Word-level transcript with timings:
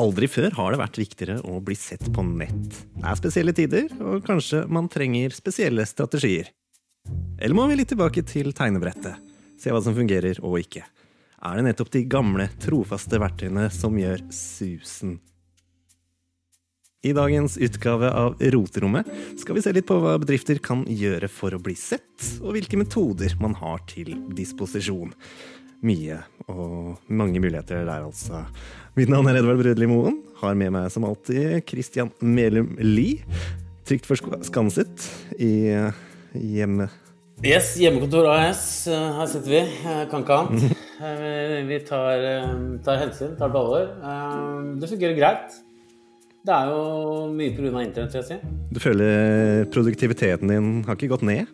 Aldri 0.00 0.30
før 0.32 0.54
har 0.56 0.72
det 0.72 0.80
vært 0.80 0.98
viktigere 1.00 1.40
å 1.44 1.58
bli 1.64 1.76
sett 1.76 2.06
på 2.14 2.24
nett. 2.24 2.78
Det 2.96 3.04
er 3.04 3.18
spesielle 3.18 3.52
tider, 3.56 3.90
og 4.00 4.24
kanskje 4.24 4.62
man 4.72 4.88
trenger 4.88 5.34
spesielle 5.36 5.84
strategier. 5.88 6.48
Eller 7.40 7.56
må 7.56 7.66
vi 7.68 7.76
litt 7.80 7.90
tilbake 7.92 8.24
til 8.24 8.54
tegnebrettet? 8.56 9.20
Se 9.60 9.72
hva 9.72 9.82
som 9.84 9.96
fungerer 9.96 10.40
og 10.40 10.56
ikke. 10.62 10.86
Er 11.40 11.56
det 11.56 11.66
nettopp 11.66 11.92
de 11.92 12.04
gamle, 12.08 12.48
trofaste 12.60 13.20
verktøyene 13.20 13.68
som 13.72 13.96
gjør 13.96 14.24
susen? 14.32 15.18
I 17.00 17.14
dagens 17.16 17.54
utgave 17.56 18.10
av 18.12 18.34
Roterommet 18.52 19.08
skal 19.40 19.56
vi 19.56 19.62
se 19.64 19.72
litt 19.72 19.86
på 19.88 19.96
hva 20.02 20.18
bedrifter 20.20 20.58
kan 20.60 20.82
gjøre 20.84 21.30
for 21.32 21.56
å 21.56 21.60
bli 21.64 21.72
sett, 21.72 22.26
og 22.44 22.52
hvilke 22.56 22.76
metoder 22.76 23.36
man 23.40 23.56
har 23.56 23.80
til 23.88 24.12
disposisjon. 24.36 25.14
Mye 25.80 26.18
og 26.50 26.98
mange 27.08 27.40
muligheter 27.40 27.86
der, 27.86 28.04
altså. 28.04 28.42
Mitt 28.98 29.08
navn 29.08 29.28
er 29.30 29.38
Edvard 29.40 29.62
Brødli 29.62 29.86
Moen. 29.88 30.18
Har 30.40 30.56
med 30.58 30.72
meg 30.74 30.90
som 30.92 31.06
alltid 31.08 31.62
Christian 31.68 32.10
Melum 32.20 32.74
Lie. 32.80 33.24
Trygt 33.88 34.08
forskanset 34.08 35.06
i 35.40 35.52
hjemme... 36.34 36.90
Yes, 37.40 37.70
hjemmekontor 37.80 38.26
AS. 38.28 38.84
Her 38.90 39.24
sitter 39.30 39.54
vi. 39.54 39.60
Kan 40.10 40.26
ikke 40.26 40.36
annet. 40.42 40.74
Vi 41.70 41.78
tar, 41.88 42.26
tar 42.84 43.00
hensyn, 43.00 43.32
tar 43.38 43.48
på 43.54 43.62
alvor. 43.62 43.86
Det 44.76 44.90
fungerer 44.90 45.16
greit. 45.16 45.56
Det 46.44 46.52
er 46.56 46.68
jo 46.72 46.82
mye 47.32 47.54
pga. 47.56 47.70
internett, 47.80 48.12
vil 48.12 48.20
jeg 48.20 48.28
si. 48.28 48.36
Du 48.68 48.80
føler 48.80 49.64
produktiviteten 49.72 50.52
din 50.52 50.68
har 50.84 50.96
ikke 50.96 51.14
gått 51.14 51.24
ned? 51.24 51.48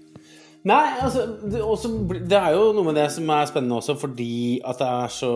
Nei, 0.66 0.96
altså 0.98 1.22
det, 1.46 1.60
også, 1.62 1.88
det, 2.10 2.34
er 2.34 2.56
jo 2.56 2.72
noe 2.74 2.88
med 2.88 2.96
det 2.98 3.06
som 3.14 3.28
er 3.30 3.46
spennende 3.46 3.76
også, 3.78 3.94
fordi 4.00 4.58
at 4.66 4.80
det 4.80 4.88
er 4.88 5.12
så 5.14 5.32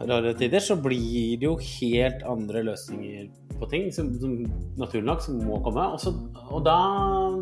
rare 0.00 0.32
tider, 0.38 0.62
så 0.64 0.78
blir 0.80 1.34
det 1.36 1.44
jo 1.44 1.58
helt 1.60 2.24
andre 2.32 2.62
løsninger 2.70 3.26
på 3.60 3.68
ting 3.68 3.90
som, 3.92 4.08
som 4.22 4.38
naturlig 4.80 5.04
nok 5.10 5.20
som 5.20 5.42
må 5.44 5.60
komme. 5.66 5.84
Og, 5.92 6.00
så, 6.00 6.14
og 6.48 6.64
da 6.64 6.78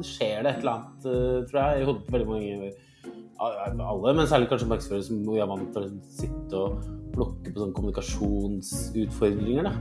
skjer 0.07 0.43
det 0.43 0.51
et 0.51 0.65
eller 0.65 0.75
annet, 0.75 1.07
eh, 1.13 1.39
tror 1.47 1.61
jeg, 1.63 1.79
i 1.79 1.87
hodet 1.87 2.03
på 2.09 2.17
veldig 2.17 2.31
mange 2.33 2.73
alle, 3.43 4.15
men 4.15 4.27
særlig 4.27 4.51
kanskje 4.51 4.71
markedsførere 4.71 5.07
som 5.07 5.23
er 5.35 5.49
vant 5.51 5.73
til 5.75 5.87
å 5.87 5.95
sitte 6.19 6.59
og 6.59 6.85
plukke 7.15 7.51
på 7.51 7.59
sånne 7.63 7.77
kommunikasjonsutfordringer. 7.79 9.71
Da. 9.71 9.73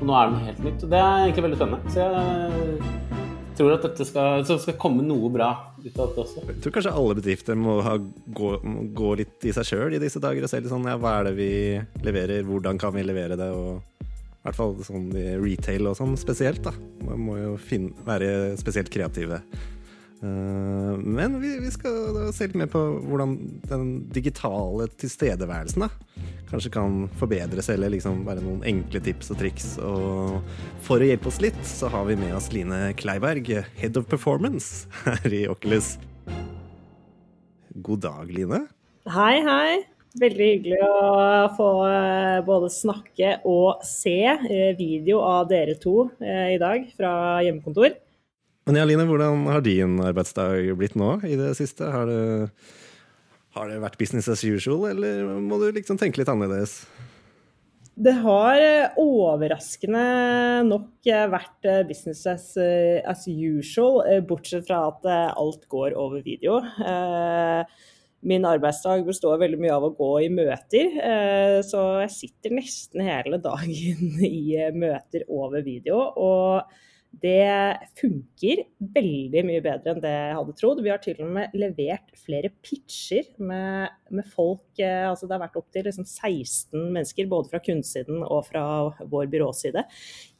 Og 0.00 0.04
nå 0.08 0.12
er 0.16 0.24
det 0.24 0.34
noe 0.34 0.44
helt 0.48 0.64
nytt. 0.64 0.84
Og 0.84 0.92
det 0.92 1.00
er 1.04 1.22
egentlig 1.22 1.46
veldig 1.48 1.60
spennende. 1.60 1.92
Så 1.92 1.96
jeg 2.04 3.27
tror 3.58 3.74
at 3.74 3.84
dette 3.84 4.06
skal, 4.08 4.44
skal 4.46 4.76
komme 4.80 5.04
noe 5.06 5.30
bra 5.34 5.50
ut 5.78 5.92
av 5.98 6.08
dette 6.08 6.24
også. 6.24 6.44
Jeg 6.48 6.62
tror 6.64 6.76
kanskje 6.78 6.94
alle 7.00 7.18
bedrifter 7.18 7.58
må, 7.58 7.78
ha, 7.86 7.96
gå, 7.98 8.52
må 8.64 8.84
gå, 8.96 9.14
litt 9.22 9.48
i 9.48 9.54
seg 9.56 9.68
sjøl 9.68 9.96
i 9.98 10.02
disse 10.02 10.22
dager 10.22 10.46
og 10.46 10.50
se 10.50 10.62
litt 10.62 10.72
sånn 10.72 10.88
ja, 10.88 10.98
hva 11.00 11.18
er 11.20 11.30
det 11.30 11.36
vi 11.38 11.52
leverer, 12.06 12.46
hvordan 12.48 12.80
kan 12.80 12.94
vi 12.96 13.06
levere 13.06 13.38
det, 13.38 13.50
og 13.54 13.82
i 14.02 14.46
hvert 14.46 14.56
fall 14.56 14.76
sånn 14.86 15.10
retail 15.42 15.90
og 15.90 15.98
sånn 15.98 16.14
spesielt, 16.20 16.62
da. 16.64 16.72
Man 17.04 17.24
må 17.26 17.40
jo 17.40 17.56
finne, 17.60 17.92
være 18.06 18.54
spesielt 18.60 18.90
kreative. 18.94 19.42
Eh, 20.22 20.98
men 20.98 21.40
vi, 21.40 21.52
vi 21.62 21.70
skal 21.70 22.32
se 22.34 22.48
litt 22.48 22.58
mer 22.58 22.70
på 22.72 22.80
hvordan 23.06 23.36
den 23.68 23.84
digitale 24.14 24.88
tilstedeværelsen 24.98 25.84
da, 25.84 25.90
kanskje 26.48 26.72
kan 26.74 27.04
forbedres, 27.20 27.68
eller 27.70 27.92
liksom 27.94 28.24
være 28.26 28.42
noen 28.42 28.64
enkle 28.66 29.02
tips 29.04 29.30
og 29.34 29.42
triks. 29.42 29.68
Og 29.84 30.40
for 30.86 31.02
å 31.02 31.10
hjelpe 31.10 31.30
oss 31.30 31.42
litt, 31.44 31.60
så 31.66 31.90
har 31.92 32.08
vi 32.08 32.18
med 32.18 32.34
oss 32.38 32.50
Line 32.54 32.88
Kleiberg, 32.98 33.52
Head 33.78 34.00
of 34.00 34.08
Performance 34.10 34.88
her 35.06 35.38
i 35.42 35.44
Oculus. 35.50 35.96
God 37.78 38.02
dag, 38.08 38.34
Line. 38.34 38.64
Hei, 39.08 39.36
hei. 39.46 39.78
Veldig 40.18 40.46
hyggelig 40.48 40.78
å 40.82 41.50
få 41.54 41.68
eh, 41.86 42.38
både 42.42 42.70
snakke 42.72 43.34
og 43.46 43.84
se 43.86 44.18
eh, 44.24 44.72
video 44.74 45.20
av 45.22 45.46
dere 45.52 45.76
to 45.78 46.08
i 46.18 46.56
dag 46.58 46.88
fra 46.96 47.12
hjemmekontor. 47.44 47.92
Men 48.68 48.76
ja, 48.76 48.84
Line, 48.84 49.06
hvordan 49.08 49.46
har 49.48 49.62
din 49.64 49.96
arbeidsdag 50.04 50.74
blitt 50.76 50.96
nå 51.00 51.14
i 51.24 51.38
det 51.40 51.54
siste? 51.56 51.86
Har 51.88 52.04
det, 52.04 52.50
har 53.56 53.70
det 53.70 53.78
vært 53.80 53.94
business 53.96 54.26
as 54.28 54.42
usual, 54.44 54.90
eller 54.90 55.22
må 55.40 55.56
du 55.62 55.70
liksom 55.72 55.96
tenke 55.96 56.20
litt 56.20 56.28
annerledes? 56.28 56.82
Det 57.96 58.12
har 58.20 58.60
eh, 58.60 58.98
overraskende 59.00 60.02
nok 60.68 61.08
eh, 61.08 61.24
vært 61.32 61.64
eh, 61.64 61.80
business 61.88 62.20
as, 62.28 62.50
as, 62.60 63.24
usual, 63.24 64.02
bortsett 64.28 64.68
fra 64.68 64.82
at 64.90 65.08
alt 65.32 65.64
går 65.72 65.96
over 65.96 66.20
video. 66.26 66.60
Min 68.20 68.44
arbeidsdag 68.50 69.06
består 69.06 69.40
veldig 69.40 69.62
mye 69.62 69.78
av 69.78 69.86
å 69.88 69.94
gå 69.96 70.10
i 70.26 70.28
møter, 70.34 70.92
så 71.64 71.82
jeg 72.02 72.12
sitter 72.12 72.54
nesten 72.58 73.06
hele 73.06 73.40
dagen 73.40 74.20
i 74.28 74.60
møter 74.76 75.24
over 75.32 75.64
video. 75.64 76.02
og 76.20 76.68
det 77.22 77.88
funker 77.98 78.62
veldig 78.94 79.42
mye 79.48 79.62
bedre 79.64 79.94
enn 79.94 80.02
det 80.02 80.12
jeg 80.12 80.36
hadde 80.38 80.54
trodd. 80.58 80.82
Vi 80.84 80.92
har 80.92 81.02
til 81.02 81.18
og 81.24 81.32
med 81.34 81.56
levert 81.58 82.12
flere 82.20 82.50
pitcher 82.62 83.26
med, 83.42 83.96
med 84.14 84.28
folk 84.30 84.82
eh, 84.82 85.06
altså 85.08 85.26
Det 85.26 85.36
har 85.36 85.44
vært 85.46 85.58
opptil 85.60 85.88
liksom 85.88 86.06
16 86.06 86.88
mennesker, 86.94 87.28
både 87.30 87.52
fra 87.52 87.62
kundesiden 87.64 88.22
og 88.22 88.46
fra 88.48 88.64
vår 89.10 89.28
byråside, 89.32 89.84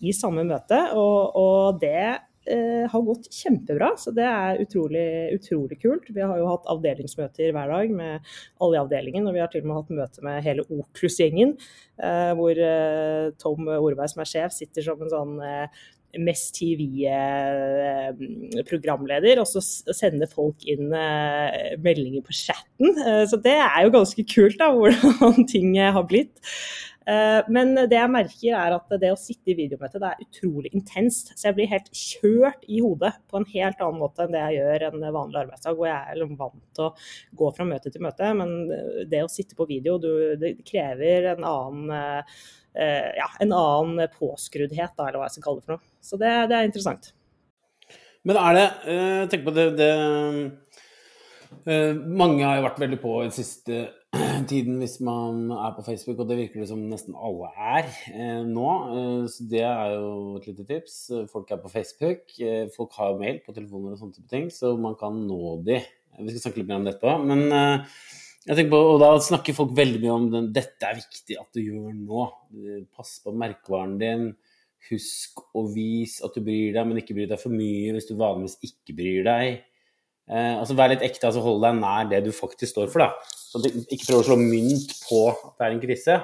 i 0.04 0.14
samme 0.16 0.46
møte. 0.48 0.80
Og, 0.98 1.38
og 1.38 1.82
det 1.82 1.98
eh, 2.48 2.86
har 2.90 3.04
gått 3.06 3.28
kjempebra, 3.34 3.92
så 4.00 4.12
det 4.14 4.26
er 4.28 4.62
utrolig, 4.62 5.08
utrolig 5.36 5.78
kult. 5.82 6.08
Vi 6.14 6.24
har 6.24 6.38
jo 6.40 6.48
hatt 6.50 6.68
avdelingsmøter 6.70 7.52
hver 7.54 7.74
dag 7.74 7.94
med 7.94 8.32
alle 8.62 8.78
i 8.78 8.82
avdelingen, 8.82 9.28
og 9.28 9.36
vi 9.36 9.42
har 9.42 9.52
til 9.52 9.64
og 9.64 9.70
med 9.70 9.80
hatt 9.80 9.94
møte 10.00 10.26
med 10.26 10.42
hele 10.46 10.66
Oklus-gjengen, 10.68 11.54
eh, 12.02 12.32
hvor 12.38 12.64
eh, 12.70 13.30
Tom 13.42 13.68
Orberg, 13.78 14.12
som 14.12 14.24
er 14.24 14.32
sjef, 14.32 14.56
sitter 14.56 14.86
som 14.86 15.04
en 15.04 15.14
sånn 15.14 15.38
eh, 15.44 15.86
Mest 16.16 16.56
TV-programleder, 16.56 19.36
og 19.42 19.46
så 19.50 19.60
sender 19.92 20.26
folk 20.32 20.56
inn 20.64 20.92
uh, 20.94 21.76
meldinger 21.84 22.22
på 22.24 22.32
chatten. 22.32 22.96
Så 23.28 23.36
det 23.44 23.56
er 23.60 23.82
jo 23.84 23.90
ganske 23.98 24.24
kult, 24.32 24.56
da, 24.60 24.66
hvordan 24.72 25.46
ting 25.52 25.78
har 25.78 26.06
blitt. 26.08 26.36
Uh, 27.08 27.40
men 27.48 27.72
det 27.88 27.96
jeg 27.96 28.12
merker 28.12 28.56
er 28.58 28.74
at 28.76 28.94
det 29.00 29.12
å 29.14 29.16
sitte 29.16 29.54
i 29.54 29.56
videomøte 29.56 30.00
det 30.02 30.10
er 30.10 30.26
utrolig 30.26 30.72
intenst. 30.76 31.32
Så 31.34 31.48
jeg 31.48 31.56
blir 31.56 31.72
helt 31.72 31.88
kjørt 31.88 32.68
i 32.68 32.82
hodet 32.84 33.14
på 33.30 33.40
en 33.40 33.48
helt 33.54 33.80
annen 33.80 34.02
måte 34.02 34.26
enn 34.26 34.36
det 34.36 34.44
jeg 34.44 34.60
gjør 34.60 34.86
en 34.90 35.08
vanlig 35.16 35.42
arbeidsdag, 35.46 35.78
hvor 35.78 35.88
jeg 35.88 35.98
er 35.98 36.20
liksom 36.20 36.40
vant 36.42 36.62
til 36.76 36.88
å 36.90 36.92
gå 37.42 37.50
fra 37.56 37.68
møte 37.72 37.92
til 37.94 38.04
møte. 38.04 38.32
Men 38.36 38.54
det 39.08 39.24
å 39.24 39.32
sitte 39.32 39.56
på 39.58 39.68
video, 39.70 39.96
du, 40.02 40.10
det 40.40 40.58
krever 40.68 41.32
en 41.32 41.48
annen 41.48 42.32
Eh, 42.78 43.16
ja, 43.16 43.30
en 43.40 43.52
annen 43.52 44.08
påskruddhet, 44.18 44.92
eller 45.00 45.18
hva 45.18 45.26
jeg 45.26 45.34
skal 45.36 45.46
kalle 45.48 45.58
det 45.58 45.66
for 45.66 45.74
noe. 45.74 45.84
Så 46.04 46.18
det, 46.20 46.30
det 46.50 46.56
er 46.58 46.68
interessant. 46.68 47.12
Men 48.28 48.36
er 48.38 48.52
det 48.56 48.66
Tenk 49.32 49.44
på 49.46 49.54
det, 49.56 49.64
det 49.78 49.92
Mange 52.18 52.44
har 52.44 52.58
jo 52.58 52.66
vært 52.66 52.80
veldig 52.82 52.98
på 53.00 53.12
den 53.22 53.32
siste 53.32 53.86
tiden 54.48 54.78
hvis 54.80 54.98
man 55.04 55.50
er 55.52 55.74
på 55.76 55.84
Facebook, 55.84 56.22
og 56.22 56.28
det 56.30 56.38
virker 56.38 56.62
det 56.62 56.68
som 56.70 56.84
nesten 56.88 57.16
alle 57.18 57.50
er 57.56 57.90
eh, 58.12 58.40
nå. 58.46 58.68
så 59.28 59.48
det 59.50 59.64
er 59.66 59.96
jo 59.96 60.38
et 60.38 60.48
lite 60.48 60.64
tips. 60.68 60.96
Folk 61.32 61.50
er 61.52 61.60
på 61.62 61.72
Facebook. 61.72 62.32
folk 62.76 62.96
har 62.96 63.18
mail 63.20 63.42
på 63.44 63.54
telefoner 63.56 63.92
og 63.92 64.00
sånne 64.00 64.16
type 64.16 64.32
ting, 64.32 64.48
så 64.54 64.76
man 64.80 64.96
kan 65.00 65.16
nå 65.28 65.58
de. 65.66 65.82
Vi 66.18 66.32
skal 66.32 66.48
snakke 66.48 66.62
litt 66.62 66.70
mer 66.70 66.80
om 66.80 66.88
dette. 66.88 67.16
Men 67.28 67.44
jeg 68.48 68.56
tenker 68.56 68.72
på, 68.72 68.82
og 68.94 69.00
da 69.02 69.10
snakker 69.20 69.56
folk 69.56 69.74
veldig 69.76 69.98
mye 70.00 70.14
om 70.14 70.28
den, 70.32 70.52
dette 70.56 70.88
er 70.88 70.96
viktig 70.96 71.36
at 71.36 71.50
du 71.52 71.60
gjør 71.60 71.92
nå. 71.92 72.28
Pass 72.96 73.18
på 73.20 73.34
merkevaren 73.36 73.98
din. 74.00 74.30
Husk 74.88 75.42
å 75.58 75.66
vise 75.68 76.24
at 76.24 76.32
du 76.32 76.40
bryr 76.46 76.72
deg, 76.72 76.86
men 76.88 77.02
ikke 77.02 77.16
bry 77.18 77.26
deg 77.28 77.40
for 77.42 77.52
mye 77.52 77.92
hvis 77.92 78.08
du 78.08 78.14
vanligvis 78.16 78.56
ikke 78.70 78.96
bryr 78.96 79.26
deg. 79.26 79.58
Eh, 80.28 80.54
altså 80.58 80.76
Vær 80.78 80.92
litt 80.92 81.04
ekte, 81.06 81.28
altså 81.30 81.42
hold 81.44 81.62
deg 81.64 81.78
nær 81.80 82.10
det 82.10 82.22
du 82.26 82.32
faktisk 82.36 82.74
står 82.74 82.92
for. 82.92 83.04
da. 83.04 83.36
Så 83.48 83.62
du 83.64 83.70
ikke 83.70 84.04
prøv 84.10 84.20
å 84.20 84.26
slå 84.28 84.38
mynt 84.40 84.92
på 85.08 85.22
at 85.32 85.54
det 85.56 85.66
er 85.66 85.76
en 85.76 85.82
krise. 85.82 86.18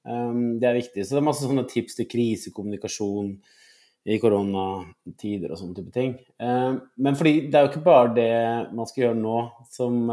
Um, 0.00 0.42
det 0.60 0.68
er 0.68 0.78
viktig. 0.80 1.04
Så 1.04 1.14
det 1.14 1.20
er 1.20 1.28
masse 1.28 1.46
sånne 1.46 1.66
tips 1.70 1.98
til 1.98 2.08
krisekommunikasjon 2.10 3.34
i 4.10 4.16
koronatider 4.18 5.52
og 5.52 5.60
sånne 5.60 5.76
type 5.76 5.94
ting. 5.94 6.16
Um, 6.40 6.80
men 6.98 7.18
fordi 7.18 7.46
det 7.46 7.58
er 7.58 7.66
jo 7.66 7.72
ikke 7.74 7.86
bare 7.86 8.14
det 8.16 8.32
man 8.74 8.88
skal 8.88 9.06
gjøre 9.06 9.20
nå 9.20 9.38
som 9.70 10.10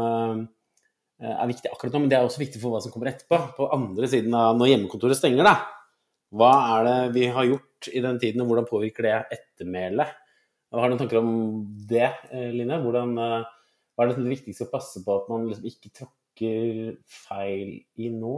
Eh, 1.18 1.34
er 1.34 1.50
viktig 1.50 1.70
akkurat 1.72 1.96
nå, 1.96 2.04
men 2.04 2.10
det 2.12 2.18
er 2.18 2.26
også 2.26 2.38
viktig 2.44 2.60
for 2.62 2.70
hva 2.70 2.80
som 2.82 2.92
kommer 2.94 3.10
etterpå. 3.10 3.40
På 3.56 3.66
andre 3.74 4.10
siden 4.10 4.34
av 4.38 4.54
når 4.58 4.72
hjemmekontoret 4.72 5.18
stenger, 5.18 5.48
da. 5.48 5.56
Hva 6.38 6.52
er 6.76 6.86
det 6.86 6.98
vi 7.16 7.26
har 7.34 7.48
gjort 7.48 7.88
i 7.90 8.02
den 8.04 8.20
tiden, 8.22 8.42
og 8.44 8.52
hvordan 8.52 8.68
påvirker 8.68 9.06
det 9.06 9.14
ettermælet? 9.38 10.14
Har 10.68 10.84
du 10.84 10.92
noen 10.92 11.00
tanker 11.00 11.22
om 11.22 11.30
det, 11.88 12.10
eh, 12.30 12.50
Line? 12.52 12.76
Hvordan, 12.84 13.16
eh, 13.18 13.44
hva 13.96 14.04
er 14.04 14.12
det 14.12 14.28
viktigste 14.28 14.66
å 14.66 14.72
passe 14.72 15.00
på 15.04 15.16
at 15.16 15.28
man 15.30 15.46
liksom 15.48 15.64
ikke 15.64 15.92
tråkker 15.96 16.98
feil 17.08 17.70
i 17.96 18.10
nå, 18.12 18.34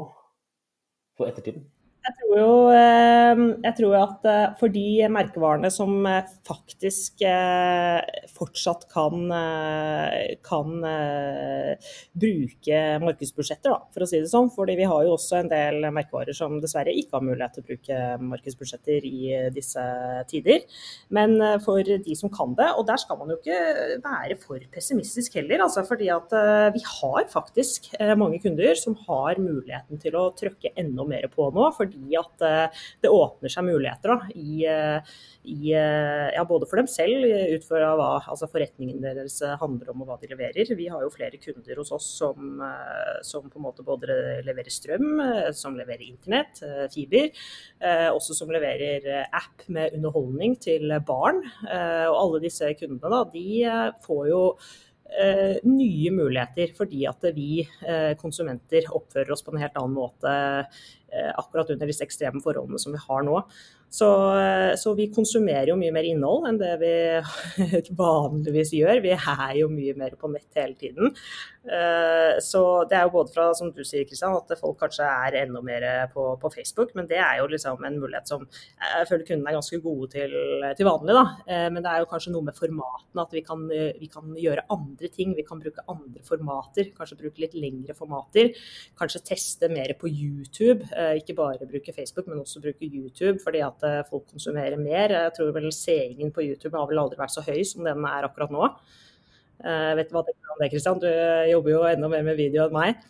på 1.19 1.27
ettertiden? 1.27 1.67
Jeg 2.00 2.14
tror 2.17 2.38
jo 2.38 2.52
eh, 2.73 3.41
jeg 3.61 3.76
tror 3.76 3.94
at 3.99 4.26
eh, 4.31 4.52
for 4.61 4.73
de 4.73 4.85
merkevarene 5.12 5.69
som 5.73 6.06
eh, 6.08 6.29
faktisk 6.49 7.20
fortsatt 8.32 8.87
kan, 8.91 9.26
kan 10.47 10.70
bruke 12.17 12.79
markedsbudsjetter, 13.02 13.75
da, 13.75 13.91
for 13.93 14.05
å 14.05 14.08
si 14.08 14.20
det 14.23 14.31
sånn. 14.31 14.49
Fordi 14.55 14.76
vi 14.79 14.87
har 14.88 15.05
jo 15.05 15.14
også 15.17 15.41
en 15.41 15.50
del 15.50 15.85
merkevarer 15.93 16.37
som 16.37 16.56
dessverre 16.62 16.94
ikke 16.97 17.19
har 17.19 17.26
mulighet 17.26 17.58
til 17.58 17.64
å 17.64 17.69
bruke 17.69 17.99
markedsbudsjetter 18.31 19.06
i 19.06 19.35
disse 19.55 19.85
tider. 20.31 20.64
Men 21.12 21.37
for 21.64 21.85
de 21.85 22.17
som 22.19 22.32
kan 22.32 22.56
det, 22.58 22.70
og 22.79 22.87
der 22.88 23.03
skal 23.03 23.20
man 23.20 23.35
jo 23.35 23.38
ikke 23.38 24.00
være 24.06 24.38
for 24.41 24.64
pessimistisk 24.73 25.37
heller. 25.38 25.67
Altså 25.67 25.85
fordi 25.88 26.08
at 26.14 26.32
vi 26.75 26.82
har 26.87 27.29
faktisk 27.32 27.91
mange 28.20 28.41
kunder 28.43 28.73
som 28.81 28.96
har 29.06 29.41
muligheten 29.43 30.00
til 30.00 30.17
å 30.19 30.31
trykke 30.38 30.73
enda 30.81 31.06
mer 31.06 31.29
på 31.35 31.50
nå. 31.55 31.69
For 31.76 31.89
fordi 31.90 32.16
at 32.20 32.44
eh, 32.46 32.81
det 33.04 33.12
åpner 33.12 33.52
seg 33.52 33.66
muligheter 33.66 34.12
da, 34.14 34.19
i, 34.34 34.64
eh, 34.69 35.12
i, 35.44 35.72
eh, 35.76 36.28
ja, 36.34 36.44
både 36.48 36.69
for 36.70 36.81
dem 36.81 36.88
selv, 36.90 37.26
ut 37.26 37.66
fra 37.66 37.92
hva 37.98 38.10
altså 38.20 38.48
forretningen 38.50 39.02
deres 39.02 39.40
handler 39.60 39.92
om 39.92 40.04
og 40.04 40.10
hva 40.10 40.19
de 40.20 40.31
leverer. 40.32 40.75
Vi 40.76 40.88
har 40.92 41.04
jo 41.04 41.12
flere 41.12 41.40
kunder 41.42 41.81
hos 41.81 41.92
oss 41.96 42.08
som, 42.20 42.60
som 43.26 43.48
på 43.50 43.60
en 43.60 43.66
måte 43.66 43.87
både 43.87 44.40
leverer 44.46 44.72
strøm, 44.72 45.08
som 45.56 45.78
leverer 45.78 46.06
internett, 46.06 46.60
fiber, 46.92 47.31
også 48.12 48.36
som 48.36 48.52
leverer 48.52 49.06
app 49.26 49.66
med 49.72 49.96
underholdning 49.96 50.56
til 50.62 50.93
barn. 51.06 51.43
Og 51.70 52.16
alle 52.16 52.43
disse 52.44 52.72
kundene 52.78 53.12
da, 53.12 53.25
de 53.32 53.48
får 54.04 54.25
jo 54.31 54.43
nye 55.66 56.12
muligheter 56.14 56.72
fordi 56.76 57.04
at 57.10 57.26
vi 57.36 57.64
uh, 57.64 58.14
konsumenter 58.20 58.86
oppfører 58.94 59.34
oss 59.34 59.44
på 59.46 59.54
en 59.54 59.62
helt 59.64 59.76
annen 59.80 59.96
måte 59.96 60.30
uh, 60.30 61.32
akkurat 61.34 61.72
under 61.74 61.90
disse 61.90 62.06
ekstreme 62.06 62.42
forholdene 62.44 62.80
som 62.80 62.94
vi 62.94 63.02
har 63.02 63.26
nå. 63.26 63.42
Så, 63.90 64.06
så, 64.78 64.92
vi 64.94 65.08
konsumerer 65.10 65.72
jo 65.72 65.74
mye 65.74 65.90
mer 65.90 66.06
innhold 66.06 66.44
enn 66.46 66.60
det 66.60 66.76
vi 66.78 66.92
vanligvis 67.98 68.70
gjør. 68.78 69.00
Vi 69.02 69.10
er 69.16 69.56
jo 69.58 69.66
mye 69.72 69.96
mer 69.98 70.14
på 70.14 70.30
nett 70.30 70.60
hele 70.60 70.78
tiden. 70.78 71.10
Eh, 71.60 72.38
så 72.40 72.60
det 72.88 72.96
er 72.96 73.04
jo 73.04 73.12
både 73.18 73.32
fra, 73.34 73.50
som 73.56 73.68
du 73.74 73.82
sier, 73.84 74.06
Kristian, 74.08 74.32
at 74.38 74.60
folk 74.60 74.78
kanskje 74.80 75.04
er 75.04 75.36
enda 75.42 75.60
mer 75.64 75.84
på, 76.14 76.24
på, 76.40 76.50
Facebook. 76.54 76.94
Men 76.96 77.08
det 77.10 77.18
er 77.20 77.40
jo 77.40 77.48
liksom 77.52 77.84
en 77.84 77.98
mulighet 78.00 78.30
som 78.30 78.46
jeg 78.46 79.08
føler 79.10 79.26
kundene 79.28 79.52
er 79.52 79.58
ganske 79.58 79.80
gode 79.84 80.10
til, 80.14 80.36
til 80.78 80.88
vanlig. 80.88 81.16
da. 81.18 81.24
Eh, 81.46 81.66
men 81.72 81.84
det 81.84 81.92
er 81.92 82.04
jo 82.04 82.10
kanskje 82.10 82.32
noe 82.34 82.48
med 82.48 82.56
formatene, 82.56 83.26
at 83.26 83.36
vi 83.36 83.44
kan, 83.46 83.66
vi 83.68 84.10
kan 84.12 84.32
gjøre 84.40 84.66
andre 84.72 85.12
ting. 85.12 85.34
Vi 85.36 85.46
kan 85.46 85.60
bruke 85.62 85.84
andre 85.92 86.24
formater. 86.26 86.92
Kanskje 86.96 87.20
bruke 87.20 87.44
litt 87.44 87.58
lengre 87.58 87.96
formater. 87.98 88.54
Kanskje 88.98 89.24
teste 89.32 89.70
mer 89.72 89.94
på 90.00 90.08
YouTube. 90.08 90.88
Eh, 90.94 91.18
ikke 91.20 91.36
bare 91.38 91.68
bruke 91.68 91.94
Facebook, 91.96 92.30
men 92.30 92.40
også 92.40 92.64
bruke 92.64 92.88
YouTube. 92.88 93.38
fordi 93.44 93.60
at 93.64 93.84
folk 94.08 94.26
konsumerer 94.30 94.76
mer. 94.80 95.12
Jeg 95.12 95.32
tror 95.36 95.52
vel 95.54 95.70
seingen 95.72 96.32
på 96.32 96.42
YouTube 96.44 96.76
har 96.76 96.88
vel 96.88 97.00
aldri 97.02 97.18
vært 97.20 97.34
så 97.34 97.44
høy 97.44 97.62
som 97.66 97.84
den 97.86 98.04
er 98.08 98.26
akkurat 98.26 98.52
nå. 98.52 98.68
Uh, 99.60 99.92
vet 99.98 100.08
du 100.08 100.16
hva 100.16 100.24
du 100.24 100.30
tenker 100.32 100.52
om 100.54 100.60
det, 100.62 100.70
Kristian? 100.72 101.00
Du 101.02 101.10
jobber 101.50 101.74
jo 101.74 101.86
enda 101.88 102.08
mer 102.12 102.24
med 102.26 102.38
video 102.40 102.66
enn 102.66 102.76
meg. 102.76 103.00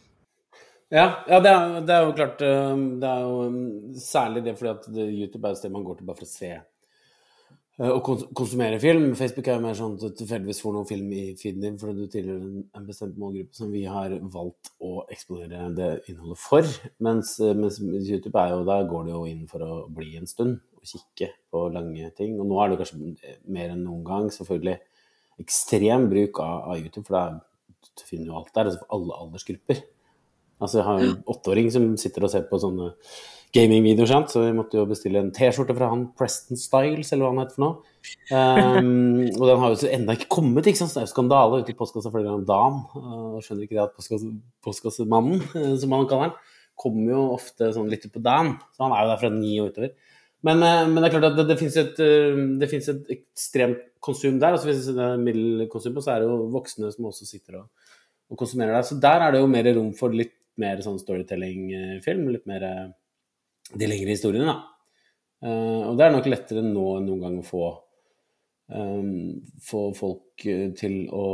Ja, 0.91 1.23
ja 1.31 1.39
det, 1.39 1.51
er, 1.51 1.77
det, 1.87 1.95
er, 1.95 2.03
jo 2.03 2.15
klart 2.19 2.41
eh, 2.43 2.81
Det 2.99 3.07
er 3.07 3.23
jo 3.23 3.35
mm, 3.55 3.69
særlig 4.03 4.43
det 4.43 4.57
fordi 4.59 4.73
at 4.73 4.89
YouTube 5.05 5.47
er 5.47 5.55
et 5.55 5.61
sted 5.61 5.71
man 5.71 5.85
går 5.87 6.01
til 6.01 6.09
bare 6.09 6.19
for 6.19 6.27
å 6.27 6.31
se 6.31 6.51
eh, 6.51 7.93
og 7.93 8.25
konsumere 8.35 8.81
film. 8.83 9.13
Facebook 9.19 9.47
er 9.47 9.61
jo 9.61 9.65
mer 9.69 9.77
sånn 9.79 9.95
at 9.95 10.03
du 10.03 10.19
tilfeldigvis 10.19 10.63
får 10.65 10.75
noen 10.75 10.89
film 10.89 11.13
i 11.15 11.23
feeden 11.39 11.63
din 11.63 11.79
fordi 11.79 11.95
du 12.09 12.11
tilhører 12.11 12.49
en 12.81 12.89
bestemt 12.89 13.21
målgruppe 13.23 13.55
som 13.61 13.71
vi 13.71 13.85
har 13.87 14.17
valgt 14.35 14.73
å 14.83 15.05
eksponere 15.15 15.71
det 15.79 15.93
innholdet 16.11 16.43
for. 16.43 16.75
Mens, 17.07 17.37
mens 17.39 17.79
YouTube 17.79 18.35
er 18.43 18.57
jo, 18.57 18.67
der 18.67 18.91
går 18.91 19.07
det 19.07 19.15
jo 19.15 19.25
inn 19.31 19.47
for 19.53 19.63
å 19.63 19.81
bli 19.95 20.17
en 20.19 20.27
stund 20.31 20.59
og 20.75 20.91
kikke 20.91 21.31
på 21.55 21.69
lange 21.71 22.11
ting. 22.19 22.35
Og 22.43 22.51
nå 22.51 22.59
er 22.59 22.75
det 22.75 22.83
kanskje 22.83 23.39
mer 23.47 23.77
enn 23.77 23.87
noen 23.87 24.03
gang 24.11 24.27
selvfølgelig 24.35 24.81
ekstrem 25.41 26.09
bruk 26.11 26.41
av, 26.45 26.71
av 26.73 26.81
YouTube, 26.81 27.07
for 27.09 27.17
da, 27.17 27.25
finner 28.07 28.31
jo 28.31 28.39
alt 28.39 28.55
der, 28.55 28.71
altså 28.71 28.85
for 28.85 28.97
alle 28.97 29.19
aldersgrupper. 29.25 29.83
Altså, 30.61 30.81
jeg 30.81 30.87
har 30.87 31.03
en 31.05 31.21
åtteåring 31.33 31.69
som 31.73 31.93
sitter 32.01 32.27
og 32.27 32.33
ser 32.33 32.49
på 32.49 32.59
sånne 32.61 32.91
gamingvideoer, 33.55 34.27
så 34.31 34.45
vi 34.45 34.53
måtte 34.55 34.79
jo 34.79 34.87
bestille 34.87 35.23
en 35.23 35.33
T-skjorte 35.35 35.75
fra 35.75 35.89
han 35.91 36.05
Preston 36.19 36.61
Styles, 36.61 37.11
eller 37.11 37.27
hva 37.27 37.33
han 37.33 37.43
heter 37.45 37.57
for 37.59 37.67
noe. 37.67 37.79
Um, 38.31 39.27
og 39.35 39.43
den 39.45 39.59
har 39.61 39.75
jo 39.75 39.89
ennå 39.93 40.15
ikke 40.17 40.31
kommet, 40.33 40.65
ikke 40.71 40.79
sant? 40.79 40.95
det 40.95 41.03
er 41.03 41.05
jo 41.05 41.11
skandale 41.11 41.59
ute 41.61 41.73
i 41.73 41.77
postkassa 41.77 42.13
flere 42.13 42.25
ganger 42.25 42.39
om 42.39 42.47
dagen. 42.49 42.79
Og 42.97 43.43
skjønner 43.45 43.67
ikke 43.67 43.77
det 43.77 43.83
at 43.83 43.97
postkasse, 43.97 44.31
postkassemannen, 44.65 45.43
eh, 45.59 45.75
som 45.83 45.93
han 45.93 46.07
kaller 46.09 46.31
han, 46.31 46.55
kommer 46.81 47.13
jo 47.13 47.25
ofte 47.35 47.69
sånn 47.75 47.91
litt 47.93 48.07
på 48.09 48.23
dagen. 48.25 48.55
Så 48.73 48.87
han 48.87 48.95
er 48.97 49.05
jo 49.05 49.11
der 49.11 49.21
fra 49.21 49.33
ni 49.35 49.53
og 49.61 49.75
utover. 49.75 50.10
Men, 50.47 50.63
eh, 50.65 50.87
men, 50.89 51.01
det 51.03 51.11
er 51.11 51.15
klart 51.17 51.29
at 51.29 51.39
det, 51.39 51.47
det 51.51 51.59
finnes 51.61 51.77
et, 51.81 52.01
eh, 52.01 52.95
et, 52.95 53.13
ekstremt 53.17 53.83
konsum 54.01 54.39
der. 54.41 54.57
altså 54.57 54.71
Hvis 54.71 54.89
det 54.89 55.05
er 55.05 55.21
middelkonsum, 55.21 56.01
så 56.01 56.15
er 56.15 56.23
det 56.23 56.31
jo 56.31 56.49
voksne 56.55 56.93
som 56.95 57.11
også 57.11 57.29
sitter 57.29 57.61
og, 57.61 57.91
og, 58.31 58.39
konsumerer 58.41 58.79
der. 58.79 58.87
Så 58.89 58.97
der 59.03 59.27
er 59.27 59.35
det 59.35 59.43
jo 59.43 59.51
mer 59.53 59.69
rom 59.77 59.93
for 59.97 60.17
litt 60.17 60.37
mer 60.61 60.81
sånn 60.85 60.99
storytelling-film. 61.01 62.25
Litt 62.33 62.49
mer 62.49 62.67
eh, 62.69 62.89
de 63.71 63.87
lengre 63.87 64.17
historiene, 64.17 64.51
da. 64.51 65.53
og 65.87 65.95
det 65.95 66.03
er 66.03 66.11
nok 66.11 66.25
lettere 66.27 66.63
nå 66.65 66.87
enn 66.97 67.05
noen 67.07 67.21
gang 67.23 67.37
å 67.39 67.45
få, 67.47 67.69
um, 68.75 69.13
få 69.63 69.83
folk 69.95 70.43
til 70.75 70.97
å 71.15 71.27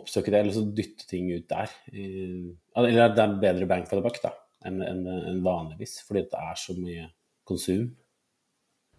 oppsøke 0.00 0.34
det, 0.34 0.40
eller 0.40 0.56
så 0.56 0.64
dytte 0.74 1.06
ting 1.06 1.30
ut 1.30 1.46
der. 1.46 1.70
eller 1.94 3.14
det 3.14 3.22
er 3.22 3.36
bedre 3.44 3.68
bank 3.70 3.86
for 3.86 4.00
the 4.00 4.02
buck 4.02 4.18
da, 4.24 4.34
enn 4.66 4.82
en, 4.82 5.06
en 5.06 5.38
vanligvis, 5.46 6.00
fordi 6.08 6.24
det 6.32 6.42
er 6.50 6.58
så 6.64 6.74
mye 6.80 7.06
konsum. 7.48 7.92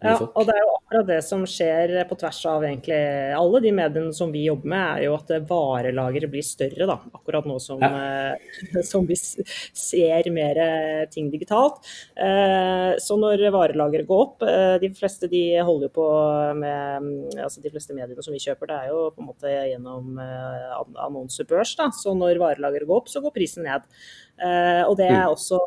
Ja, 0.04 0.16
og 0.20 0.44
det 0.44 0.52
er 0.52 0.60
jo 0.60 0.72
akkurat 0.74 1.06
det 1.08 1.18
som 1.24 1.44
skjer 1.48 1.94
på 2.04 2.18
tvers 2.20 2.38
av 2.50 2.64
egentlig 2.66 2.98
alle 3.32 3.60
de 3.64 3.70
mediene 3.72 4.12
som 4.12 4.28
vi 4.32 4.42
jobber 4.44 4.68
med, 4.68 4.88
er 4.98 5.04
jo 5.06 5.14
at 5.16 5.30
varelageret 5.48 6.28
blir 6.32 6.44
større, 6.44 6.88
da. 6.90 6.98
Akkurat 7.16 7.48
nå 7.48 7.56
som, 7.64 7.80
ja. 7.80 8.34
Eh, 8.36 8.82
som 8.90 9.06
vi 9.08 9.16
ser 9.16 10.28
mer 10.36 10.60
ting 11.12 11.30
digitalt. 11.32 11.80
Eh, 12.12 12.92
så 13.00 13.16
når 13.16 13.46
varelageret 13.54 14.08
går 14.08 14.22
opp 14.26 14.44
eh, 14.44 14.76
De 14.82 14.92
fleste 14.96 15.30
de 15.32 15.42
holder 15.64 15.88
jo 15.88 15.94
på 15.96 16.06
med 16.60 17.40
altså 17.40 17.64
De 17.64 17.72
fleste 17.72 17.96
mediene 17.96 18.24
som 18.24 18.36
vi 18.36 18.42
kjøper, 18.42 18.68
det 18.68 18.78
er 18.82 18.92
jo 18.92 19.08
på 19.16 19.24
en 19.24 19.30
måte 19.32 19.56
gjennom 19.72 20.20
annonsebørs, 20.20 21.72
da. 21.80 21.88
Så 21.96 22.12
når 22.12 22.42
varelageret 22.44 22.84
går 22.84 23.00
opp, 23.00 23.08
så 23.08 23.24
går 23.24 23.32
prisen 23.32 23.64
ned. 23.64 23.88
Uh, 24.36 24.82
og 24.84 24.98
det 24.98 25.06
jeg 25.08 25.16
mm. 25.16 25.32
også 25.32 25.58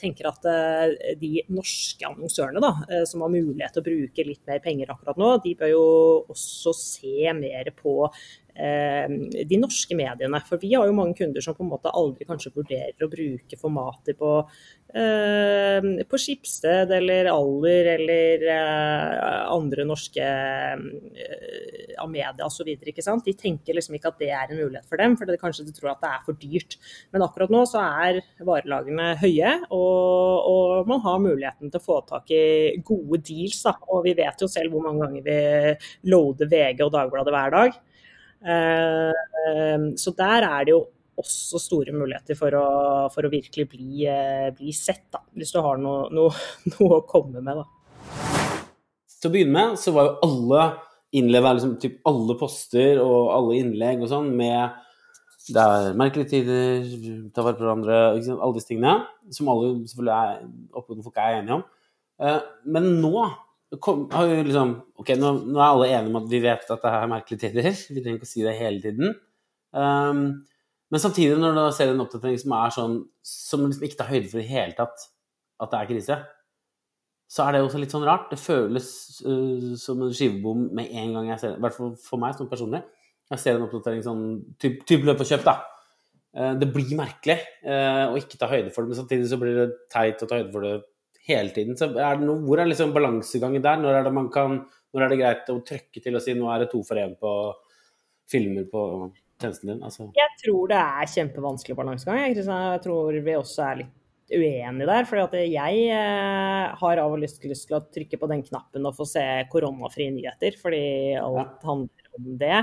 tenker 0.00 0.30
at 0.30 0.46
uh, 0.48 0.92
de 1.20 1.42
norske 1.52 2.00
annonsørene 2.08 2.62
da, 2.64 2.70
uh, 2.88 3.02
som 3.04 3.20
har 3.20 3.32
mulighet 3.34 3.76
til 3.76 3.82
å 3.82 3.88
bruke 3.90 4.24
litt 4.24 4.40
mer 4.48 4.62
penger 4.64 4.92
akkurat 4.94 5.20
nå, 5.20 5.34
de 5.44 5.52
bør 5.58 5.72
jo 5.74 5.82
også 6.32 6.72
se 6.78 7.34
mer 7.36 7.68
på 7.76 7.98
de 8.56 9.58
norske 9.60 9.96
mediene. 9.98 10.40
For 10.48 10.60
vi 10.62 10.72
har 10.72 10.88
jo 10.88 10.96
mange 10.96 11.16
kunder 11.18 11.44
som 11.44 11.56
på 11.56 11.64
en 11.64 11.72
måte 11.74 11.92
aldri 11.92 12.24
kanskje 12.28 12.54
vurderer 12.54 13.04
å 13.04 13.10
bruke 13.12 13.58
formater 13.60 14.16
på 14.16 14.30
Eh, 14.96 16.04
på 16.08 16.18
Skipsted 16.18 16.92
eller 16.94 17.26
Aller 17.28 17.88
eller 17.96 18.44
eh, 18.48 19.40
andre 19.50 19.84
norske 19.84 20.24
av 21.98 22.08
media 22.10 22.46
osv. 22.46 22.70
De 22.80 23.34
tenker 23.34 23.76
liksom 23.76 23.96
ikke 23.98 24.12
at 24.12 24.22
det 24.22 24.30
er 24.30 24.52
en 24.52 24.60
mulighet 24.60 24.86
for 24.88 25.00
dem, 25.00 25.16
for 25.18 25.28
det, 25.28 25.40
kanskje 25.42 25.66
de 25.66 25.74
tror 25.74 25.92
at 25.92 26.04
det 26.04 26.12
er 26.12 26.22
for 26.24 26.38
dyrt. 26.40 26.78
Men 27.12 27.26
akkurat 27.26 27.52
nå 27.52 27.64
så 27.68 27.82
er 28.06 28.22
varelagene 28.46 29.10
høye, 29.20 29.52
og, 29.74 30.46
og, 30.52 30.88
man 30.88 31.02
har 31.04 31.20
muligheten 31.24 31.72
til 31.72 31.82
å 31.82 31.86
få 31.86 31.98
tak 32.06 32.30
i 32.32 32.44
gode 32.86 33.20
deals. 33.26 33.60
Da. 33.66 33.74
Og 33.90 34.06
vi 34.06 34.14
vet 34.16 34.40
jo 34.40 34.48
selv 34.50 34.72
hvor 34.72 34.86
mange 34.86 35.02
ganger 35.04 35.26
vi 35.26 36.10
loader 36.12 36.52
VG 36.52 36.86
og 36.86 36.94
Dagbladet 36.94 37.36
hver 37.36 37.58
dag. 37.58 37.80
Uh, 38.44 39.92
så 39.98 40.12
der 40.16 40.46
er 40.46 40.66
det 40.66 40.74
jo 40.74 40.84
også 41.16 41.60
store 41.60 41.94
muligheter 41.96 42.36
for 42.38 42.54
å, 42.58 42.66
for 43.12 43.26
å 43.26 43.32
virkelig 43.32 43.66
bli, 43.72 44.04
eh, 44.10 44.50
bli, 44.56 44.72
sett, 44.76 45.06
da, 45.12 45.22
hvis 45.36 45.54
du 45.54 45.60
har 45.64 45.78
noe, 45.80 46.10
noe, 46.12 46.32
noe, 46.74 46.98
å 46.98 47.04
komme 47.08 47.40
med. 47.40 47.62
Da. 47.62 48.74
Til 49.16 49.30
å 49.30 49.32
begynne 49.32 49.54
med 49.54 49.80
så 49.80 49.94
var 49.96 50.10
jo 50.10 50.18
alle 50.26 50.66
innlever, 51.16 51.56
liksom, 51.56 51.78
typ 51.80 52.02
alle 52.08 52.36
poster 52.36 53.00
og 53.00 53.30
alle 53.32 53.62
innlegg 53.62 54.04
og 54.04 54.12
sånn 54.12 54.28
med 54.36 54.82
det 55.46 55.62
er 55.62 55.92
merkelige 55.94 56.32
tider, 56.32 56.86
ta 57.30 57.44
vare 57.46 57.54
på 57.54 57.62
hverandre, 57.62 57.96
alle 58.34 58.54
disse 58.56 58.66
tingene. 58.66 58.96
Som 59.30 59.46
alle 59.52 59.76
selvfølgelig 59.86 60.14
er, 60.16 60.40
oppe, 60.74 60.96
folk 61.04 61.20
er 61.22 61.36
enige 61.36 61.60
om. 61.60 61.62
Eh, 62.18 62.40
men 62.74 62.88
nå 62.98 63.12
kom, 63.82 64.04
liksom 64.46 64.74
Ok, 65.00 65.14
nå, 65.18 65.32
nå, 65.44 65.56
er 65.58 65.66
alle 65.66 65.88
enige 65.92 66.12
om 66.12 66.20
at 66.20 66.28
vi 66.30 66.42
vet 66.44 66.70
at 66.72 66.84
det 66.84 66.92
er 66.92 67.10
merkelige 67.10 67.42
tider. 67.46 67.66
Vi 67.94 68.02
trenger 68.02 68.20
ikke 68.20 68.28
å 68.28 68.30
si 68.30 68.44
det 68.46 68.54
hele 68.58 68.82
tiden. 68.82 69.16
Um, 69.76 70.22
men 70.92 71.02
samtidig, 71.02 71.36
når 71.42 71.56
du 71.58 71.60
ser 71.74 71.92
en 71.92 72.02
oppdatering 72.04 72.38
som 72.40 72.54
er 72.56 72.72
sånn 72.74 72.96
som 73.26 73.66
liksom 73.66 73.86
ikke 73.88 73.98
tar 73.98 74.10
høyde 74.12 74.30
for 74.30 74.40
i 74.40 74.44
det 74.44 74.52
hele 74.52 74.76
tatt 74.78 75.08
at 75.62 75.72
det 75.72 75.78
er 75.78 75.90
krise, 75.90 76.18
så 77.26 77.44
er 77.44 77.56
det 77.56 77.62
også 77.64 77.80
litt 77.82 77.94
sånn 77.94 78.06
rart. 78.06 78.28
Det 78.30 78.38
føles 78.38 78.88
uh, 79.26 79.72
som 79.80 80.04
en 80.06 80.14
skivebom 80.14 80.68
med 80.78 80.92
en 81.02 81.16
gang 81.18 81.32
jeg 81.32 81.42
ser 81.42 81.54
det. 81.54 81.60
I 81.60 81.66
hvert 81.66 81.78
fall 81.78 81.94
for 82.02 82.22
meg 82.22 82.36
som 82.38 82.50
personlig. 82.50 82.84
Jeg 83.32 83.42
ser 83.42 83.56
en 83.58 83.66
oppdatering 83.66 84.04
sånn 84.06 84.26
type 84.62 84.86
typ 84.86 85.06
løp 85.08 85.24
og 85.24 85.30
kjøp, 85.32 85.46
da. 85.46 85.56
Uh, 86.36 86.52
det 86.60 86.70
blir 86.70 86.98
merkelig 86.98 87.40
uh, 87.66 88.12
å 88.12 88.20
ikke 88.20 88.38
ta 88.38 88.50
høyde 88.50 88.70
for 88.70 88.84
det, 88.84 88.92
men 88.92 89.00
samtidig 89.00 89.30
så 89.30 89.40
blir 89.40 89.58
det 89.58 89.70
teit 89.92 90.22
å 90.22 90.30
ta 90.30 90.38
høyde 90.38 90.52
for 90.54 90.66
det 90.66 90.76
hele 91.26 91.52
tiden. 91.54 91.76
Så 91.78 91.90
er 91.90 92.18
det 92.18 92.26
noe, 92.26 92.40
hvor 92.46 92.62
er 92.62 92.70
liksom 92.70 92.94
balansegangen 92.94 93.64
der? 93.64 93.78
Når 93.82 94.00
er 94.00 94.08
det 94.08 94.16
man 94.16 94.32
kan 94.32 94.64
Når 94.94 95.02
er 95.04 95.12
det 95.12 95.20
greit 95.20 95.48
å 95.52 95.60
trykke 95.66 96.00
til 96.00 96.16
og 96.16 96.22
si 96.24 96.32
nå 96.32 96.46
er 96.48 96.62
det 96.62 96.70
to 96.72 96.78
for 96.86 96.96
én 96.96 97.12
på 97.20 97.30
filmer 98.30 98.64
på 98.70 98.82
tjenesten 99.42 99.74
din? 99.74 99.82
Altså. 99.84 100.08
Jeg 100.16 100.38
tror 100.40 100.70
det 100.70 100.78
er 100.80 101.12
kjempevanskelig 101.12 101.76
balansegang. 101.76 102.22
Jeg, 102.24 102.46
tror 102.86 103.18
vi 103.26 103.34
også 103.36 103.64
er 103.66 103.80
litt 103.82 104.32
uenige 104.32 104.88
der. 104.88 105.08
For 105.10 105.36
jeg 105.42 105.82
eh, 105.92 106.76
har 106.80 107.02
av 107.02 107.16
og 107.16 107.20
lyst, 107.20 107.44
lyst 107.44 107.68
til 107.68 107.76
å 107.76 107.84
trykke 107.84 108.20
på 108.22 108.30
den 108.30 108.46
knappen 108.46 108.88
og 108.88 108.96
få 108.96 109.08
se 109.10 109.26
koronafrie 109.52 110.14
nyheter, 110.14 110.56
fordi 110.62 110.86
alt 111.20 111.42
ja. 111.42 111.66
handler 111.66 112.16
om 112.16 112.32
det. 112.40 112.62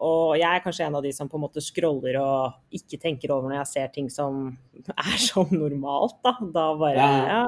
Og 0.00 0.38
jeg 0.40 0.48
er 0.48 0.62
kanskje 0.64 0.86
en 0.88 0.96
av 0.96 1.04
de 1.04 1.12
som 1.12 1.28
på 1.28 1.36
en 1.36 1.44
måte 1.44 1.62
scroller 1.62 2.16
og 2.22 2.76
ikke 2.76 2.98
tenker 3.02 3.34
over 3.34 3.50
når 3.50 3.60
jeg 3.60 3.72
ser 3.74 3.90
ting 3.94 4.08
som 4.12 4.46
er 4.96 5.18
som 5.20 5.50
normalt. 5.52 6.18
Da, 6.24 6.34
da 6.40 6.70
bare 6.80 6.96
ja, 6.96 7.42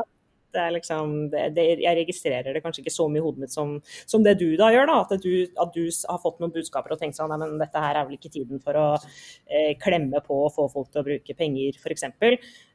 liksom, 0.74 1.14
det, 1.32 1.44
det, 1.56 1.66
jeg 1.82 1.98
registrerer 1.98 2.54
det 2.54 2.62
kanskje 2.64 2.82
ikke 2.84 2.94
så 2.94 3.06
mye 3.10 3.20
i 3.20 3.24
hodet 3.24 3.44
mitt 3.44 3.54
som, 3.54 3.76
som 4.08 4.24
det 4.24 4.36
du 4.40 4.48
da 4.60 4.70
gjør. 4.74 4.88
da, 4.90 4.98
At 5.04 5.24
du, 5.24 5.32
at 5.46 5.76
du, 5.76 5.84
har 6.08 6.20
fått 6.22 6.42
noen 6.42 6.54
budskaper 6.54 6.94
og 6.94 7.00
tenkt 7.00 7.18
sånn 7.18 7.32
men 7.32 7.56
dette 7.60 7.82
her 7.82 7.98
er 7.98 8.08
vel 8.08 8.18
ikke 8.18 8.32
tiden 8.32 8.60
for 8.62 8.78
å 8.78 8.86
eh, 8.98 9.72
klemme 9.80 10.20
på 10.24 10.42
og 10.46 10.52
få 10.54 10.68
folk 10.72 10.92
til 10.92 11.02
å 11.02 11.06
bruke 11.06 11.38
penger, 11.38 11.78
f.eks. 11.80 12.06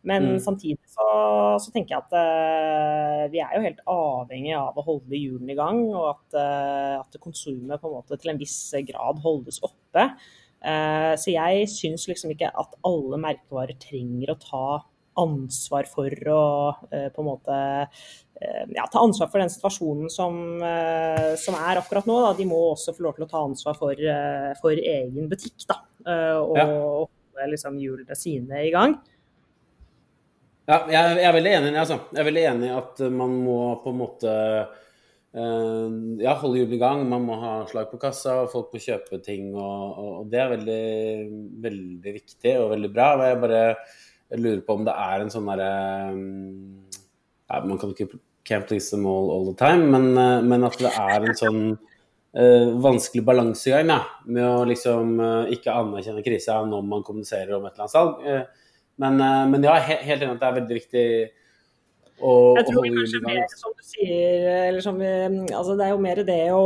Men 0.07 0.31
mm. 0.33 0.39
samtidig 0.43 0.79
så, 0.89 1.07
så, 1.61 1.71
tenker 1.73 1.95
jeg 1.95 2.05
at 2.05 2.17
eh, 2.17 3.23
vi 3.33 3.43
er 3.43 3.55
jo 3.57 3.63
helt 3.65 3.85
avhengig 3.91 4.57
av 4.57 4.77
å 4.77 4.85
holde 4.87 5.19
hjulene 5.19 5.53
i 5.53 5.59
gang, 5.59 5.83
og 5.91 6.11
at, 6.15 6.41
eh, 6.41 6.97
at 7.01 7.21
konsumet 7.23 7.81
på 7.81 7.89
en 7.89 7.97
måte 7.99 8.19
til 8.19 8.33
en 8.33 8.41
viss 8.41 8.59
grad 8.87 9.23
holdes 9.25 9.61
oppe. 9.65 10.09
Eh, 10.57 11.13
så 11.21 11.33
jeg 11.33 11.67
syns 11.69 12.07
liksom 12.09 12.33
ikke 12.33 12.49
at 12.49 12.77
alle 12.87 13.19
merkevarer 13.21 13.77
trenger 13.81 14.33
å 14.33 14.39
ta 14.41 14.67
ansvar 15.17 15.89
for 15.89 16.29
å 16.31 16.45
eh, 16.91 17.09
på 17.13 17.23
en 17.23 17.27
måte 17.27 17.57
eh, 17.57 18.63
ja, 18.75 18.85
ta 18.91 19.01
ansvar 19.01 19.29
for 19.31 19.41
den 19.41 19.51
situasjonen 19.51 20.11
som, 20.13 20.39
eh, 20.61 21.33
som 21.41 21.57
er 21.57 21.81
akkurat 21.81 22.07
nå. 22.09 22.17
Da. 22.25 22.31
De 22.37 22.47
må 22.49 22.61
også 22.71 22.95
få 22.95 23.07
lov 23.07 23.17
til 23.17 23.27
å 23.27 23.31
ta 23.31 23.43
ansvar 23.43 23.77
for, 23.79 24.07
for 24.61 24.87
egen 24.95 25.29
butikk 25.31 25.67
da, 25.69 25.81
og 26.41 26.57
holde 26.57 27.51
liksom, 27.53 27.79
hjulene 27.81 28.17
sine 28.17 28.65
i 28.67 28.73
gang. 28.73 28.97
Ja, 30.67 30.81
jeg, 30.91 31.15
jeg, 31.15 31.23
er 31.29 31.37
veldig 31.37 31.53
enig. 31.61 31.77
Altså. 31.79 32.01
Jeg 32.11 32.21
er 32.21 32.27
veldig 32.27 32.49
enig 32.49 32.67
i 32.67 32.75
at 32.75 33.07
man 33.13 33.39
må 33.45 33.61
på 33.83 33.93
en 33.93 34.01
måte 34.01 34.33
ja, 35.37 36.33
holde 36.41 36.59
hjulene 36.59 36.75
i 36.75 36.81
gang. 36.81 37.05
Man 37.07 37.23
må 37.23 37.37
ha 37.39 37.53
slag 37.69 37.87
på 37.91 37.99
kassa, 38.01 38.41
og 38.43 38.51
folk 38.51 38.75
må 38.75 38.81
kjøpe 38.83 39.21
ting. 39.23 39.53
Og, 39.55 40.01
og 40.03 40.27
det 40.33 40.41
er 40.43 40.51
veldig, 40.57 40.83
veldig 41.63 42.13
viktig 42.17 42.53
og 42.59 42.73
veldig 42.73 42.91
bra. 42.91 43.07
Jeg 43.29 43.39
bare 43.45 43.63
jeg 44.31 44.43
lurer 44.43 44.63
på 44.65 44.75
om 44.75 44.87
det 44.87 44.95
er 44.95 45.23
en 45.23 45.31
sånn 45.31 45.47
derre 45.47 45.69
ja, 47.47 47.61
Man 47.63 47.79
kan 47.79 47.93
ikke 47.93 48.19
can't 48.47 48.67
please 48.67 48.89
them 48.91 49.05
all 49.05 49.31
all 49.31 49.45
the 49.47 49.55
time, 49.59 49.89
men, 49.91 50.17
eh, 50.17 50.41
men 50.41 50.63
at 50.67 50.77
det 50.79 50.91
er 50.91 51.25
en 51.27 51.35
sånn 51.35 51.63
uh, 51.75 52.67
vanskelig 52.83 53.25
balansegang 53.27 53.91
ja, 53.91 53.97
med 54.23 54.45
å 54.47 54.61
liksom 54.69 55.17
uh, 55.19 55.49
ikke 55.51 55.73
anerkjenne 55.75 56.23
krisa 56.23 56.61
når 56.63 56.85
man 56.87 57.03
kommuniserer 57.03 57.57
om 57.57 57.65
et 57.67 57.73
eller 57.73 57.87
annet 57.87 57.95
salg. 57.97 58.21
Uh, 58.23 58.77
men, 59.03 59.19
men, 59.51 59.65
ja, 59.67 59.75
he 59.83 59.99
helt 60.07 60.23
enig 60.23 60.37
at 60.37 60.39
det 60.41 60.47
er 60.47 60.55
veldig 60.61 60.77
viktig 60.79 61.03
og, 62.17 62.55
jeg 62.57 62.65
tror 62.71 62.85
kanskje 62.87 63.19
mer, 63.21 63.43
som 63.53 63.73
du 63.77 63.83
sier, 63.85 64.45
eller 64.71 64.81
som, 64.81 64.95
altså 65.03 65.75
det 65.77 65.83
er 65.85 65.91
jo 65.91 65.99
mer 66.01 66.21
det 66.25 66.39
å 66.49 66.63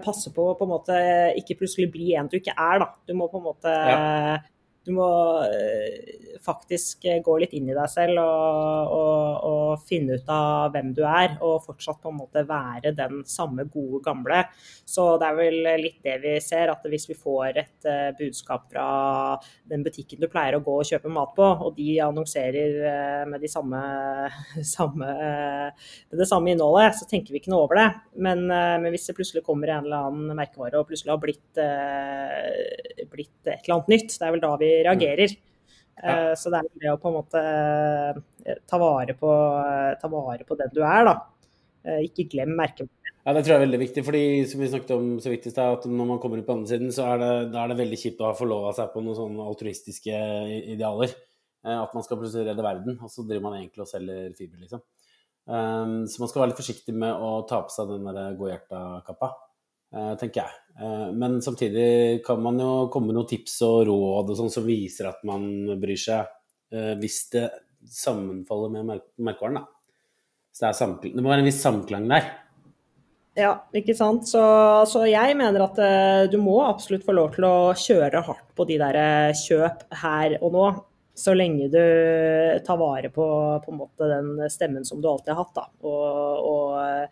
passe 0.00 0.32
på 0.32 0.46
å 0.46 0.54
på 0.56 0.64
en 0.64 0.72
måte 0.72 1.00
ikke 1.36 1.58
plutselig 1.60 1.90
bli 1.92 2.14
en 2.16 2.30
du 2.32 2.38
ikke 2.38 2.54
er. 2.54 2.80
da. 2.80 2.86
Du 3.04 3.12
må 3.18 3.26
på 3.28 3.42
en 3.42 3.44
måte 3.44 3.74
ja 3.74 4.38
du 4.86 4.92
må 4.94 5.06
eh, 5.42 6.36
faktisk 6.42 7.08
eh, 7.10 7.18
gå 7.24 7.34
litt 7.42 7.54
inn 7.58 7.66
i 7.72 7.74
deg 7.74 7.88
selv 7.90 8.20
og, 8.22 8.92
og, 8.94 9.46
og, 9.48 9.82
finne 9.86 10.16
ut 10.16 10.28
av 10.30 10.70
hvem 10.72 10.92
du 10.94 11.02
er, 11.04 11.34
og 11.44 11.64
fortsatt 11.66 11.98
på 12.02 12.12
en 12.12 12.20
måte 12.20 12.44
være 12.46 12.92
den 12.96 13.24
samme 13.28 13.66
gode 13.72 14.00
gamle. 14.04 14.44
Så 14.86 15.08
det 15.20 15.26
er 15.26 15.36
vel 15.40 15.58
litt 15.82 15.98
det 16.06 16.14
vi 16.22 16.36
ser, 16.42 16.70
at 16.70 16.86
hvis 16.86 17.08
vi 17.10 17.16
får 17.18 17.58
et 17.60 17.88
uh, 17.88 18.14
budskap 18.16 18.68
fra 18.70 18.86
den 19.68 19.82
butikken 19.84 20.22
du 20.22 20.28
pleier 20.30 20.56
å 20.56 20.62
gå 20.64 20.76
og 20.80 20.86
kjøpe 20.88 21.10
mat 21.12 21.34
på, 21.36 21.44
og 21.66 21.74
de 21.76 21.98
annonserer 22.06 23.26
med, 23.28 23.42
de 23.42 23.50
samme, 23.50 23.82
samme, 24.76 25.10
med, 25.10 26.16
det 26.22 26.28
samme 26.30 26.54
innholdet, 26.54 26.96
så 26.98 27.08
tenker 27.10 27.34
vi 27.34 27.42
ikke 27.42 27.52
noe 27.52 27.66
over 27.66 27.82
det. 27.82 27.88
Men, 28.22 28.46
men, 28.46 28.88
hvis 28.94 29.10
det 29.10 29.16
plutselig 29.18 29.44
kommer 29.46 29.74
en 29.74 29.90
eller 29.90 30.08
annen 30.08 30.38
merkevare 30.38 30.80
og 30.80 30.88
plutselig 30.88 31.12
har 31.12 31.22
blitt, 31.22 31.60
blitt 33.12 33.50
et 33.50 33.66
eller 33.66 33.76
annet 33.76 33.92
nytt, 33.96 34.14
det 34.14 34.30
er 34.30 34.36
vel 34.36 34.46
da 34.46 34.54
vi 34.62 34.75
reagerer. 34.84 35.32
Ja. 36.02 36.30
Eh, 36.30 36.34
så 36.36 36.52
det 36.52 36.60
er 36.60 36.68
det 36.82 36.92
å 36.92 36.98
på 37.00 37.10
en 37.10 37.16
måte 37.16 37.40
eh, 37.40 38.58
ta 38.68 38.80
vare 38.80 39.16
på, 39.16 39.32
ta 40.00 40.10
vare 40.12 40.46
på 40.48 40.58
den 40.58 40.74
du 40.74 40.82
er, 40.84 41.08
da. 41.08 41.14
Eh, 41.86 42.02
ikke 42.10 42.28
glem 42.34 42.52
merket. 42.58 42.90
Ja, 43.26 43.32
Det 43.34 43.42
tror 43.42 43.54
jeg 43.54 43.58
er 43.58 43.64
veldig 43.64 43.80
viktig. 43.80 44.04
fordi 44.06 44.24
som 44.46 44.60
vi 44.60 44.68
snakket 44.70 44.92
om 44.94 45.06
så 45.22 45.32
vidt 45.32 45.48
er 45.50 45.72
at 45.78 45.86
når 45.90 46.10
man 46.12 46.20
kommer 46.22 46.38
ut 46.38 46.46
på 46.46 46.54
andre 46.54 46.70
siden, 46.70 46.92
så 46.94 47.08
er 47.14 47.22
det, 47.22 47.30
er 47.58 47.72
det 47.72 47.78
veldig 47.80 47.98
kjipt 47.98 48.20
å 48.22 48.28
ha 48.28 48.36
forlova 48.38 48.74
seg 48.76 48.92
på 48.92 49.02
noen 49.02 49.18
sånne 49.18 49.46
altruistiske 49.50 50.20
idealer. 50.76 51.16
At 51.66 51.94
man 51.96 52.04
skal 52.06 52.20
plutselig 52.20 52.46
redde 52.46 52.62
verden, 52.62 52.94
og 53.02 53.10
så 53.10 53.24
driver 53.26 53.48
man 53.48 53.56
egentlig 53.56 53.82
og 53.82 53.88
selger 53.90 54.28
fiber, 54.38 54.60
liksom. 54.62 54.84
Så 56.06 56.20
man 56.22 56.30
skal 56.30 56.44
være 56.44 56.52
litt 56.52 56.60
forsiktig 56.60 56.94
med 56.94 57.10
å 57.10 57.40
ta 57.50 57.58
på 57.66 57.74
seg 57.74 57.90
den 57.90 58.06
der 58.06 58.36
godhjerta-kappa. 58.38 59.32
Eh, 59.94 60.14
tenker 60.18 60.42
jeg. 60.42 60.54
Eh, 60.80 61.12
men 61.12 61.42
samtidig 61.42 62.24
kan 62.26 62.42
man 62.42 62.58
jo 62.60 62.88
komme 62.92 63.10
med 63.10 63.20
noen 63.20 63.28
tips 63.30 63.60
og 63.66 63.84
råd 63.88 64.32
og 64.32 64.40
sånn 64.40 64.52
som 64.52 64.66
viser 64.66 65.10
at 65.12 65.22
man 65.28 65.46
bryr 65.80 66.00
seg, 66.00 66.32
eh, 66.72 66.94
hvis 67.00 67.20
det 67.34 67.46
sammenfaller 67.86 68.72
med 68.74 68.98
merkevaren. 69.22 69.60
Da. 69.60 69.68
Så 70.56 70.72
det, 70.72 71.12
det, 71.12 71.22
må 71.22 71.30
være 71.30 71.44
en 71.44 71.48
viss 71.48 71.62
samklang 71.62 72.10
der. 72.10 72.28
Ja, 73.36 73.52
ikke 73.76 73.94
sant. 73.94 74.24
Så, 74.26 74.42
så, 74.88 75.04
jeg 75.06 75.36
mener 75.36 75.66
at 75.66 75.78
du 76.32 76.38
må 76.40 76.56
absolutt 76.64 77.04
få 77.04 77.12
lov 77.12 77.34
til 77.34 77.44
å 77.44 77.56
kjøre 77.76 78.22
hardt 78.24 78.46
på 78.56 78.64
de 78.64 78.78
der 78.80 78.96
kjøp 79.36 79.84
her 80.00 80.38
og 80.40 80.54
nå. 80.56 80.68
Så 81.16 81.34
lenge 81.36 81.68
du 81.72 81.82
tar 82.64 82.80
vare 82.80 83.10
på, 83.12 83.26
på 83.64 83.76
måte 83.76 84.08
den 84.08 84.40
stemmen 84.52 84.88
som 84.88 85.04
du 85.04 85.10
alltid 85.12 85.34
har 85.34 85.44
hatt. 85.44 85.60
Da. 85.60 85.68
Og, 85.84 86.48
og 86.48 86.66
Uh, 86.76 87.06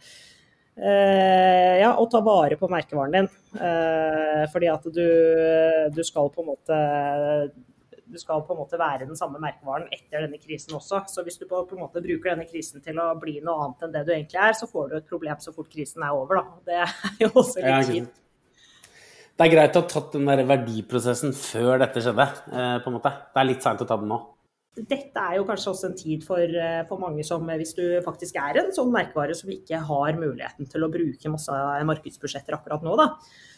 ja, 0.75 1.93
og 2.00 2.09
ta 2.11 2.19
vare 2.25 2.59
på 2.59 2.69
merkevaren 2.71 3.14
din. 3.14 3.28
Uh, 3.54 4.43
fordi 4.50 4.71
at 4.73 4.88
du, 4.90 5.07
du, 5.95 6.02
skal 6.07 6.33
på 6.35 6.43
en 6.43 6.50
måte 6.50 6.78
du 8.04 8.19
skal 8.21 8.43
på 8.47 8.54
en 8.54 8.61
måte 8.61 8.78
være 8.78 9.07
den 9.09 9.19
samme 9.19 9.40
merkevaren 9.43 9.87
etter 9.95 10.26
denne 10.26 10.40
krisen 10.43 10.75
også. 10.76 11.04
Så 11.11 11.25
hvis 11.26 11.38
du 11.40 11.47
på, 11.47 11.62
på 11.69 11.78
en 11.78 11.85
måte 11.87 12.02
bruker 12.04 12.35
denne 12.35 12.49
krisen 12.49 12.85
til 12.85 12.99
å 13.00 13.12
bli 13.21 13.38
noe 13.45 13.69
annet 13.69 13.87
enn 13.87 13.95
det 13.95 14.04
du 14.07 14.12
egentlig 14.16 14.43
er, 14.43 14.59
så 14.59 14.69
får 14.71 14.90
du 14.90 14.99
et 14.99 15.09
problem 15.09 15.40
så 15.43 15.54
fort 15.54 15.71
krisen 15.73 16.04
er 16.04 16.19
over. 16.19 16.43
Da. 16.43 16.61
Det 16.69 16.83
er 16.83 17.25
jo 17.26 17.33
også 17.33 17.64
litt 17.64 17.90
kjipt. 17.90 18.21
Det 19.35 19.49
er 19.49 19.50
greit 19.50 19.75
å 19.75 19.81
ha 19.83 19.90
tatt 19.90 20.12
den 20.14 20.28
der 20.31 20.45
verdiprosessen 20.47 21.33
før 21.35 21.81
dette 21.83 22.02
skjedde. 22.02 22.28
Uh, 22.50 22.76
på 22.83 22.90
en 22.90 22.99
måte. 23.00 23.14
Det 23.33 23.43
er 23.43 23.50
litt 23.50 23.66
seint 23.66 23.83
å 23.83 23.88
ta 23.88 23.99
den 23.99 24.11
nå 24.11 24.21
dette 24.75 25.23
er 25.23 25.38
jo 25.38 25.47
kanskje 25.47 25.71
også 25.71 25.88
en 25.88 25.97
tid 25.99 26.25
for, 26.26 26.43
eh, 26.43 26.83
for, 26.88 26.99
mange 26.99 27.25
som, 27.25 27.49
eh, 27.49 27.59
hvis 27.61 27.75
du 27.78 27.85
faktisk 28.02 28.37
er 28.43 28.59
en 28.59 28.73
sånn 28.75 28.90
merkevare 28.90 29.35
som 29.35 29.50
ikke 29.50 29.78
har 29.78 30.19
muligheten 30.19 30.69
til 30.71 30.83
å 30.83 30.90
bruke 30.90 31.31
masse 31.31 31.52
markedsbudsjetter 31.87 32.59
akkurat 32.59 32.83
nå, 32.83 32.97
da. 32.99 33.14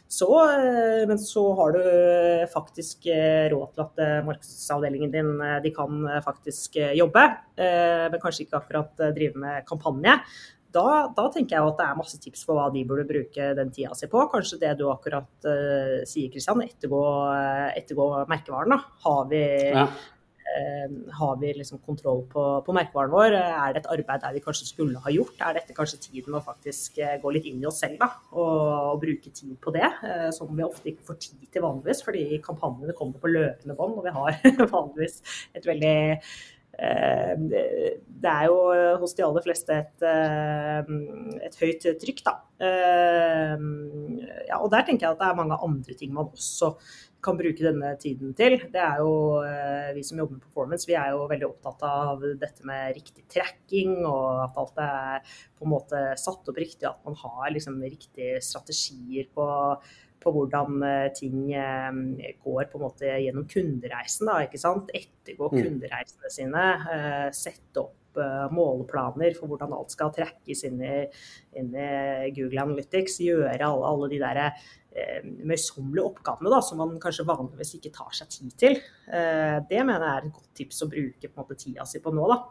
Så, 0.06 0.28
eh, 0.28 1.06
men 1.06 1.16
så 1.16 1.56
har 1.56 1.72
du 1.72 2.46
faktisk 2.52 3.08
råd 3.50 3.72
til 3.74 3.82
at 3.82 4.24
markedsavdelingen 4.26 5.10
din 5.10 5.62
de 5.62 5.70
kan 5.70 6.04
faktisk 6.22 6.76
jobbe, 6.94 7.24
men 7.56 8.20
kanskje 8.20 8.46
ikke 8.46 8.60
akkurat 8.60 8.94
drive 9.16 9.34
med 9.34 9.64
kampanje. 9.66 10.20
Da, 10.70 11.08
da, 11.16 11.30
tenker 11.32 11.56
jeg 11.56 11.66
at 11.66 11.78
det 11.78 11.86
er 11.86 11.96
masse 11.96 12.20
tips 12.20 12.44
på 12.44 12.54
hva 12.54 12.70
de 12.70 12.84
burde 12.84 13.08
bruke 13.08 13.54
den 13.56 13.70
tida 13.72 13.94
si 13.96 14.06
på. 14.06 14.28
Kanskje 14.30 14.60
det 14.60 14.78
du 14.78 14.90
akkurat 14.92 15.26
sier, 16.06 16.30
Kristian, 16.30 16.60
ettergå, 16.62 17.02
ettergå 17.74 18.28
merkevaren. 18.28 18.76
da. 18.76 18.78
Har 19.02 19.24
vi 19.30 19.42
ja. 19.72 19.88
Eh, 20.46 21.12
har 21.12 21.36
vi 21.36 21.52
liksom 21.54 21.78
kontroll 21.78 22.22
på, 22.30 22.42
på, 22.66 22.74
merkevaren 22.76 23.12
vår? 23.12 23.34
Er 23.36 23.74
det 23.74 23.82
et 23.82 23.88
arbeid 23.92 24.22
der 24.22 24.36
vi 24.36 24.42
kanskje 24.44 24.68
skulle 24.68 25.02
ha 25.02 25.12
gjort? 25.12 25.40
Er 25.42 25.58
dette 25.58 25.74
kanskje 25.76 26.00
tiden 26.06 26.36
å 26.38 26.42
faktisk 26.44 27.00
eh, 27.02 27.16
gå 27.22 27.32
litt 27.34 27.48
inn 27.50 27.62
i 27.62 27.68
oss 27.68 27.80
selv 27.82 27.98
da, 28.00 28.10
og, 28.32 28.52
og 28.94 29.00
bruke 29.02 29.32
tid 29.34 29.56
på 29.62 29.74
det? 29.74 29.88
Eh, 30.06 30.28
som 30.36 30.52
vi 30.54 30.66
ofte 30.66 30.92
ikke 30.92 31.08
får 31.10 31.20
tid 31.26 31.48
til 31.50 31.66
vanligvis, 31.66 32.04
fordi 32.06 32.26
kampanjene 32.44 32.96
kommer 32.96 33.22
på 33.22 33.32
løpende 33.32 33.78
bånd. 33.78 33.98
Og 33.98 34.06
vi 34.06 34.14
har 34.16 34.38
vanligvis 34.76 35.22
et 35.54 35.66
veldig 35.66 35.96
det 36.76 38.28
er 38.28 38.50
jo 38.50 38.56
hos 39.00 39.14
de 39.16 39.22
aller 39.24 39.44
fleste 39.46 39.72
et, 39.80 40.02
et 40.04 41.54
høyt 41.62 41.86
trykk, 42.02 42.18
da. 42.26 42.34
Ja, 44.46 44.60
og 44.62 44.70
der 44.72 44.86
tenker 44.86 45.08
jeg 45.08 45.16
at 45.16 45.20
det 45.22 45.28
er 45.28 45.38
mange 45.38 45.58
andre 45.66 45.96
ting 45.98 46.14
man 46.14 46.30
også 46.30 46.76
kan 47.26 47.38
bruke 47.38 47.64
denne 47.64 47.92
tiden 48.00 48.34
til. 48.38 48.56
Det 48.72 48.80
er 48.82 49.02
jo 49.02 49.42
eh, 49.42 49.90
vi 49.96 50.04
som 50.06 50.20
jobber 50.20 50.38
med 50.38 50.46
performance, 50.46 50.88
vi 50.88 50.96
er 50.98 51.12
jo 51.14 51.26
veldig 51.30 51.48
opptatt 51.48 51.84
av 51.88 52.24
dette 52.38 52.66
med 52.68 52.94
riktig 52.96 53.26
tracking, 53.32 53.98
og 54.06 54.44
at 54.46 54.58
alt 54.62 54.82
er 54.84 55.36
på 55.56 55.66
en 55.66 55.72
måte 55.74 56.02
satt 56.20 56.50
opp 56.50 56.60
riktig, 56.60 56.86
at 56.88 57.02
man 57.06 57.18
har 57.24 57.50
liksom 57.54 57.80
riktige 57.82 58.38
strategier 58.44 59.26
på, 59.34 59.48
på 60.22 60.34
hvordan 60.36 60.86
eh, 60.86 61.10
ting 61.16 61.50
eh, 61.50 62.34
går 62.44 62.70
på 62.70 62.80
en 62.80 62.86
måte 62.86 63.18
gjennom 63.26 63.48
kundereisen. 63.50 64.30
Da, 64.30 64.40
ikke 64.46 64.62
sant? 64.62 64.92
Ettergå 64.94 65.50
mm. 65.50 65.60
kundereisene 65.60 66.34
sine. 66.38 66.66
Sette 67.34 67.82
opp 67.82 68.05
opp 68.16 68.52
måleplaner 68.54 69.36
for 69.36 69.50
hvordan 69.50 69.74
alt 69.76 69.94
skal 69.94 70.12
trekkes 70.14 70.64
inn 70.68 70.80
i, 70.84 70.96
inn 71.58 71.72
i 71.74 72.32
Google 72.36 72.64
Analytics. 72.66 73.20
Gjøre 73.24 73.56
alle, 73.56 73.86
alle 73.90 74.10
de 74.12 74.20
der 74.22 74.42
eh, 74.46 75.22
møysommelige 75.46 76.06
oppgavene 76.10 76.52
da, 76.52 76.60
som 76.64 76.80
man 76.82 76.96
kanskje 77.02 77.28
vanligvis 77.28 77.76
ikke 77.78 77.94
tar 77.94 78.12
seg 78.16 78.32
tid 78.32 78.54
til. 78.60 78.78
Eh, 79.08 79.58
det 79.68 79.82
mener 79.82 80.02
jeg 80.02 80.12
er 80.12 80.28
et 80.28 80.36
godt 80.38 80.52
tips 80.62 80.84
å 80.84 80.92
bruke 80.92 81.32
måte, 81.36 81.58
tida 81.60 81.88
si 81.88 82.02
på 82.02 82.14
nå. 82.14 82.30
da. 82.32 82.42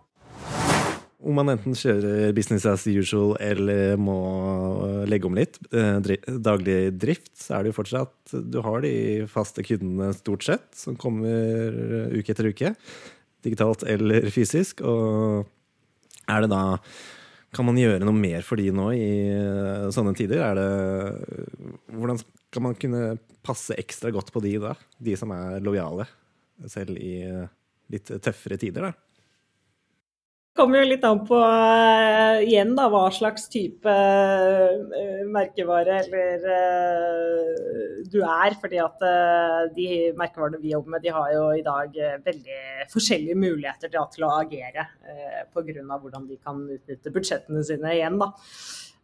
Om 1.25 1.39
man 1.39 1.49
enten 1.55 1.73
kjører 1.73 2.35
business 2.37 2.67
as 2.69 2.83
usual 2.85 3.31
eller 3.41 3.95
må 3.97 4.17
legge 5.09 5.25
om 5.25 5.37
litt, 5.37 5.57
eh, 5.73 5.97
daglig 6.27 6.93
drift, 7.01 7.31
så 7.39 7.55
er 7.57 7.63
det 7.63 7.71
jo 7.71 7.79
fortsatt 7.79 8.35
Du 8.51 8.59
har 8.61 8.83
de 8.83 9.25
faste 9.31 9.63
kundene 9.65 10.11
stort 10.13 10.45
sett, 10.45 10.67
som 10.77 10.99
kommer 10.99 12.13
uke 12.13 12.35
etter 12.35 12.51
uke. 12.51 12.75
Digitalt 13.45 13.85
eller 13.87 14.29
fysisk. 14.33 14.81
Og 14.85 15.45
er 16.25 16.45
det 16.45 16.51
da 16.53 16.63
Kan 17.55 17.67
man 17.69 17.77
gjøre 17.79 18.03
noe 18.03 18.17
mer 18.17 18.43
for 18.43 18.59
de 18.59 18.71
nå 18.75 18.89
i 18.97 19.09
eh, 19.31 19.85
sånne 19.95 20.15
tider? 20.17 20.41
Er 20.43 20.57
det 20.59 21.69
Hvordan 21.93 22.19
skal 22.19 22.65
man 22.65 22.75
kunne 22.79 23.15
passe 23.45 23.77
ekstra 23.77 24.11
godt 24.15 24.33
på 24.33 24.41
de 24.43 24.57
da? 24.63 24.73
De 24.99 25.15
som 25.19 25.31
er 25.35 25.61
lojale, 25.63 26.07
selv 26.71 26.97
i 26.97 27.19
eh, 27.27 27.47
litt 27.93 28.09
tøffere 28.25 28.57
tider, 28.59 28.89
da? 28.89 29.14
Kommer 30.55 30.81
jo 30.81 30.87
litt 30.87 31.03
an 31.07 31.21
på 31.27 31.37
uh, 31.37 32.39
igjen 32.43 32.73
da, 32.77 32.87
hva 32.91 33.03
slags 33.13 33.49
type 33.51 33.91
uh, 33.91 35.25
merkevare 35.31 35.99
eller 36.05 36.45
uh, 36.47 38.05
du 38.07 38.21
er. 38.21 38.55
fordi 38.61 38.79
at 38.79 39.03
de 39.75 39.89
merkevarene 40.17 40.61
vi 40.61 40.71
jobber 40.71 40.95
med, 40.95 41.03
de 41.03 41.13
har 41.15 41.33
jo 41.33 41.43
i 41.57 41.65
dag 41.65 41.99
veldig 42.25 42.87
forskjellige 42.93 43.37
muligheter 43.39 43.91
til, 43.91 44.07
til 44.15 44.27
å 44.27 44.33
agere 44.39 44.87
uh, 45.03 45.43
pga. 45.51 45.99
hvordan 45.99 46.27
de 46.29 46.39
kan 46.39 46.63
utnytte 46.77 47.13
budsjettene 47.13 47.63
sine 47.65 47.95
igjen. 47.97 48.19
da. 48.21 48.31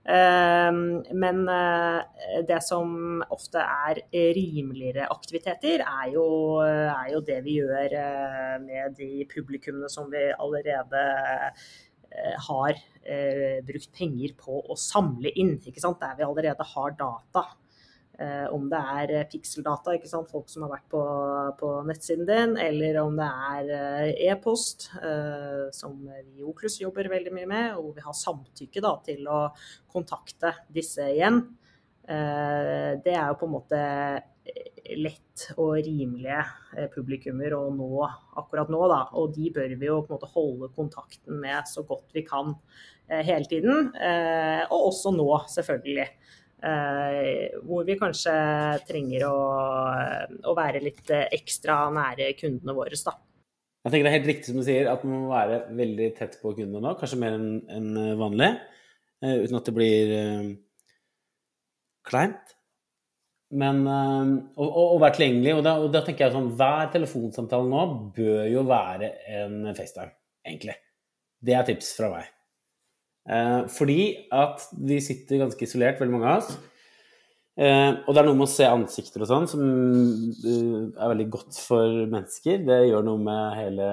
Ehm, 0.10 1.03
men 1.13 1.43
eh, 1.46 2.41
det 2.48 2.58
som 2.65 3.22
ofte 3.29 3.62
er 3.62 4.01
rimeligere 4.34 5.05
aktiviteter, 5.13 5.84
er 5.86 6.08
jo, 6.15 6.25
er 6.65 7.12
jo 7.13 7.22
det 7.25 7.38
vi 7.46 7.60
gjør 7.60 7.98
eh, 8.01 8.55
med 8.63 8.98
de 8.98 9.27
publikummene 9.29 9.91
som 9.93 10.10
vi 10.12 10.25
allerede 10.34 11.05
eh, 12.12 12.38
har 12.50 12.81
brukt 13.65 13.88
penger 13.98 14.34
på 14.38 14.60
å 14.70 14.75
samle 14.77 15.31
inn. 15.41 15.55
Der 15.58 16.17
vi 16.17 16.25
allerede 16.25 16.65
har 16.75 16.91
data. 17.00 17.46
Eh, 18.21 18.47
om 18.53 18.67
det 18.69 18.79
er 18.79 19.11
eh, 19.15 19.27
pikseldata, 19.29 19.95
folk 20.29 20.49
som 20.51 20.65
har 20.65 20.73
vært 20.75 20.89
på, 20.91 21.01
på, 21.57 21.69
nettsiden 21.87 22.27
din, 22.27 22.57
eller 22.59 22.99
om 23.01 23.15
det 23.17 23.29
er 23.47 23.71
eh, 23.77 24.09
e-post, 24.29 24.89
som 25.73 25.95
vi 26.03 26.41
i 26.41 26.45
Oklus 26.45 26.79
jobber 26.81 27.09
veldig 27.09 27.33
mye 27.33 27.49
med, 27.49 27.79
og 27.79 27.95
vi 27.95 28.03
har 28.05 28.17
samtykke 28.17 28.83
da, 28.83 28.93
til 29.05 29.25
å 29.31 29.39
kontakte 29.91 30.53
disse 30.73 31.07
igjen. 31.13 31.41
det 32.05 33.13
er 33.13 33.27
jo 33.29 33.37
på 33.39 33.47
en 33.47 33.53
måte 33.53 33.81
lett 34.97 35.45
og 35.55 35.77
rimelige 35.85 36.87
publikummer 36.93 37.53
å 37.55 37.61
nå 37.73 37.89
akkurat 38.41 38.71
nå. 38.73 38.81
Da. 38.91 39.01
Og 39.21 39.31
de 39.35 39.51
bør 39.53 39.75
vi 39.77 39.87
jo 39.87 40.01
på 40.01 40.11
en 40.11 40.17
måte 40.17 40.31
holde 40.33 40.71
kontakten 40.75 41.39
med 41.39 41.69
så 41.69 41.85
godt 41.87 42.11
vi 42.17 42.25
kan 42.27 42.55
hele 43.07 43.47
tiden. 43.47 43.93
Og 43.93 44.89
også 44.91 45.13
nå, 45.15 45.29
selvfølgelig. 45.53 46.09
Eh, 46.62 47.56
hvor 47.65 47.88
vi 47.88 47.96
kanskje 47.98 48.34
trenger 48.86 49.24
å, 49.25 49.38
å, 50.46 50.51
være 50.53 50.84
litt 50.84 51.10
ekstra 51.10 51.88
nære 51.94 52.36
kundene 52.38 52.75
våre. 52.77 52.98
Da. 53.01 53.15
Jeg 53.82 53.94
tenker 53.94 54.06
Det 54.06 54.12
er 54.12 54.18
helt 54.20 54.30
riktig 54.30 54.51
som 54.51 54.60
du 54.62 54.65
sier, 54.68 54.89
at 54.91 55.01
man 55.08 55.24
må 55.24 55.32
være 55.32 55.63
veldig 55.80 56.10
tett 56.20 56.38
på 56.41 56.53
kundene 56.53 56.84
nå, 56.86 56.91
kanskje 57.00 57.18
mer 57.24 57.38
enn 57.39 57.63
en 57.65 58.20
vanlig. 58.20 58.51
Uh, 59.22 59.39
uten 59.41 59.58
at 59.58 59.70
det 59.70 59.74
blir 59.74 60.13
uh, 60.13 60.51
kleint. 62.10 62.53
Men 63.51 63.82
og, 63.84 64.68
og, 64.70 64.86
og 64.94 65.01
være 65.01 65.18
tilgjengelig. 65.18 65.56
Og 65.58 65.65
da, 65.65 65.74
og 65.82 65.89
da, 65.91 66.03
tenker 66.06 66.24
jeg 66.24 66.36
sånn 66.38 66.53
Hver 66.56 66.86
telefonsamtale 66.94 67.68
nå 67.68 67.82
bør 68.15 68.46
jo 68.48 68.63
være 68.70 69.10
en 69.41 69.58
FaceTime, 69.74 70.13
egentlig. 70.48 70.77
Det 71.41 71.58
er 71.58 71.65
tips 71.68 71.89
fra 71.98 72.13
meg. 72.13 72.30
Eh, 73.29 73.61
fordi 73.69 74.01
at 74.33 74.63
vi 74.81 74.99
sitter 75.03 75.43
ganske 75.43 75.65
isolert, 75.67 75.99
veldig 76.01 76.15
mange 76.15 76.29
av 76.31 76.41
oss. 76.41 76.55
Eh, 77.62 77.91
og 78.07 78.15
det 78.15 78.21
er 78.21 78.27
noe 78.29 78.38
med 78.39 78.47
å 78.47 78.49
se 78.49 78.65
ansikter 78.65 79.21
og 79.21 79.27
sånn 79.27 79.47
som 79.51 79.62
uh, 79.62 80.77
er 80.95 81.10
veldig 81.12 81.25
godt 81.34 81.57
for 81.60 81.97
mennesker. 82.10 82.62
Det 82.65 82.77
gjør 82.88 83.03
noe 83.05 83.19
med 83.21 83.57
hele 83.57 83.88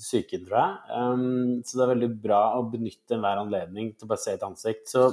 psyken, 0.00 0.46
tror 0.48 0.56
jeg. 0.58 0.78
Um, 0.96 1.58
så 1.60 1.76
det 1.76 1.84
er 1.84 1.92
veldig 1.92 2.08
bra 2.24 2.40
å 2.56 2.64
benytte 2.72 3.18
enhver 3.18 3.42
anledning 3.42 3.92
til 3.92 4.08
å 4.08 4.10
bare 4.14 4.24
se 4.24 4.34
et 4.34 4.46
ansikt. 4.46 4.88
Så 4.90 5.10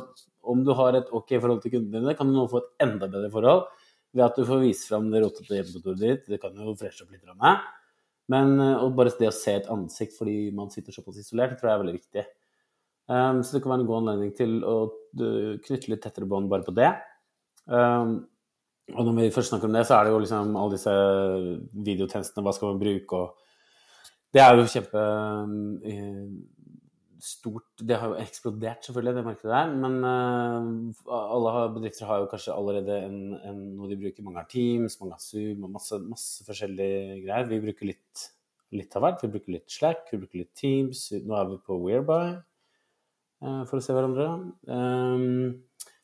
om 0.48 0.64
du 0.64 0.72
har 0.80 0.96
et 0.98 1.12
ok 1.12 1.36
forhold 1.36 1.62
til 1.64 1.76
kundene 1.76 2.06
dine, 2.06 2.18
kan 2.18 2.32
du 2.32 2.38
nå 2.38 2.48
få 2.50 2.64
et 2.64 2.88
enda 2.88 3.12
bedre 3.12 3.32
forhold 3.36 3.66
ved 4.14 4.26
at 4.26 4.40
du 4.40 4.48
får 4.48 4.64
vise 4.64 4.88
fram 4.88 5.12
det 5.12 5.22
rotete 5.22 5.60
hjemmekontoret 5.60 6.02
ditt. 6.02 6.26
Det 6.32 6.40
kan 6.42 6.56
jo 6.56 6.78
freshe 6.80 7.04
opp 7.04 7.14
litt. 7.14 7.28
Men 8.32 8.56
uh, 8.64 8.88
bare 8.96 9.14
det 9.20 9.28
å 9.30 9.36
se 9.36 9.60
et 9.60 9.70
ansikt 9.76 10.16
fordi 10.18 10.38
man 10.56 10.72
sitter 10.74 10.96
såpass 10.96 11.20
isolert, 11.20 11.60
tror 11.60 11.70
jeg 11.70 11.76
er 11.76 11.84
veldig 11.84 12.00
viktig. 12.00 12.26
Um, 13.12 13.42
så 13.44 13.58
det 13.58 13.64
kan 13.64 13.74
være 13.74 13.84
en 13.84 13.90
god 13.90 14.02
anledning 14.02 14.36
til 14.38 14.62
å 14.64 14.78
knytte 15.14 15.92
litt 15.92 16.02
tettere 16.06 16.30
bånd 16.30 16.50
bare 16.52 16.66
på 16.66 16.76
det. 16.76 16.92
Um, 17.68 18.22
og 18.94 19.08
når 19.08 19.18
vi 19.18 19.34
først 19.36 19.54
snakker 19.54 19.70
om 19.70 19.76
det, 19.76 19.86
så 19.88 19.98
er 19.98 20.06
det 20.06 20.14
jo 20.14 20.22
liksom 20.24 20.58
alle 20.60 20.76
disse 20.76 20.94
videotjenestene, 21.88 22.44
hva 22.44 22.54
skal 22.56 22.74
man 22.74 22.82
bruke, 22.82 23.20
og 23.20 23.40
det 24.34 24.42
er 24.42 24.58
jo 24.58 24.66
kjempe 24.72 25.00
um, 25.00 26.40
stort 27.24 27.84
Det 27.88 27.96
har 27.96 28.12
jo 28.12 28.20
eksplodert, 28.20 28.84
selvfølgelig, 28.84 29.14
det 29.16 29.26
markedet 29.28 29.52
der. 29.54 29.76
Men 29.84 30.00
uh, 30.04 31.20
alle 31.24 31.54
bedrifter 31.76 32.10
har 32.10 32.24
jo 32.24 32.30
kanskje 32.32 32.56
allerede 32.56 32.98
en, 33.06 33.20
en, 33.40 33.60
noe 33.78 33.92
de 33.92 34.00
bruker. 34.00 34.26
Mange 34.26 34.42
har 34.42 34.50
Teams, 34.52 34.98
mange 35.00 35.16
har 35.16 35.24
Zoom 35.24 35.68
masse, 35.72 36.00
masse 36.08 36.48
forskjellige 36.48 37.22
greier. 37.28 37.48
Vi 37.52 37.62
bruker 37.64 37.92
litt, 37.94 38.26
litt 38.76 38.98
av 38.98 39.06
hvert. 39.06 39.24
Vi 39.24 39.32
bruker 39.36 39.56
litt 39.56 39.72
Slack, 39.72 40.10
vi 40.12 40.20
bruker 40.24 40.44
litt 40.44 40.52
Teams. 40.60 41.06
Nå 41.24 41.38
er 41.40 41.54
vi 41.54 41.62
på 41.64 41.80
Whereby. 41.86 42.42
Eh, 43.44 43.64
for 43.68 43.80
å 43.80 43.84
se 43.84 43.96
hverandre. 43.96 44.28
Um, 44.72 45.64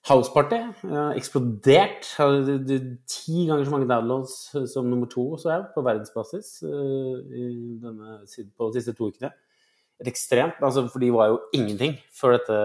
Houseparty 0.10 0.60
uh, 0.90 1.12
eksplodert. 1.14 2.08
Hadde 2.20 2.80
ti 3.08 3.46
ganger 3.48 3.68
så 3.68 3.74
mange 3.74 3.88
downloads 3.90 4.36
som 4.72 4.88
nummer 4.90 5.10
to 5.12 5.26
så 5.40 5.54
jeg, 5.54 5.68
på 5.76 5.84
verdensbasis 5.86 6.54
denne, 6.64 8.18
på 8.26 8.70
de 8.70 8.80
siste 8.80 8.96
to 8.98 9.12
ukene. 9.12 9.32
Et 10.00 10.08
ekstremt, 10.10 10.60
altså, 10.64 10.86
For 10.88 11.04
de 11.04 11.12
var 11.12 11.34
jo 11.34 11.42
ingenting 11.56 11.98
før 12.16 12.38
dette 12.38 12.60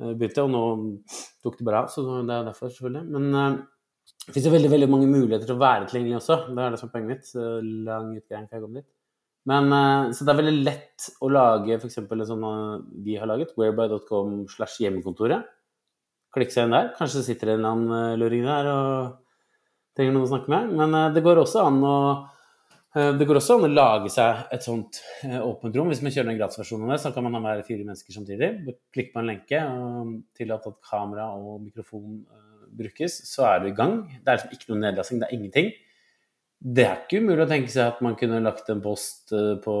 begynte, 0.00 0.46
og 0.46 0.52
nå 0.54 0.62
tok 1.42 1.58
det 1.58 1.66
bare 1.66 1.82
av. 1.84 1.90
Så 1.92 2.06
det 2.06 2.36
er 2.36 2.46
derfor, 2.46 2.70
selvfølgelig. 2.70 3.18
Men 3.18 3.58
det 4.24 4.32
finnes 4.32 4.46
jo 4.48 4.54
veldig 4.54 4.70
veldig 4.72 4.90
mange 4.94 5.10
muligheter 5.10 5.50
til 5.50 5.58
å 5.58 5.62
være 5.62 5.90
tilgjengelig 5.90 6.20
også. 6.22 6.38
Det 6.54 6.62
er 6.62 6.72
det 6.72 6.80
som 6.80 6.88
er 6.88 6.94
poenget 6.94 7.12
mitt. 7.12 7.34
Lang 7.90 8.14
utgang 8.14 8.46
før 8.46 8.60
jeg 8.60 8.64
kom 8.64 8.78
dit. 8.78 8.88
Men, 9.48 9.72
eh, 9.72 10.10
så 10.12 10.24
det 10.24 10.32
er 10.32 10.40
veldig 10.42 10.64
lett 10.66 11.06
å 11.24 11.30
lage 11.32 11.78
f.eks. 11.78 11.96
sånn 12.28 12.44
eh, 12.50 12.82
vi 13.06 13.16
har 13.20 13.30
laget, 13.30 13.54
whereby.com 13.56 14.44
slash 14.52 14.82
hjemmekontoret. 14.84 15.48
Klikk 16.34 16.52
seg 16.52 16.68
inn 16.68 16.76
der. 16.76 16.90
Kanskje 16.98 17.22
det 17.22 17.28
sitter 17.30 17.54
en 17.54 17.62
eller 17.62 17.70
annen 17.76 17.94
eh, 17.96 18.18
luring 18.20 18.44
der 18.46 18.68
og 18.74 19.14
trenger 19.96 20.14
noen 20.14 20.28
å 20.28 20.32
snakke 20.34 20.52
med. 20.52 20.76
Men 20.76 21.16
det 21.16 21.24
går 21.24 21.40
også 21.42 21.64
an 21.66 21.80
å 21.86 21.96
går 22.90 23.38
også 23.38 23.54
an 23.54 23.68
å 23.68 23.70
lage 23.70 24.10
seg 24.10 24.48
et 24.50 24.64
sånt 24.66 24.96
åpent 25.22 25.76
rom. 25.78 25.92
Hvis 25.92 26.00
man 26.02 26.10
kjører 26.10 26.32
en 26.32 26.38
gratisversjon 26.40 26.94
så 26.98 27.12
kan 27.14 27.22
man 27.22 27.36
ha 27.38 27.40
med 27.44 27.60
fire 27.66 27.84
mennesker 27.84 28.16
samtidig. 28.16 28.48
Klikk 28.90 29.12
på 29.14 29.22
en 29.22 29.30
lenke 29.30 29.60
tillat 30.34 30.66
at 30.66 30.80
kamera 30.88 31.28
og 31.38 31.60
mikrofon 31.62 32.24
brukes, 32.74 33.20
så 33.30 33.46
er 33.46 33.62
du 33.62 33.68
i 33.70 33.76
gang. 33.76 34.00
Det 34.10 34.26
er 34.26 34.40
liksom 34.40 34.56
ikke 34.56 34.72
noe 34.72 34.82
nedlasting, 34.82 35.22
det 35.22 35.28
er 35.28 35.38
ingenting. 35.38 35.70
Det 36.60 36.84
er 36.84 36.98
ikke 37.00 37.22
umulig 37.22 37.46
å 37.46 37.48
tenke 37.48 37.72
seg 37.72 37.88
at 37.88 38.02
man 38.04 38.18
kunne 38.20 38.42
lagt 38.44 38.68
en 38.68 38.82
post 38.84 39.32
eh, 39.32 39.54
på 39.64 39.74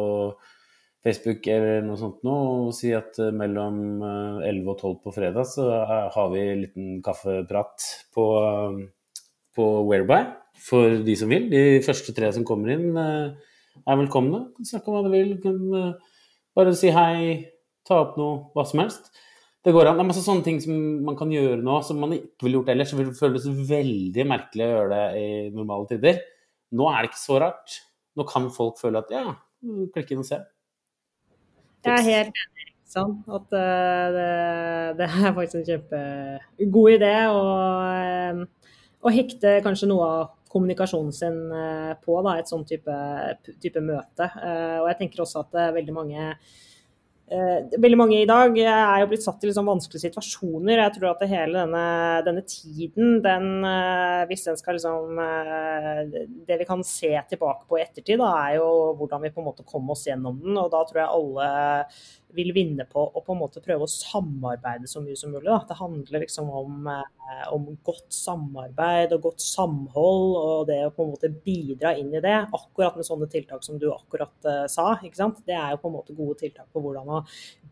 Facebook 1.04 1.44
eller 1.52 1.84
noe 1.84 2.00
sånt 2.00 2.24
nå, 2.24 2.36
og 2.64 2.70
si 2.76 2.94
at 2.96 3.18
eh, 3.20 3.34
mellom 3.36 4.00
11 4.00 4.48
eh, 4.48 4.62
og 4.64 4.78
12 4.78 4.94
på 5.04 5.12
fredag 5.12 5.48
så 5.48 5.66
har 6.14 6.32
vi 6.32 6.46
en 6.46 6.62
liten 6.64 6.88
kaffeprat 7.04 7.84
på, 8.16 8.26
på 9.56 9.68
Whereby 9.90 10.22
for 10.60 10.96
de 11.04 11.18
som 11.20 11.32
vil. 11.32 11.50
De 11.52 11.84
første 11.84 12.16
tre 12.16 12.32
som 12.32 12.48
kommer 12.48 12.72
inn, 12.72 12.96
er 12.96 14.00
velkomne. 14.00 14.46
Kan 14.56 14.72
snakke 14.72 14.88
om 14.90 14.98
hva 14.98 15.04
de 15.06 15.12
vil. 15.14 15.36
Kan 15.40 15.60
bare 16.56 16.74
si 16.76 16.92
hei, 16.92 17.38
ta 17.88 18.02
opp 18.06 18.18
noe, 18.20 18.50
hva 18.56 18.66
som 18.68 18.82
helst. 18.82 19.08
Det 19.64 19.72
går 19.76 19.88
an. 19.88 20.00
Det 20.00 20.04
er 20.04 20.10
masse 20.10 20.24
sånne 20.24 20.44
ting 20.44 20.60
som 20.64 20.76
man 21.04 21.16
kan 21.16 21.32
gjøre 21.32 21.60
nå 21.64 21.80
som 21.84 22.00
man 22.00 22.16
ikke 22.16 22.44
ville 22.44 22.60
gjort 22.60 22.72
ellers. 22.72 22.92
Det 22.96 23.16
føles 23.16 23.48
veldig 23.68 24.28
merkelig 24.28 24.66
å 24.66 24.74
gjøre 24.74 24.92
det 24.92 25.08
i 25.20 25.32
normale 25.56 25.88
tider. 25.94 26.20
Nå 26.76 26.88
er 26.90 27.02
det 27.02 27.10
ikke 27.10 27.22
så 27.22 27.38
rart. 27.42 27.76
Nå 28.18 28.26
kan 28.28 28.48
folk 28.54 28.80
føle 28.80 29.02
at 29.02 29.12
ja, 29.14 29.36
klikk 29.94 30.12
inn 30.14 30.22
og 30.24 30.28
se. 30.28 30.40
Jeg 31.86 31.94
er 31.96 32.06
helt 32.06 32.42
enig. 32.44 32.66
Sånn, 32.90 33.12
at 33.30 33.52
uh, 33.54 34.06
det, 34.16 34.30
det, 34.98 35.06
er 35.06 35.34
faktisk 35.36 35.60
en 35.60 35.66
kjempegod 35.68 36.94
idé 36.96 37.12
å, 37.30 37.44
uh, 37.86 38.72
å 39.06 39.12
hekte 39.14 39.60
kanskje 39.62 39.86
noe 39.92 40.08
av 40.08 40.24
kommunikasjonen 40.50 41.14
sin 41.14 41.36
uh, 41.54 41.92
på 42.02 42.16
da, 42.26 42.34
et 42.40 42.50
sånn 42.50 42.66
type, 42.66 42.96
type 43.62 43.82
møte. 43.84 44.26
og 44.26 44.90
jeg 44.90 44.98
tenker 45.04 45.22
også 45.22 45.44
at 45.44 45.54
veldig 45.76 45.94
mange 45.94 46.26
Eh, 46.26 46.38
veldig 47.30 47.98
mange 47.98 48.16
i 48.18 48.26
dag 48.26 48.56
er 48.58 49.02
jo 49.02 49.08
blitt 49.12 49.22
satt 49.22 49.44
i 49.44 49.48
liksom 49.50 49.68
vanskelige 49.70 50.08
situasjoner. 50.08 50.80
Jeg 50.80 50.94
tror 50.96 51.12
at 51.12 51.22
hele 51.30 51.62
denne, 51.62 51.84
denne 52.26 52.42
tiden, 52.42 53.20
den, 53.22 53.46
eh, 53.68 54.24
hvis 54.30 54.48
den 54.48 54.58
skal 54.58 54.74
liksom 54.78 55.20
eh, 55.22 56.00
Det 56.48 56.58
vi 56.58 56.66
kan 56.66 56.82
se 56.86 57.12
tilbake 57.30 57.68
på 57.68 57.78
i 57.78 57.84
ettertid, 57.84 58.18
da, 58.18 58.32
er 58.48 58.58
jo 58.58 58.96
hvordan 58.98 59.22
vi 59.22 59.30
på 59.34 59.44
en 59.44 59.50
måte 59.50 59.66
kom 59.66 59.92
oss 59.94 60.08
gjennom 60.08 60.40
den. 60.42 60.58
Og 60.58 60.72
da 60.74 60.82
tror 60.88 61.02
jeg 61.04 61.14
alle 61.20 61.50
vil 62.36 62.52
vinne 62.54 62.86
på 62.90 63.02
å 63.02 63.22
på 63.24 63.34
en 63.34 63.40
måte 63.40 63.62
prøve 63.64 63.86
å 63.86 63.90
samarbeide 63.90 64.88
så 64.90 65.02
mye 65.04 65.18
som 65.18 65.32
mulig. 65.34 65.48
Da. 65.48 65.60
Det 65.68 65.78
handler 65.78 66.24
liksom 66.24 66.50
om, 66.60 66.90
om, 67.54 67.66
godt 67.86 68.12
samarbeid 68.14 69.14
og 69.16 69.24
godt 69.28 69.44
samhold, 69.44 70.36
og 70.40 70.68
det 70.70 70.80
å 70.86 70.92
på 70.94 71.06
en 71.06 71.12
måte 71.14 71.32
bidra 71.44 71.94
inn 71.98 72.12
i 72.14 72.22
det. 72.24 72.36
Akkurat 72.56 72.98
med 72.98 73.08
sånne 73.08 73.30
tiltak 73.32 73.64
som 73.66 73.80
du 73.80 73.88
akkurat 73.92 74.34
uh, 74.48 74.66
sa. 74.70 74.92
ikke 75.00 75.22
sant? 75.22 75.42
Det 75.46 75.56
er 75.56 75.74
jo 75.74 75.82
på 75.82 75.90
en 75.90 75.98
måte 75.98 76.16
gode 76.16 76.38
tiltak 76.42 76.70
på 76.72 76.84
hvordan 76.84 77.18
å 77.20 77.24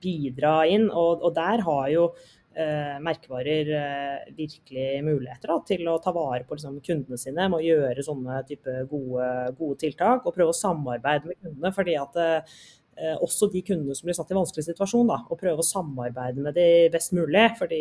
bidra 0.02 0.60
inn. 0.70 0.88
Og, 0.88 1.24
og 1.24 1.34
der 1.36 1.64
har 1.66 1.88
jo 1.92 2.10
eh, 2.58 2.96
merkevarer 3.04 3.70
eh, 3.76 4.34
virkelig 4.36 4.88
muligheter 5.06 5.52
da, 5.52 5.58
til 5.66 5.88
å 5.90 5.98
ta 6.02 6.12
vare 6.14 6.44
på 6.46 6.58
liksom, 6.58 6.80
kundene 6.84 7.20
sine 7.20 7.48
med 7.48 7.60
å 7.60 7.64
gjøre 7.64 8.04
sånne 8.04 8.40
type 8.48 8.74
gode, 8.90 9.28
gode, 9.58 9.78
tiltak. 9.84 10.26
Og 10.26 10.34
prøve 10.34 10.54
å 10.54 10.58
samarbeide 10.58 11.30
med 11.30 11.40
kundene. 11.42 11.72
fordi 11.74 11.96
at 12.00 12.18
eh, 12.22 12.58
også 13.22 13.46
de 13.52 13.60
kundene 13.62 13.94
som 13.94 14.08
blir 14.08 14.16
satt 14.16 14.32
i 14.32 14.36
vanskelig 14.36 14.64
situasjon, 14.66 15.06
da, 15.06 15.20
og 15.30 15.38
prøve 15.38 15.62
å 15.62 15.66
samarbeide 15.66 16.42
med 16.42 16.56
de 16.58 16.88
best 16.90 17.12
mulig. 17.14 17.44
fordi 17.58 17.80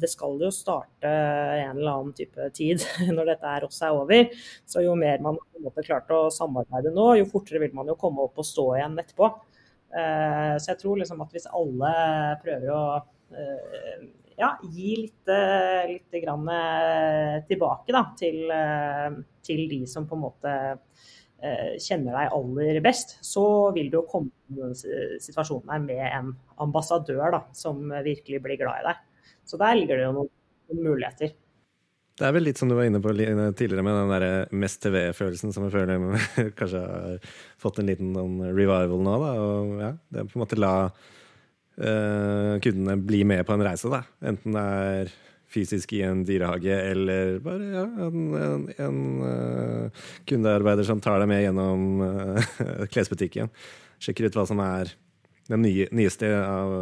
det 0.00 0.10
skal 0.10 0.40
jo 0.42 0.50
starte 0.50 1.06
en 1.06 1.76
eller 1.76 1.92
annen 1.92 2.14
type 2.16 2.48
tid 2.56 2.82
når 3.16 3.32
dette 3.32 3.52
her 3.52 3.66
også 3.68 3.86
er 3.86 4.00
over. 4.00 4.40
Så 4.66 4.82
jo 4.82 4.96
mer 4.98 5.22
man 5.22 5.38
har 5.64 5.86
klart 5.86 6.10
å 6.10 6.26
samarbeide 6.34 6.94
nå, 6.94 7.12
jo 7.20 7.28
fortere 7.30 7.62
vil 7.62 7.76
man 7.76 7.86
jo 7.90 7.98
komme 8.00 8.26
opp 8.26 8.42
og 8.42 8.48
stå 8.48 8.66
igjen 8.78 8.98
etterpå. 9.02 9.30
Eh, 9.96 10.54
så 10.58 10.72
jeg 10.72 10.80
tror 10.82 11.00
liksom 11.00 11.22
at 11.24 11.34
hvis 11.34 11.48
alle 11.56 11.90
prøver 12.42 12.72
å 12.74 12.82
eh, 13.32 14.06
ja, 14.36 14.50
gi 14.68 14.96
litt, 15.06 15.30
litt 15.88 16.16
eh, 16.18 17.36
tilbake 17.48 17.94
da, 17.94 18.02
til, 18.18 18.42
til, 19.46 19.62
de 19.70 19.80
som 19.88 20.08
på 20.08 20.18
en 20.18 20.24
måte 20.26 20.56
kjenner 21.82 22.16
deg 22.16 22.36
aller 22.36 22.80
best, 22.84 23.16
så 23.24 23.46
vil 23.76 23.90
du 23.92 24.00
jo 24.00 24.06
komme 24.10 24.32
i 24.52 24.58
den 24.58 24.76
situasjonen 25.22 25.72
her 25.72 25.82
med 25.84 26.04
en 26.06 26.30
ambassadør 26.62 27.34
da, 27.34 27.42
som 27.56 27.82
virkelig 28.04 28.42
blir 28.44 28.60
glad 28.60 28.82
i 28.82 28.86
deg. 28.90 29.02
Så 29.46 29.58
der 29.60 29.76
ligger 29.78 30.00
det 30.00 30.06
jo 30.08 30.14
noen 30.20 30.86
muligheter. 30.86 31.34
Det 32.16 32.24
er 32.24 32.32
vel 32.32 32.46
litt 32.48 32.56
som 32.56 32.70
du 32.70 32.76
var 32.78 32.86
inne 32.88 33.02
på 33.04 33.12
tidligere 33.12 33.84
med 33.84 33.98
den 33.98 34.12
der 34.14 34.54
Mest 34.56 34.80
TV-følelsen, 34.86 35.52
som 35.52 35.66
jeg 35.66 35.74
føler 35.74 36.06
kanskje 36.58 36.80
har 36.80 37.34
fått 37.60 37.82
en 37.82 37.90
liten 37.90 38.14
sånn 38.16 38.38
revival 38.56 39.02
nå. 39.04 39.16
Da. 39.20 39.32
Og 39.42 39.74
ja, 39.82 39.92
det 40.08 40.22
er 40.22 40.30
på 40.30 40.38
en 40.38 40.44
måte 40.46 40.58
la 40.58 40.72
uh, 40.88 42.54
kundene 42.64 42.96
bli 43.04 43.20
med 43.28 43.44
på 43.44 43.56
en 43.56 43.66
reise, 43.68 43.92
da. 43.92 44.00
Enten 44.32 44.56
det 44.56 44.64
er 44.64 45.12
fysisk 45.52 45.92
i 45.96 46.02
en 46.06 46.24
dyrehage 46.26 46.74
eller 46.90 47.36
bare 47.44 47.70
ja, 47.70 47.84
en, 48.06 48.22
en, 48.40 48.64
en 48.82 49.00
uh, 49.22 50.06
kundearbeider 50.28 50.88
som 50.88 51.02
tar 51.02 51.22
deg 51.22 51.30
med 51.30 51.44
gjennom 51.44 52.02
uh, 52.02 52.56
klesbutikken. 52.92 53.52
Sjekker 54.02 54.28
ut 54.28 54.38
hva 54.38 54.46
som 54.48 54.60
er 54.64 54.90
den 55.46 55.62
nye, 55.62 55.86
nyeste 55.94 56.28
av 56.42 56.74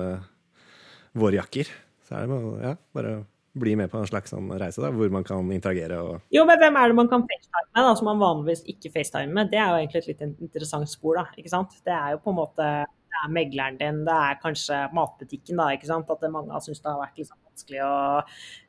våre 1.14 1.38
jakker. 1.38 1.68
Så 2.04 2.16
er 2.16 2.28
det 2.28 2.40
ja, 2.64 2.74
bare 2.96 3.14
bli 3.54 3.76
med 3.78 3.90
på 3.90 4.00
en 4.00 4.08
slags 4.08 4.32
sånn 4.34 4.50
reise 4.58 4.82
da, 4.82 4.90
hvor 4.94 5.10
man 5.14 5.24
kan 5.26 5.46
interagere. 5.54 6.00
Og... 6.02 6.24
Jo, 6.34 6.42
men 6.48 6.58
hvem 6.58 6.76
er 6.80 6.90
det 6.90 6.98
man 6.98 7.10
kan 7.10 7.22
facetime 7.28 7.68
med, 7.68 7.86
da, 7.86 7.92
som 8.00 8.10
man 8.10 8.22
vanligvis 8.22 8.64
ikke 8.70 8.90
facetime 8.96 9.36
med? 9.36 9.52
Det 9.52 9.60
er 9.60 9.70
jo 9.70 9.80
egentlig 9.82 10.02
et 10.02 10.10
litt 10.10 10.42
interessant 10.48 10.90
spor. 10.90 11.20
da, 11.20 11.28
ikke 11.38 11.52
sant? 11.52 11.76
Det 11.86 11.94
er 11.94 12.16
jo 12.16 12.22
på 12.24 12.34
en 12.34 12.40
måte 12.40 12.68
det 13.14 13.20
er 13.22 13.30
megleren 13.30 13.78
din, 13.78 14.02
det 14.08 14.14
er 14.26 14.40
kanskje 14.42 14.80
matbutikken, 14.96 15.60
da, 15.60 15.68
ikke 15.76 15.86
sant. 15.86 16.10
At 16.10 16.26
mange 16.34 16.50
har 16.50 16.64
syntes 16.64 16.82
det 16.82 16.90
har 16.90 16.98
vært 16.98 17.22
liksom 17.22 17.38
vanskelig 17.54 17.82
å, 17.86 18.22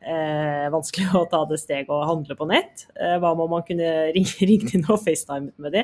eh, 0.06 0.70
vanskelig 0.70 1.08
å 1.18 1.26
ta 1.30 1.46
det 1.50 1.58
steget 1.60 1.90
og 1.90 2.06
handle 2.06 2.36
på 2.38 2.48
nett. 2.48 2.86
Eh, 2.96 3.18
hva 3.20 3.36
må 3.36 3.48
man 3.50 3.64
kunne 3.64 4.14
ringe, 4.14 4.36
inn 4.76 4.86
og 4.90 5.02
FaceTime 5.02 5.52
med 5.58 5.74
de? 5.74 5.84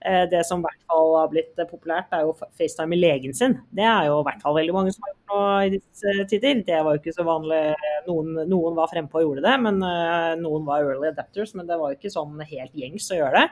Eh, 0.00 0.26
det 0.30 0.44
som 0.46 0.60
i 0.60 0.66
hvert 0.66 0.86
fall 0.86 1.14
har 1.16 1.30
blitt 1.32 1.56
populært, 1.68 2.12
er 2.12 2.22
jo 2.24 2.36
FaceTime 2.36 2.88
med 2.88 3.02
legen 3.02 3.34
sin. 3.34 3.58
Det 3.74 3.84
er 3.84 4.06
jo 4.06 4.20
i 4.20 4.26
hvert 4.28 4.42
fall 4.42 4.54
veldig 4.56 4.76
mange 4.76 4.92
som 4.94 5.02
har 5.02 5.14
gjort 5.14 5.32
nå 5.32 5.40
i 5.66 5.72
disse 5.74 6.28
tider. 6.30 6.62
Det 6.66 6.84
var 6.84 6.94
jo 6.94 7.02
ikke 7.02 7.16
så 7.16 7.26
vanlig. 7.26 7.64
Noen, 8.06 8.36
noen 8.46 8.76
var 8.76 8.92
frempå 8.92 9.20
og 9.20 9.26
gjorde 9.26 9.46
det, 9.48 9.56
men 9.66 9.82
eh, 9.82 10.36
noen 10.38 10.68
var 10.68 10.86
early 10.86 11.10
adapters. 11.10 11.56
Men 11.56 11.66
det 11.66 11.80
var 11.80 11.90
jo 11.90 11.98
ikke 11.98 12.14
sånn 12.14 12.38
helt 12.46 12.78
gjengs 12.78 13.10
å 13.10 13.20
gjøre 13.20 13.42
det. 13.42 13.50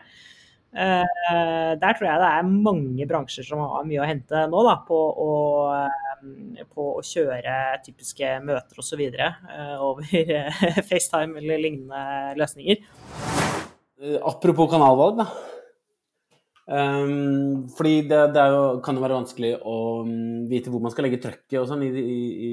Uh, 0.75 1.79
der 1.79 1.95
tror 1.95 2.09
jeg 2.09 2.19
det 2.19 2.29
er 2.35 2.49
mange 2.51 3.05
bransjer 3.07 3.47
som 3.47 3.61
har 3.63 3.85
mye 3.87 4.01
å 4.03 4.09
hente 4.09 4.41
nå 4.51 4.63
da, 4.67 4.73
på, 4.83 4.97
å, 5.23 5.29
på 6.75 6.91
å 6.99 7.03
kjøre 7.05 7.57
typiske 7.87 8.37
møter 8.45 8.83
osv. 8.83 9.03
Uh, 9.15 9.77
over 9.85 10.07
FaceTime 10.91 11.41
eller 11.43 11.63
lignende 11.63 12.39
løsninger. 12.41 12.85
apropos 14.25 14.71
kanalvalg, 14.73 15.23
da. 15.23 15.29
Um, 16.65 17.67
fordi 17.77 18.07
det, 18.09 18.21
det 18.33 18.45
jo, 18.49 18.61
kan 18.85 18.97
jo 18.97 19.03
være 19.05 19.19
vanskelig 19.19 19.51
å 19.69 19.75
um, 20.07 20.47
vite 20.49 20.71
hvor 20.73 20.81
man 20.81 20.95
skal 20.95 21.05
legge 21.05 21.21
trøkket 21.21 21.59
og 21.61 21.67
sånn 21.69 21.85
i, 21.85 21.91
i, 22.01 22.21
i, 22.47 22.53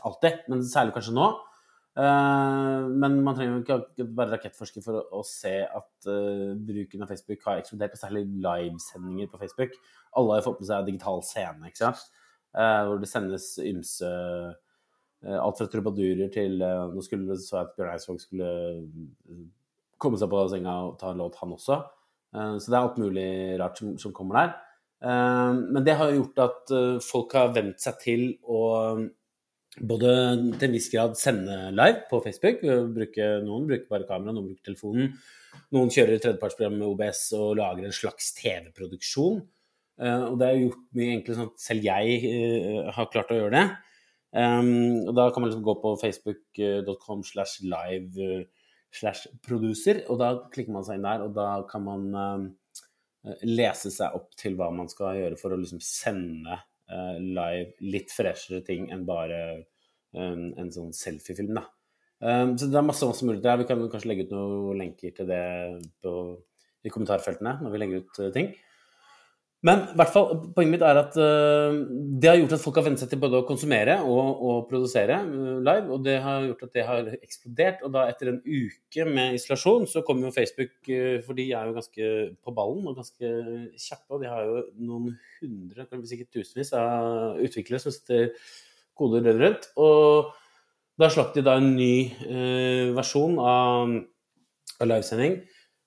alltid, 0.00 0.46
men 0.48 0.64
særlig 0.64 0.94
kanskje 0.96 1.12
nå. 1.16 1.26
Uh, 1.94 2.88
men 2.90 3.20
man 3.22 3.36
trenger 3.36 3.52
jo 3.52 3.60
ikke 3.62 4.06
være 4.16 4.32
rakettforsker 4.38 4.82
for 4.82 4.98
å, 4.98 5.04
å 5.20 5.26
se 5.28 5.58
at 5.62 6.08
uh, 6.08 6.56
bruken 6.56 7.04
av 7.04 7.12
Facebook 7.12 7.44
har 7.44 7.60
eksplodert, 7.60 8.00
særlig 8.00 8.24
livesendinger 8.32 9.28
på 9.30 9.42
Facebook. 9.42 9.76
Alle 10.16 10.38
har 10.38 10.46
fått 10.46 10.62
med 10.62 10.70
seg 10.70 10.88
digital 10.88 11.20
scene, 11.26 11.68
ikke 11.68 11.84
sant? 11.84 12.06
Uh, 12.54 12.82
hvor 12.86 13.00
det 13.02 13.10
sendes 13.10 13.56
ymse 13.58 14.10
Alt 15.24 15.56
fra 15.56 15.66
trubadurer 15.72 16.28
til 16.28 16.58
Nå 16.60 17.00
skulle 17.00 17.34
så 17.40 17.62
at 17.62 17.70
Bjørn 17.78 17.94
Eidsvåg 17.94 18.18
skulle 18.20 18.48
komme 19.96 20.18
seg 20.20 20.28
på 20.28 20.42
senga 20.52 20.74
og 20.90 20.98
ta 21.00 21.14
en 21.14 21.22
låt, 21.22 21.38
han 21.40 21.54
også. 21.54 21.78
så 22.34 22.66
det 22.66 22.76
er 22.76 22.80
alt 22.82 22.98
mulig 23.00 23.28
rart 23.56 23.80
som, 23.80 23.94
som 23.96 24.12
kommer 24.12 24.36
der. 24.36 24.50
men 25.72 25.86
det 25.86 25.94
har 25.96 26.12
gjort 26.12 26.42
at 26.44 26.74
folk 27.06 27.32
har 27.38 27.54
vent 27.56 27.80
seg 27.80 27.96
til 28.02 28.26
å 28.44 28.60
både 29.80 30.10
til 30.58 30.68
en 30.68 30.76
viss 30.76 30.90
grad 30.92 31.16
sende 31.18 31.56
live 31.74 32.04
på 32.10 32.20
Facebook. 32.24 32.62
Bruke, 32.94 33.30
noen 33.44 33.66
bruker 33.70 33.90
bare 33.90 34.06
kamera, 34.08 34.34
noen 34.34 34.52
bruker 34.52 34.70
telefonen. 34.70 35.10
Noen 35.74 35.90
kjører 35.92 36.20
tredjepartsprogram 36.22 36.78
med 36.78 36.88
OBS 36.88 37.26
og 37.38 37.56
lager 37.58 37.86
en 37.86 37.94
slags 37.94 38.32
TV-produksjon. 38.38 39.40
Uh, 40.00 40.32
og 40.32 40.38
det 40.40 40.48
er 40.48 40.60
gjort 40.64 40.84
mye 40.98 41.12
enklere 41.14 41.38
sånn 41.38 41.52
at 41.52 41.62
selv 41.62 41.86
jeg 41.86 42.18
uh, 42.26 42.90
har 42.96 43.10
klart 43.12 43.30
å 43.30 43.38
gjøre 43.38 43.54
det. 43.54 43.64
Um, 44.34 45.04
og 45.04 45.12
da 45.14 45.28
kan 45.30 45.44
man 45.44 45.52
liksom 45.52 45.66
gå 45.66 45.76
på 45.78 45.94
facebook.com 46.00 47.22
slash 47.28 47.62
live 47.62 48.18
uh, 48.18 48.68
slash 48.94 49.28
producer, 49.46 50.02
og 50.10 50.18
da 50.22 50.34
klikker 50.54 50.74
man 50.74 50.86
seg 50.86 50.98
inn 50.98 51.06
der, 51.06 51.22
og 51.26 51.34
da 51.34 51.48
kan 51.70 51.82
man 51.82 52.52
lese 53.48 53.88
seg 53.90 54.14
opp 54.14 54.34
til 54.38 54.54
hva 54.58 54.68
man 54.74 54.90
skal 54.90 55.16
gjøre 55.16 55.38
for 55.40 55.54
å 55.54 55.58
liksom 55.58 55.80
sende 55.82 56.58
uh, 56.90 57.16
live 57.18 57.72
litt 57.84 58.12
freshere 58.12 58.60
ting 58.66 58.90
enn 58.92 59.06
bare 59.08 59.38
um, 60.12 60.50
en 60.60 60.70
sånn 60.74 60.92
selfiefilm, 60.96 61.54
da. 61.56 61.64
Um, 62.24 62.54
så 62.58 62.68
det 62.70 62.78
er 62.78 62.86
masse, 62.86 63.06
masse 63.08 63.26
muligheter. 63.26 63.60
Vi 63.60 63.68
kan 63.68 63.82
kanskje 63.92 64.10
legge 64.10 64.28
ut 64.28 64.34
noen 64.34 64.80
lenker 64.80 65.12
til 65.16 65.28
det 65.28 65.44
på, 66.04 66.14
i 66.84 66.92
kommentarfeltene 66.92 67.58
når 67.64 67.74
vi 67.74 67.82
legger 67.82 68.04
ut 68.04 68.22
uh, 68.22 68.30
ting. 68.36 68.52
Men 69.64 69.86
hvert 69.96 70.12
fall, 70.12 70.26
poenget 70.52 70.74
mitt 70.74 70.82
er 70.84 70.98
at 71.00 71.14
uh, 71.16 71.76
det 72.20 72.28
har 72.28 72.36
gjort 72.36 72.52
at 72.58 72.60
folk 72.60 72.76
har 72.76 72.84
vent 72.84 73.00
seg 73.00 73.08
til 73.08 73.20
både 73.22 73.38
å 73.40 73.46
konsumere 73.48 73.96
og, 74.04 74.42
og 74.44 74.58
produsere 74.68 75.16
uh, 75.24 75.54
live. 75.64 75.88
Og 75.94 76.02
det 76.04 76.18
har 76.20 76.44
gjort 76.50 76.66
at 76.66 76.74
det 76.76 76.84
har 76.84 77.08
eksplodert. 77.16 77.80
Og 77.86 77.94
da 77.94 78.02
etter 78.10 78.34
en 78.34 78.42
uke 78.44 79.06
med 79.08 79.38
isolasjon, 79.38 79.88
så 79.88 80.04
kommer 80.04 80.28
jo 80.28 80.34
Facebook, 80.36 80.76
uh, 80.92 81.16
for 81.24 81.40
de 81.40 81.48
er 81.48 81.70
jo 81.70 81.78
ganske 81.78 82.10
på 82.44 82.54
ballen 82.58 82.90
og 82.92 83.00
ganske 83.00 83.32
kjappe. 83.86 84.10
Og 84.12 84.20
de 84.20 84.30
har 84.34 84.44
jo 84.50 84.60
noen 84.84 85.16
hundre, 85.40 85.88
hvis 85.94 86.14
ikke 86.18 86.28
tusenvis, 86.36 86.74
av 86.76 87.40
utviklere 87.40 87.80
som 87.80 87.96
setter 87.96 88.34
koder 89.00 89.32
rundt. 89.32 89.70
Og 89.80 90.34
da 91.00 91.08
slapp 91.10 91.32
de 91.34 91.42
da 91.42 91.56
en 91.58 91.72
ny 91.74 92.12
versjon 92.94 93.40
av, 93.42 93.96
av 94.76 94.86
livesending 94.92 95.40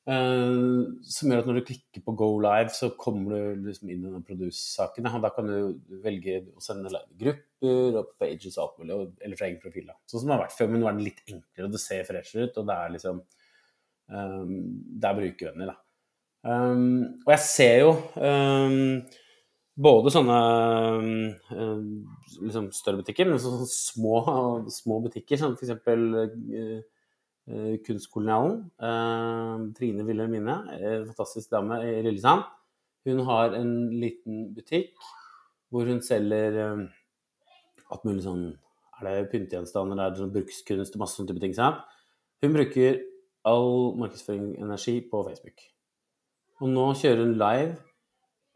som 0.08 1.32
gjør 1.32 1.42
at 1.42 1.48
når 1.50 1.58
du 1.58 1.66
klikker 1.68 2.04
på 2.06 2.14
go 2.16 2.30
live, 2.40 2.72
så 2.72 2.94
kommer 2.96 3.34
du 3.34 3.66
liksom 3.68 3.90
inn 3.92 4.06
i 4.06 4.12
den 4.14 4.24
produce-saken. 4.24 5.10
Da 5.20 5.32
kan 5.36 5.50
du 5.52 5.98
velge 6.04 6.38
å 6.56 6.64
sende 6.64 7.02
grupper 7.20 7.98
og 8.00 8.14
pages 8.22 8.56
og 8.56 8.64
alt 8.64 8.78
mulig, 8.80 9.00
eller 9.26 9.40
fra 9.40 9.50
egen 9.50 9.60
profil. 9.60 9.90
Da. 9.90 9.98
Sånn 10.08 10.24
som 10.24 10.32
det 10.32 10.38
har 10.38 10.46
vært 10.46 10.56
før, 10.56 10.72
men 10.72 10.84
nå 10.84 10.88
er 10.88 10.96
det 10.96 11.10
litt 11.10 11.22
enklere, 11.26 11.68
og 11.68 11.76
det 11.76 11.84
ser 11.84 12.08
freshere 12.08 12.48
ut, 12.48 12.62
og 12.62 12.70
det 12.70 12.80
er 12.80 12.96
liksom 12.96 13.20
um, 13.20 14.58
Det 14.96 15.12
er 15.12 15.20
brukervennlig, 15.20 15.70
da. 15.74 15.78
Um, 16.48 16.84
og 17.26 17.32
jeg 17.34 17.44
ser 17.44 17.78
jo 17.82 17.94
um, 18.24 18.76
både 19.76 20.14
sånne 20.14 20.38
liksom 22.38 22.72
større 22.78 23.02
butikker, 23.02 23.28
men 23.28 23.44
sånne 23.44 23.68
små, 23.68 24.22
små 24.72 25.02
butikker, 25.10 25.42
som 25.42 25.58
f.eks. 25.60 25.84
Uh, 25.84 26.80
Eh, 27.48 27.78
Kunstkolonialen. 27.86 28.60
Eh, 28.80 29.74
Trine 29.78 30.04
Wilhelmine, 30.04 30.56
fantastisk 31.08 31.52
dame 31.52 31.80
i 31.86 32.02
Lillesand. 32.04 32.44
Hun 33.08 33.24
har 33.24 33.56
en 33.56 33.90
liten 33.96 34.50
butikk 34.54 34.98
hvor 35.72 35.88
hun 35.88 36.02
selger 36.04 36.58
alt 37.88 38.04
mulig 38.08 38.24
sånn 38.26 38.50
Er 38.98 39.06
det 39.06 39.30
pyntegjenstander, 39.32 40.00
er 40.02 40.12
det 40.12 40.20
sånn 40.20 40.34
brukskunst 40.34 40.96
og 40.96 41.02
masse 41.04 41.20
sånne 41.20 41.30
type 41.30 41.42
ting? 41.44 41.54
Sånn. 41.54 41.76
Hun 42.42 42.56
bruker 42.56 42.98
all 43.46 43.94
markedsføring 44.02 44.56
på 45.12 45.20
Facebook. 45.28 45.62
Og 46.58 46.72
nå 46.74 46.88
kjører 46.98 47.22
hun 47.22 47.36
live. 47.38 47.76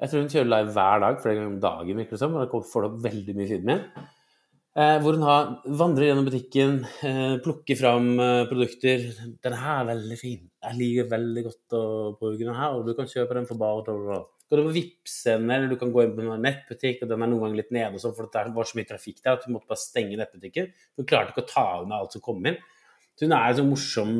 Jeg 0.01 0.09
tror 0.09 0.23
hun 0.23 0.31
kjører 0.33 0.49
live 0.49 0.73
hver 0.73 1.03
dag, 1.03 1.19
flere 1.21 1.37
ganger 1.37 1.51
om 1.51 1.59
dagen, 1.61 1.99
virker 2.01 2.17
det 2.17 2.21
som. 2.23 2.33
Og 2.33 2.41
da 2.41 2.61
får 2.71 2.81
du 2.81 2.87
opp 2.89 3.03
veldig 3.03 3.35
mye 3.37 3.49
feed 3.51 3.67
min. 3.69 3.83
Eh, 4.71 4.97
hvor 5.03 5.17
hun 5.17 5.25
har, 5.27 5.49
vandrer 5.67 6.05
gjennom 6.07 6.27
butikken, 6.29 6.77
eh, 7.03 7.33
plukker 7.43 7.75
fram 7.75 8.05
eh, 8.23 8.45
produkter. 8.47 9.01
'Den 9.43 9.53
her 9.59 9.81
er 9.81 9.89
veldig 9.89 10.17
fin. 10.17 10.45
Jeg 10.63 10.77
liker 10.77 11.09
veldig 11.11 11.43
godt 11.43 11.75
å 11.75 11.81
bruke 12.15 12.45
den 12.45 12.55
her, 12.55 12.77
og 12.77 12.85
du 12.85 12.93
kan 12.95 13.05
kjøpe 13.05 13.35
den 13.35 13.47
for 13.49 13.59
bare 13.59 14.23
Går 14.51 14.59
du 14.59 14.63
på 14.67 14.75
Vipps 14.75 15.27
eller 15.27 15.67
du 15.67 15.77
kan 15.79 15.91
gå 15.91 16.03
inn 16.03 16.15
på 16.15 16.23
en 16.23 16.41
nettbutikk, 16.43 17.03
og 17.03 17.09
den 17.09 17.21
er 17.21 17.27
noen 17.27 17.39
ganger 17.39 17.55
litt 17.55 17.71
nede, 17.71 17.99
sånn, 17.99 18.15
for 18.15 18.27
det 18.27 18.55
var 18.55 18.63
så 18.67 18.75
mye 18.75 18.87
trafikk 18.87 19.21
der 19.23 19.37
at 19.37 19.45
du 19.45 19.51
måtte 19.51 19.67
bare 19.67 19.79
stenge 19.79 20.17
nettbutikken. 20.19 20.73
Hun 20.97 21.05
klarte 21.05 21.31
ikke 21.31 21.45
å 21.45 21.51
ta 21.51 21.67
unna 21.83 21.99
alt 21.99 22.11
som 22.11 22.21
kom 22.21 22.43
inn. 22.45 22.57
Så 23.15 23.27
hun 23.27 23.31
er 23.31 23.49
et 23.49 23.59
så 23.59 23.63
morsom, 23.63 24.19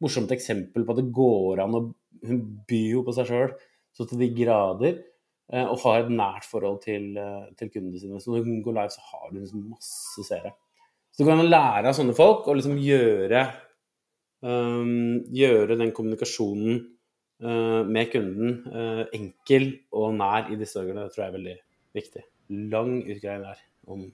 morsomt 0.00 0.32
eksempel 0.32 0.84
på 0.84 0.92
at 0.92 1.00
det 1.00 1.12
går 1.12 1.64
an 1.64 1.76
å 1.80 1.94
Hun 2.22 2.64
byr 2.68 2.90
jo 2.92 3.02
på 3.02 3.12
seg 3.12 3.26
sjøl 3.26 3.52
så 3.92 4.06
til 4.08 4.20
de 4.20 4.28
grader. 4.36 5.02
Eh, 5.50 5.66
og 5.66 5.80
har 5.82 6.04
et 6.04 6.12
nært 6.12 6.46
forhold 6.48 6.80
til, 6.84 7.16
eh, 7.18 7.50
til, 7.58 7.70
kundene 7.72 7.98
sine. 8.00 8.20
Så 8.20 8.30
når 8.30 8.46
hun 8.46 8.62
går 8.62 8.76
live, 8.78 8.94
så 8.94 9.02
har 9.10 9.26
hun 9.28 9.40
liksom 9.40 9.66
masse 9.72 10.24
seere. 10.28 10.54
Så 11.12 11.24
du 11.24 11.28
kan 11.28 11.42
lære 11.44 11.90
av 11.90 11.96
sånne 11.98 12.14
folk 12.16 12.46
og 12.48 12.56
liksom 12.56 12.78
gjøre, 12.80 13.42
um, 14.40 15.20
gjøre 15.28 15.76
den 15.76 15.92
kommunikasjonen 15.92 16.78
uh, 17.44 17.82
med 17.84 18.08
kunden 18.14 18.62
uh, 18.72 19.02
enkel 19.12 19.66
og 19.92 20.14
nær 20.16 20.48
i 20.48 20.56
disse 20.56 20.80
dagene. 20.80 21.04
Det 21.04 21.12
tror 21.12 21.24
jeg 21.26 21.28
er 21.28 21.36
veldig 21.36 21.56
viktig. 21.98 22.24
Lang 22.72 22.94
utgreiing 23.02 23.44
der 23.44 23.60
om 23.92 24.06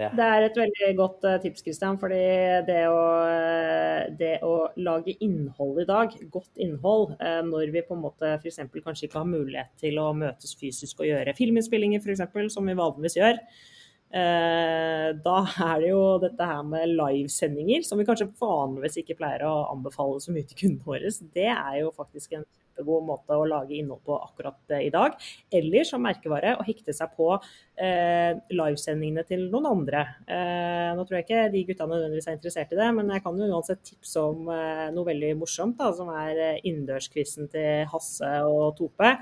det. 0.00 0.26
Er 0.26 0.46
et 0.46 0.58
veldig 0.58 0.90
godt 0.98 1.26
uh, 1.26 1.36
tips, 1.42 1.64
Christian. 1.64 1.98
fordi 2.00 2.20
det 2.66 2.80
å, 2.90 3.00
uh, 3.26 4.06
det 4.18 4.32
å, 4.46 4.54
lage 4.80 5.16
innhold 5.24 5.82
i 5.82 5.88
dag, 5.88 6.14
godt 6.32 6.62
innhold, 6.62 7.16
uh, 7.20 7.40
når 7.46 7.74
vi 7.74 7.84
på 7.86 7.96
en 7.96 8.04
måte 8.04 8.36
f.eks. 8.38 8.62
kanskje 8.76 9.08
ikke 9.08 9.20
har 9.20 9.28
mulighet 9.28 9.74
til 9.80 10.00
å 10.02 10.10
møtes 10.16 10.56
fysisk 10.60 11.02
og 11.02 11.10
gjøre 11.10 11.36
filminnspillinger 11.38 12.02
f.eks., 12.02 12.54
som 12.54 12.66
vi 12.66 12.78
vanligvis 12.78 13.20
gjør, 13.20 13.44
da 14.10 15.34
er 15.62 15.76
det 15.78 15.90
jo 15.92 16.00
dette 16.18 16.46
her 16.48 16.64
med 16.66 16.96
livesendinger, 16.98 17.84
som 17.86 18.00
vi 18.00 18.06
kanskje 18.08 18.26
vanligvis 18.40 18.96
ikke 19.04 19.14
pleier 19.20 19.44
å 19.46 19.68
anbefale 19.70 20.18
så 20.18 20.34
mye 20.34 20.48
til 20.50 20.58
kundene 20.64 20.88
våre. 20.88 21.12
Det 21.36 21.46
er 21.46 21.76
jo 21.78 21.92
faktisk 21.94 22.34
en 22.34 22.42
kjempegod 22.80 23.06
måte 23.06 23.36
å 23.36 23.46
lage 23.48 23.76
innhold 23.76 24.02
på 24.04 24.16
akkurat 24.16 24.76
i 24.80 24.90
dag. 24.90 25.16
Eller 25.52 25.84
som 25.84 26.02
merkevare 26.02 26.56
å 26.58 26.66
hekte 26.66 26.92
seg 26.92 27.12
på 27.16 27.32
eh, 27.76 28.38
livesendingene 28.50 29.24
til 29.28 29.48
noen 29.50 29.70
andre. 29.70 30.06
Eh, 30.26 30.94
nå 30.96 31.04
tror 31.04 31.20
jeg 31.20 31.26
ikke 31.26 31.50
de 31.52 31.64
gutta 31.68 31.86
nødvendigvis 31.86 32.28
er 32.28 32.38
interessert 32.38 32.72
i 32.72 32.80
det, 32.80 32.90
men 32.96 33.10
jeg 33.10 33.24
kan 33.24 33.38
jo 33.38 33.50
uansett 33.50 33.84
tipse 33.84 34.20
om 34.20 34.50
eh, 34.52 34.88
noe 34.94 35.06
veldig 35.10 35.36
morsomt, 35.40 35.78
da, 35.78 35.92
som 35.96 36.10
er 36.14 36.60
innendørsquizen 36.64 37.50
til 37.52 37.86
Hasse 37.90 38.34
og 38.48 38.76
Tope. 38.80 39.14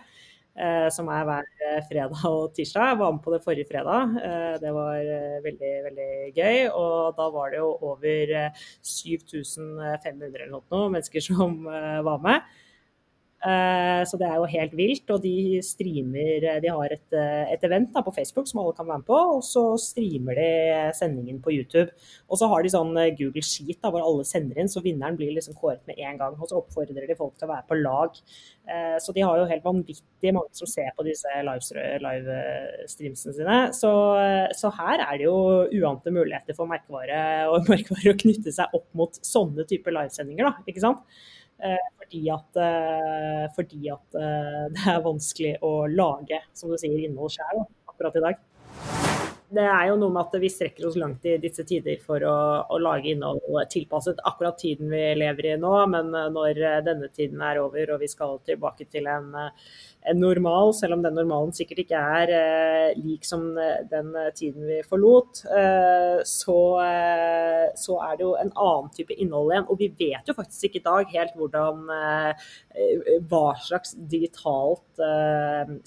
Eh, 0.58 0.88
som 0.90 1.06
er 1.14 1.22
hver 1.22 1.46
eh, 1.62 1.82
fredag 1.86 2.24
og 2.26 2.48
tirsdag. 2.56 2.88
Jeg 2.90 2.98
var 2.98 3.12
med 3.14 3.22
på 3.22 3.30
det 3.30 3.44
forrige 3.44 3.68
fredag. 3.68 4.16
det 4.58 4.72
var 4.74 4.96
veldig, 5.44 5.74
veldig 5.86 6.08
gøy. 6.34 6.56
Og 6.74 7.14
da 7.14 7.28
var 7.30 7.52
det 7.52 7.60
jo 7.60 7.68
over 7.92 8.32
7500 8.82 10.26
eller 10.26 10.50
noe 10.50 10.88
mennesker 10.96 11.22
som 11.22 11.60
var 11.62 12.18
med. 12.24 12.58
Eh, 13.38 14.00
så 14.02 14.18
det 14.18 14.26
er 14.26 14.34
jo 14.40 14.48
helt 14.50 14.72
vilt. 14.74 15.10
Og 15.14 15.22
de 15.22 15.60
streamer 15.62 16.42
eh, 16.42 16.58
De 16.62 16.72
har 16.74 16.94
et, 16.94 17.06
eh, 17.14 17.52
et 17.54 17.66
event 17.68 17.92
da, 17.94 18.02
på 18.02 18.14
Facebook 18.16 18.48
som 18.50 18.60
alle 18.62 18.74
kan 18.74 18.88
være 18.88 19.02
med 19.02 19.06
på, 19.06 19.18
og 19.36 19.44
så 19.46 19.62
streamer 19.78 20.38
de 20.38 20.48
sendingen 20.98 21.38
på 21.42 21.54
YouTube. 21.54 21.94
Og 22.28 22.40
så 22.40 22.48
har 22.50 22.64
de 22.64 22.72
sånn 22.74 22.94
Google 23.18 23.44
Sheet 23.44 23.78
da, 23.82 23.92
hvor 23.94 24.02
alle 24.02 24.26
sender 24.26 24.58
inn, 24.58 24.70
så 24.70 24.82
vinneren 24.82 25.18
blir 25.18 25.36
liksom 25.36 25.56
kåret 25.58 25.84
med 25.86 26.00
en 26.02 26.18
gang. 26.18 26.38
Og 26.38 26.50
så 26.50 26.58
oppfordrer 26.58 27.06
de 27.06 27.18
folk 27.18 27.36
til 27.38 27.48
å 27.48 27.52
være 27.54 27.68
på 27.68 27.78
lag. 27.78 28.18
Så 29.00 29.14
de 29.16 29.22
har 29.24 29.38
jo 29.38 29.46
helt 29.48 29.64
vanvittig 29.64 30.32
mange 30.36 30.52
som 30.52 30.68
ser 30.68 30.90
på 30.92 31.04
disse 31.06 31.38
livestreamsene 31.40 33.32
sine. 33.38 33.56
Så, 33.72 33.92
så, 34.58 34.68
her 34.76 35.00
er 35.06 35.14
det 35.16 35.24
jo 35.24 35.38
uante 35.78 36.12
muligheter 36.12 36.58
for 36.58 36.68
merkevare 36.68 37.48
og 37.48 37.64
merkevare 37.72 38.12
å 38.12 38.20
knytte 38.20 38.52
seg 38.52 38.76
opp 38.76 38.90
mot 38.98 39.16
sånne 39.24 39.64
typer 39.70 39.96
livesendinger, 39.96 40.50
da. 40.50 40.68
Ikke 40.68 40.84
sant? 40.84 41.00
Fordi 42.08 42.30
at, 42.32 42.56
eh, 42.64 43.42
fordi 43.52 43.90
at 43.92 44.16
eh, 44.16 44.62
det 44.74 44.84
er 44.94 45.02
vanskelig 45.04 45.56
å 45.60 45.72
lage, 45.92 46.40
som 46.56 46.72
du 46.72 46.78
sier, 46.80 46.96
innhold 47.04 47.34
sjøl 47.36 47.66
akkurat 47.90 48.16
i 48.16 48.22
dag 48.24 48.40
det 49.48 49.64
er 49.64 49.86
jo 49.88 49.96
noe 49.96 50.12
med 50.12 50.26
at 50.26 50.34
vi 50.42 50.50
strekker 50.52 50.86
oss 50.88 50.96
langt 51.00 51.24
i 51.28 51.38
disse 51.40 51.64
tider 51.68 52.00
for 52.04 52.24
å, 52.26 52.36
å, 52.68 52.80
lage 52.82 53.14
innhold 53.14 53.40
tilpasset 53.72 54.20
akkurat 54.28 54.58
tiden 54.60 54.90
vi 54.92 55.02
lever 55.16 55.52
i 55.52 55.58
nå. 55.60 55.74
Men 55.92 56.12
eh, 56.12 56.28
når 56.34 56.60
eh, 56.60 56.80
denne 56.84 57.08
tiden 57.14 57.40
er 57.44 57.62
over 57.62 57.94
og 57.94 58.02
vi 58.02 58.10
skal 58.12 58.36
tilbake 58.48 58.88
til 58.92 59.08
en, 59.08 59.30
eh, 59.38 59.70
en 60.12 60.20
normal, 60.20 60.72
selv 60.76 60.96
om 60.96 61.02
den 61.04 61.16
normalen 61.18 61.52
sikkert 61.56 61.82
ikke 61.84 62.00
er 62.20 62.32
eh, 62.34 63.00
lik 63.00 63.26
som 63.26 63.46
den 63.90 64.12
tiden 64.36 64.68
vi 64.68 64.80
forlot, 64.86 65.42
eh, 65.48 66.20
så, 66.28 66.58
eh, 66.84 67.64
så, 67.78 67.98
er 68.04 68.18
det 68.18 68.26
jo 68.26 68.34
en 68.38 68.52
annen 68.52 68.92
type 68.94 69.16
innhold 69.16 69.52
igjen. 69.52 69.68
Og 69.68 69.80
vi 69.80 69.90
vet 69.98 70.28
jo 70.28 70.36
faktisk 70.36 70.68
ikke 70.68 70.82
i 70.82 70.86
dag 70.88 71.14
helt 71.16 71.38
hvordan 71.38 71.86
hva 73.28 73.46
slags 73.64 73.96
digitalt 74.10 75.00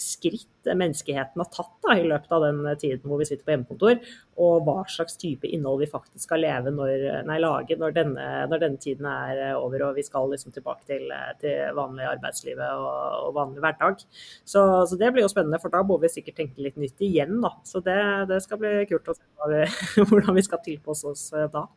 skritt 0.01 0.60
menneskeheten 0.67 1.41
har 1.41 1.49
tatt 1.53 1.73
da, 1.85 1.95
i 1.97 2.05
løpet 2.07 2.33
av 2.35 2.45
den 2.45 2.59
tiden 2.79 3.09
hvor 3.09 3.21
vi 3.21 3.27
sitter 3.29 3.45
på 3.47 3.53
hjemmekontor, 3.55 3.97
og 4.41 4.65
hva 4.65 4.83
slags 4.89 5.17
type 5.21 5.49
innhold 5.49 5.81
vi 5.83 5.89
faktisk 5.91 6.25
skal 6.25 6.41
leve 6.43 6.73
når, 6.73 7.23
nei, 7.27 7.37
lage 7.41 7.77
når 7.77 7.95
denne, 7.97 8.27
når 8.51 8.63
denne, 8.63 8.81
tiden 8.81 9.07
er 9.09 9.41
over 9.57 9.87
og 9.87 9.97
vi 9.99 10.05
skal 10.05 10.29
liksom 10.31 10.53
tilbake 10.55 10.87
til, 10.89 11.11
til 11.41 11.75
vanlig 11.77 12.07
arbeidslivet 12.09 12.77
og, 12.77 13.27
og 13.27 13.35
vanlig 13.37 13.63
hverdag. 13.65 14.05
Så, 14.43 14.63
så, 14.89 14.97
det 14.97 15.11
blir 15.13 15.25
jo 15.25 15.33
spennende, 15.33 15.59
for 15.61 15.73
da 15.73 15.83
må 15.85 15.99
vi 16.01 16.11
sikkert 16.11 16.39
tenke 16.41 16.63
litt 16.65 16.79
nytt 16.81 17.05
igjen. 17.05 17.37
Da. 17.43 17.53
Så 17.67 17.83
det, 17.85 17.99
det 18.31 18.41
skal 18.45 18.61
bli 18.61 18.73
kult 18.89 19.11
å 19.11 19.17
se 19.17 20.03
hvordan 20.09 20.37
vi 20.37 20.45
skal 20.45 20.63
tilpasse 20.65 21.11
oss 21.11 21.27
eh, 21.37 21.49
da. 21.51 21.67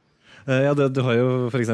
Eh, 0.47 0.64
ja, 0.66 0.75
du, 0.75 0.87
du 0.88 1.01
har 1.07 1.18
jo 1.18 1.29
f.eks. 1.49 1.73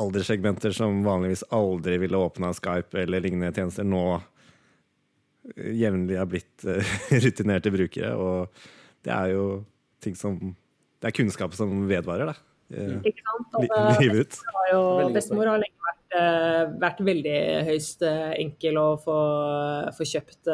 alderssegmenter 0.00 0.74
som 0.76 1.02
vanligvis 1.06 1.44
aldri 1.54 1.98
ville 2.02 2.20
åpna 2.20 2.52
Skype 2.54 3.02
eller 3.02 3.24
lignende 3.24 3.52
tjenester, 3.54 3.86
nå 3.86 4.20
jevnlig 5.54 6.18
er 6.18 6.28
blitt 6.30 6.66
uh, 6.66 6.94
rutinerte 7.24 7.72
brukere. 7.74 8.12
Og 8.16 9.06
det 9.06 9.14
er 9.14 9.32
jo 9.34 9.46
ting 10.02 10.16
som 10.18 10.38
Det 10.96 11.10
er 11.10 11.14
kunnskap 11.16 11.54
som 11.56 11.72
vedvarer, 11.88 12.32
da. 12.32 12.36
Uh, 12.72 12.98
Ikke 13.06 13.22
sant? 13.22 13.58
Og, 13.60 13.66
livet 14.02 14.26
ut. 14.26 14.38
Bestemor 15.14 15.52
har, 15.52 15.62
lenge 15.62 15.86
vært, 15.86 16.00
vært 16.06 17.00
veldig 17.02 17.38
høyst 17.66 18.02
enkel 18.06 18.76
å 18.78 18.84
få, 19.02 19.16
få 19.96 20.06
kjøpt 20.06 20.48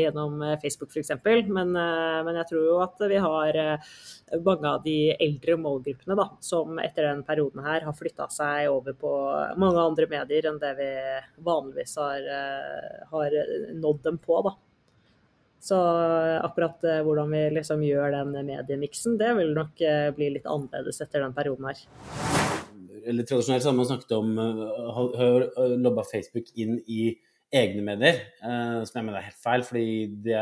gjennom 0.00 0.40
Facebook 0.62 0.94
f.eks. 0.94 1.12
Men, 1.52 1.74
men 1.76 2.38
jeg 2.40 2.48
tror 2.48 2.64
jo 2.64 2.78
at 2.80 3.04
vi 3.12 3.20
har 3.20 3.58
mange 4.40 4.72
av 4.72 4.80
de 4.86 4.96
eldre 5.12 5.58
målgruppene 5.60 6.16
da, 6.18 6.26
som 6.40 6.80
etter 6.82 7.10
den 7.10 7.20
perioden 7.28 7.64
her 7.68 7.84
har 7.84 7.98
flytta 7.98 8.30
seg 8.32 8.70
over 8.72 8.96
på 8.96 9.12
mange 9.60 9.84
andre 9.84 10.08
medier 10.16 10.48
enn 10.48 10.62
det 10.64 10.72
vi 10.80 10.90
vanligvis 11.44 11.98
har, 12.00 12.30
har 13.12 13.40
nådd 13.76 14.00
dem 14.08 14.18
på. 14.24 14.40
da. 14.48 14.56
Så 15.66 15.76
akkurat 16.42 16.84
eh, 16.84 17.02
hvordan 17.02 17.30
vi 17.30 17.50
liksom 17.50 17.82
gjør 17.82 18.10
den 18.10 18.46
mediemiksen, 18.46 19.18
det 19.18 19.34
vil 19.34 19.54
nok 19.56 19.80
eh, 19.82 20.08
bli 20.14 20.30
litt 20.36 20.46
annerledes 20.46 21.02
etter 21.02 21.26
den 21.26 21.34
perioden 21.34 21.72
her. 21.72 21.86
Eller 23.06 23.26
Tradisjonelt 23.26 23.62
så 23.64 23.70
har 23.70 23.78
man 23.78 23.88
snakket 23.88 24.12
om 24.16 24.34
uh, 24.38 25.14
har 25.16 25.76
lobba 25.78 26.04
Facebook 26.08 26.50
inn 26.58 26.80
i 26.90 27.14
egne 27.54 27.84
medier, 27.84 28.20
eh, 28.42 28.80
som 28.86 28.98
jeg 28.98 29.06
mener 29.06 29.20
er 29.20 29.28
helt 29.28 29.42
feil. 29.42 29.64
fordi 29.66 29.86
det, 30.24 30.40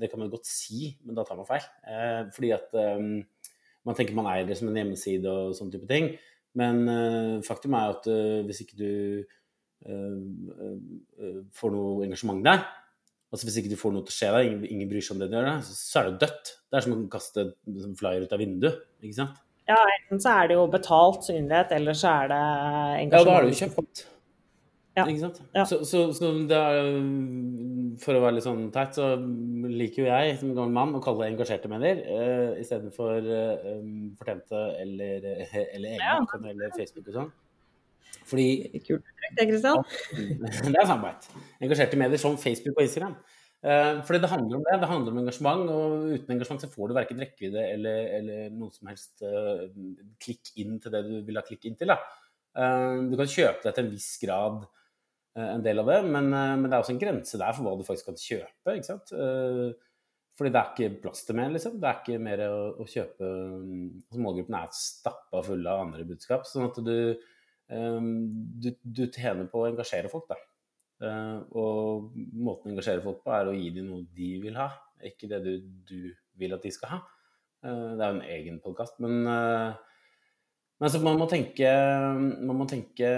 det, 0.00 0.10
kan 0.10 0.18
man 0.22 0.30
godt 0.32 0.46
si, 0.48 0.96
men 1.04 1.16
da 1.16 1.24
tar 1.26 1.36
man 1.36 1.48
feil. 1.48 1.64
Eh, 1.84 2.22
fordi 2.34 2.52
at 2.56 2.74
eh, 2.74 3.04
man 3.84 3.98
tenker 3.98 4.16
man 4.16 4.30
eier 4.32 4.48
det 4.48 4.58
som 4.58 4.70
en 4.70 4.80
hjemmeside 4.80 5.28
og 5.28 5.54
sånne 5.56 5.76
type 5.76 5.88
ting. 5.90 6.12
Men 6.58 6.88
faktum 7.44 7.74
er 7.76 7.92
at 7.92 8.06
hvis 8.48 8.62
ikke 8.64 8.78
du 8.80 8.92
får 11.54 11.70
noe 11.74 12.06
engasjement 12.08 12.40
der, 12.42 12.64
Altså 13.28 13.44
Hvis 13.44 13.58
ikke 13.60 13.68
du 13.68 13.76
får 13.76 13.92
noe 13.92 14.06
til 14.08 14.14
å 14.14 14.16
skje 14.16 14.28
deg, 14.32 14.46
ingen, 14.46 14.62
ingen 14.72 14.88
bryr 14.88 15.04
seg 15.04 15.12
om 15.12 15.18
det 15.20 15.26
du 15.28 15.34
gjør, 15.36 15.48
så 15.68 15.98
er 16.00 16.06
det 16.06 16.20
dødt. 16.22 16.52
Det 16.64 16.78
er 16.78 16.84
som 16.86 16.94
å 16.94 17.00
kaste 17.12 17.42
flyer 18.00 18.24
ut 18.24 18.32
av 18.32 18.40
vinduet. 18.40 18.78
ikke 19.04 19.18
sant? 19.18 19.42
Ja, 19.68 19.80
enten 19.94 20.20
så 20.24 20.36
er 20.40 20.48
det 20.48 20.56
jo 20.56 20.68
betalt 20.72 21.26
synlighet, 21.26 21.74
eller 21.76 21.96
så 21.96 22.14
er 22.22 22.30
det 22.32 22.44
engasjement. 23.02 23.18
Ja, 23.18 23.24
da 23.28 23.34
er 23.36 23.44
det 23.44 23.52
jo 23.52 23.66
kjøpt. 23.66 24.06
Ja. 24.98 25.04
Ikke 25.06 25.20
sant? 25.20 25.42
Ja. 25.54 25.64
Så, 25.68 25.84
så, 25.86 26.00
så 26.16 26.30
det 26.50 26.58
er, 26.58 26.88
for 28.02 28.18
å 28.18 28.22
være 28.24 28.38
litt 28.38 28.46
sånn 28.46 28.64
teit, 28.74 28.96
så 28.98 29.12
liker 29.18 30.02
jo 30.02 30.08
jeg 30.08 30.38
som 30.40 30.54
gammel 30.56 30.74
mann 30.74 30.96
å 30.98 31.02
kalle 31.04 31.26
det 31.26 31.34
engasjerte 31.34 31.70
medier 31.70 32.00
uh, 32.08 32.56
istedenfor 32.58 33.28
uh, 33.28 33.68
um, 33.76 34.08
fortjente 34.18 34.64
eller, 34.82 35.28
eller 35.76 35.92
egne, 35.94 36.00
ja. 36.02 36.16
eller 36.40 36.74
Facebook 36.74 37.12
og 37.12 37.20
sånn. 37.20 37.30
Fordi 38.28 38.48
Kult 38.84 39.06
det, 39.36 39.44
Kristian. 39.44 39.84
det 40.72 40.74
er 40.74 40.88
samarbeid. 40.88 41.28
Engasjerte 41.64 42.00
medier 42.00 42.20
som 42.20 42.38
Facebook 42.40 42.80
og 42.80 42.88
Instagram. 42.88 43.14
Uh, 43.58 44.04
fordi 44.06 44.20
det 44.22 44.30
handler 44.30 44.60
om 44.60 44.64
det. 44.66 44.76
Det 44.78 44.88
handler 44.88 45.12
om 45.14 45.20
engasjement, 45.24 45.70
og 45.74 46.12
uten 46.14 46.34
engasjement 46.34 46.62
så 46.62 46.70
får 46.70 46.90
du 46.90 46.94
verken 46.94 47.22
rekkevidde 47.24 47.64
eller, 47.74 48.00
eller 48.20 48.52
noe 48.54 48.70
som 48.74 48.90
helst 48.90 49.24
uh, 49.26 49.64
klikk 50.22 50.52
inn 50.62 50.76
til 50.82 50.94
det 50.94 51.02
du 51.08 51.16
vil 51.26 51.40
ha 51.40 51.42
klikk 51.46 51.66
inn 51.66 51.78
til. 51.78 51.90
Uh, 51.90 53.08
du 53.10 53.16
kan 53.18 53.30
kjøpe 53.30 53.64
deg 53.64 53.74
til 53.74 53.86
en 53.86 53.94
viss 53.96 54.12
grad 54.22 54.66
en 55.38 55.62
del 55.62 55.78
av 55.78 55.86
det, 55.86 55.96
men, 56.02 56.32
men, 56.32 56.64
det 56.64 56.72
er 56.74 56.80
også 56.82 56.90
en 56.96 56.98
grense 56.98 57.38
der 57.38 57.52
for 57.54 57.62
hva 57.62 57.76
du 57.78 57.84
faktisk 57.86 58.08
kan 58.08 58.16
kjøpe. 58.18 58.72
ikke 58.72 58.88
sant? 58.88 59.12
fordi 60.34 60.50
det 60.50 60.58
er 60.58 60.72
ikke 60.72 61.02
plass 61.04 61.20
til 61.28 61.36
mer, 61.38 61.52
liksom. 61.54 61.76
Det 61.78 61.86
er 61.86 62.00
ikke 62.00 62.16
mer 62.24 62.42
å, 62.48 62.56
å 62.82 62.86
kjøpe 62.90 63.28
altså 63.28 64.22
Målgruppen 64.24 64.56
er 64.58 64.72
stappa 64.74 65.44
full 65.46 65.62
av 65.70 65.84
andre 65.84 66.08
budskap. 66.08 66.48
sånn 66.48 66.66
at 66.66 66.80
du, 66.82 67.22
du, 67.70 68.68
du 68.82 69.04
tjener 69.04 69.46
på 69.52 69.62
å 69.62 69.68
engasjere 69.70 70.10
folk, 70.10 70.26
da. 70.32 70.40
Uh, 70.98 71.44
og 71.54 72.14
måten 72.34 72.72
å 72.72 72.74
engasjere 72.74 73.02
folk 73.04 73.20
på 73.22 73.30
er 73.30 73.46
å 73.46 73.54
gi 73.54 73.68
dem 73.76 73.86
noe 73.86 74.02
de 74.16 74.32
vil 74.42 74.56
ha, 74.58 74.66
ikke 75.06 75.28
det 75.30 75.38
du, 75.44 75.52
du 75.86 76.08
vil 76.40 76.54
at 76.56 76.64
de 76.64 76.72
skal 76.74 76.96
ha. 76.96 77.02
Uh, 77.62 77.94
det 77.94 78.02
er 78.02 78.08
jo 78.08 78.16
en 78.16 78.24
egen 78.34 78.56
podkast, 78.64 78.96
men, 79.04 79.20
uh, 79.22 79.76
men 80.78 80.88
altså, 80.88 81.02
man 81.02 81.18
må 81.18 81.26
tenke 81.30 81.70
Man 82.18 82.58
må 82.58 82.66
tenke 82.70 83.08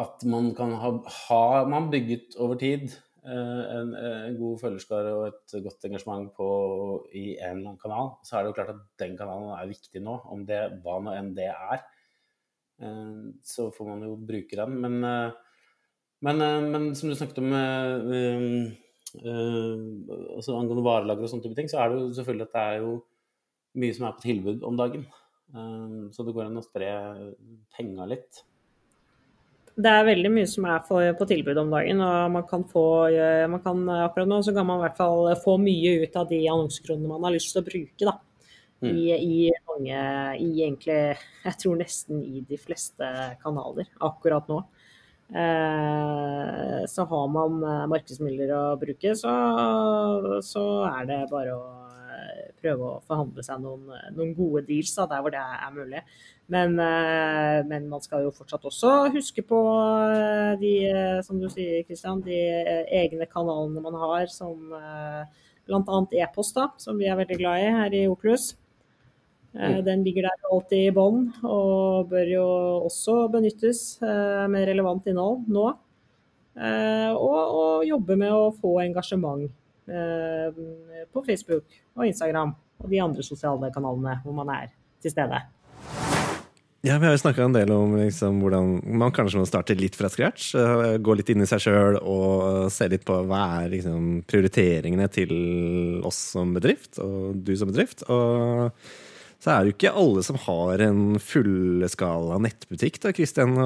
at 0.00 0.22
man 0.24 0.46
kan 0.56 0.72
ha, 0.80 0.90
ha 1.28 1.40
Man 1.68 1.90
bygget 1.92 2.38
over 2.40 2.56
tid 2.60 2.86
en, 3.22 3.92
en, 3.92 4.32
god 4.34 4.56
følgerskare 4.58 5.12
og 5.14 5.26
et 5.28 5.52
godt 5.62 5.84
engasjement 5.86 6.32
på, 6.34 6.46
i 7.14 7.36
en 7.36 7.60
eller 7.60 7.68
annen 7.68 7.76
kanal. 7.78 8.08
Så 8.26 8.34
er 8.34 8.42
det 8.42 8.50
jo 8.50 8.56
klart 8.56 8.72
at 8.72 8.80
den 8.98 9.14
kanalen 9.14 9.52
er 9.54 9.68
viktig 9.70 10.02
nå, 10.02 10.16
om 10.34 10.42
det, 10.48 10.58
hva 10.82 10.96
nå 10.98 11.12
enn 11.14 11.28
det 11.36 11.46
er. 11.52 11.84
Så 13.46 13.68
får 13.76 13.92
man 13.92 14.02
jo 14.08 14.16
bruke 14.26 14.58
den. 14.58 14.74
Men 14.82 15.06
men, 16.22 16.40
eh, 16.40 16.60
men, 16.70 16.94
som 16.94 17.10
du 17.10 17.16
snakket 17.18 17.40
om 17.42 17.50
uh, 17.52 18.68
uh, 19.22 19.74
altså 20.36 20.54
angående 20.58 20.84
varelager 20.86 21.26
og 21.26 21.32
sånne 21.32 21.46
type 21.48 21.58
ting, 21.58 21.70
så 21.70 21.82
er 21.82 21.90
det 21.90 21.98
jo 21.98 22.12
selvfølgelig 22.18 22.48
at 22.48 22.54
det 22.54 22.62
er 22.62 22.78
jo 22.84 22.94
mye 23.82 23.96
som 23.96 24.06
er 24.06 24.16
på 24.16 24.26
tilbud 24.28 24.64
om 24.68 24.78
dagen. 24.78 25.04
Så 25.52 26.24
det 26.24 26.32
går 26.32 26.46
an 26.46 26.56
å 26.56 26.62
spre 26.64 26.88
penga 27.76 28.06
litt. 28.08 28.38
Det 29.76 29.90
er 29.90 30.06
veldig 30.06 30.30
mye 30.32 30.48
som 30.48 30.64
er 30.68 30.78
for, 30.88 31.04
på 31.18 31.26
tilbud 31.28 31.58
om 31.60 31.72
dagen. 31.72 32.00
og 32.00 32.30
man 32.32 32.46
kan 32.48 32.64
få, 32.68 32.84
man 33.52 33.60
kan, 33.64 33.82
Akkurat 33.98 34.30
nå 34.30 34.38
så 34.44 34.54
kan 34.56 34.68
man 34.68 34.80
i 34.80 34.84
hvert 34.86 34.96
fall 35.00 35.28
få 35.44 35.58
mye 35.60 35.92
ut 36.04 36.16
av 36.20 36.30
de 36.30 36.38
annonsekronene 36.48 37.10
man 37.10 37.28
har 37.28 37.34
lyst 37.36 37.52
til 37.52 37.60
å 37.60 37.68
bruke. 37.68 38.08
da. 38.08 38.16
Mm. 38.82 38.96
I, 38.96 39.02
I, 39.14 39.50
mange, 39.70 39.98
i 40.42 40.48
egentlig, 40.64 40.98
jeg 41.44 41.58
tror 41.60 41.76
nesten 41.78 42.22
i 42.24 42.40
de 42.48 42.58
fleste 42.58 43.10
kanaler 43.44 43.86
akkurat 44.02 44.48
nå. 44.50 44.62
Eh, 45.32 46.86
så 46.86 47.04
har 47.04 47.28
man 47.32 47.62
eh, 47.64 47.84
markedsmidler 47.88 48.50
å 48.52 48.64
bruke, 48.80 49.14
så, 49.16 49.30
så, 50.44 50.64
er 50.90 51.06
det 51.08 51.20
bare 51.30 51.54
å 51.56 51.62
eh, 52.12 52.50
prøve 52.60 52.90
å 52.90 52.98
forhandle 53.08 53.44
seg 53.46 53.62
noen, 53.62 53.86
noen 54.12 54.34
gode 54.36 54.66
deals 54.68 54.92
da, 54.98 55.06
der 55.08 55.24
hvor 55.24 55.32
det 55.32 55.40
er 55.40 55.72
mulig. 55.72 56.04
Men, 56.52 56.74
men, 56.76 57.86
man 57.88 58.02
skal 58.04 58.26
jo 58.26 58.32
fortsatt 58.34 58.66
også 58.68 58.88
huske 59.14 59.40
på 59.46 59.58
de, 60.60 60.72
som 61.24 61.38
du 61.40 61.46
sier, 61.48 61.78
Kristian, 61.86 62.20
de 62.26 62.36
egne 62.92 63.24
kanalene 63.30 63.80
man 63.80 63.96
har, 63.96 64.26
som 64.28 64.74
bl.a. 65.64 66.00
e-post, 66.26 66.60
som 66.82 67.00
vi 67.00 67.08
er 67.08 67.16
veldig 67.22 67.38
glad 67.40 67.62
i 67.62 67.70
her 67.78 67.96
i 68.02 68.04
Oculus. 68.10 68.50
Eh, 69.54 69.70
mm. 69.70 69.84
Den 69.84 70.04
ligger 70.04 70.28
der 70.28 70.50
alltid 70.50 70.86
i 70.88 70.92
bånn 70.96 71.26
og 71.44 72.08
bør 72.12 72.28
jo 72.30 72.44
også 72.88 73.26
benyttes 73.32 74.00
eh, 74.04 74.44
med 74.52 74.68
relevant 74.70 75.08
innhold 75.10 75.48
nå. 75.52 75.66
Eh, 76.56 77.10
og, 77.12 77.40
og 77.56 77.88
jobbe 77.88 78.16
med 78.20 78.32
å 78.32 78.52
få 78.56 78.78
engasjement 78.86 79.50
på 79.82 81.20
Facebook 81.26 81.72
og 81.98 82.04
Instagram 82.06 82.52
og 82.54 82.86
de 82.88 83.00
andre 83.02 83.24
sosiale 83.26 83.66
kanalene 83.74 84.14
hvor 84.22 84.36
man 84.36 84.52
er 84.54 84.70
til 85.02 85.10
stede. 85.10 85.40
Ja, 86.86 87.00
Vi 87.02 87.08
har 87.08 87.16
jo 87.16 87.18
snakka 87.18 87.42
en 87.44 87.56
del 87.56 87.70
om 87.74 87.96
liksom, 87.98 88.38
hvordan 88.40 88.76
man 89.02 89.12
kanskje 89.12 89.42
må 89.42 89.48
starte 89.50 89.74
litt 89.76 89.98
fra 89.98 90.08
scratch. 90.08 90.52
Gå 91.02 91.16
litt 91.18 91.34
inn 91.34 91.42
i 91.42 91.50
seg 91.50 91.64
sjøl 91.66 91.98
og 91.98 92.70
se 92.72 92.88
litt 92.94 93.04
på 93.06 93.18
hva 93.26 93.42
er 93.58 93.74
liksom, 93.74 94.22
prioriteringene 94.30 95.10
til 95.12 95.34
oss 96.06 96.22
som 96.36 96.54
bedrift 96.54 97.02
og 97.02 97.42
du 97.42 97.56
som 97.58 97.74
bedrift. 97.74 98.06
Og 98.06 98.70
så 99.42 99.50
er 99.50 99.62
det 99.62 99.72
jo 99.72 99.74
ikke 99.74 99.94
alle 99.98 100.22
som 100.22 100.36
har 100.38 100.82
en 100.84 101.00
fullskala 101.18 102.36
nettbutikk, 102.44 103.00
da, 103.02 103.10
Christian, 103.16 103.56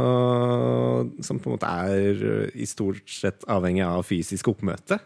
som 1.21 1.41
på 1.43 1.51
en 1.51 1.57
måte 1.59 1.69
er 1.69 2.23
i 2.57 2.69
stort 2.69 3.05
sett 3.13 3.45
avhengig 3.53 3.85
av 3.85 4.07
fysisk 4.09 4.49
oppmøte. 4.55 4.97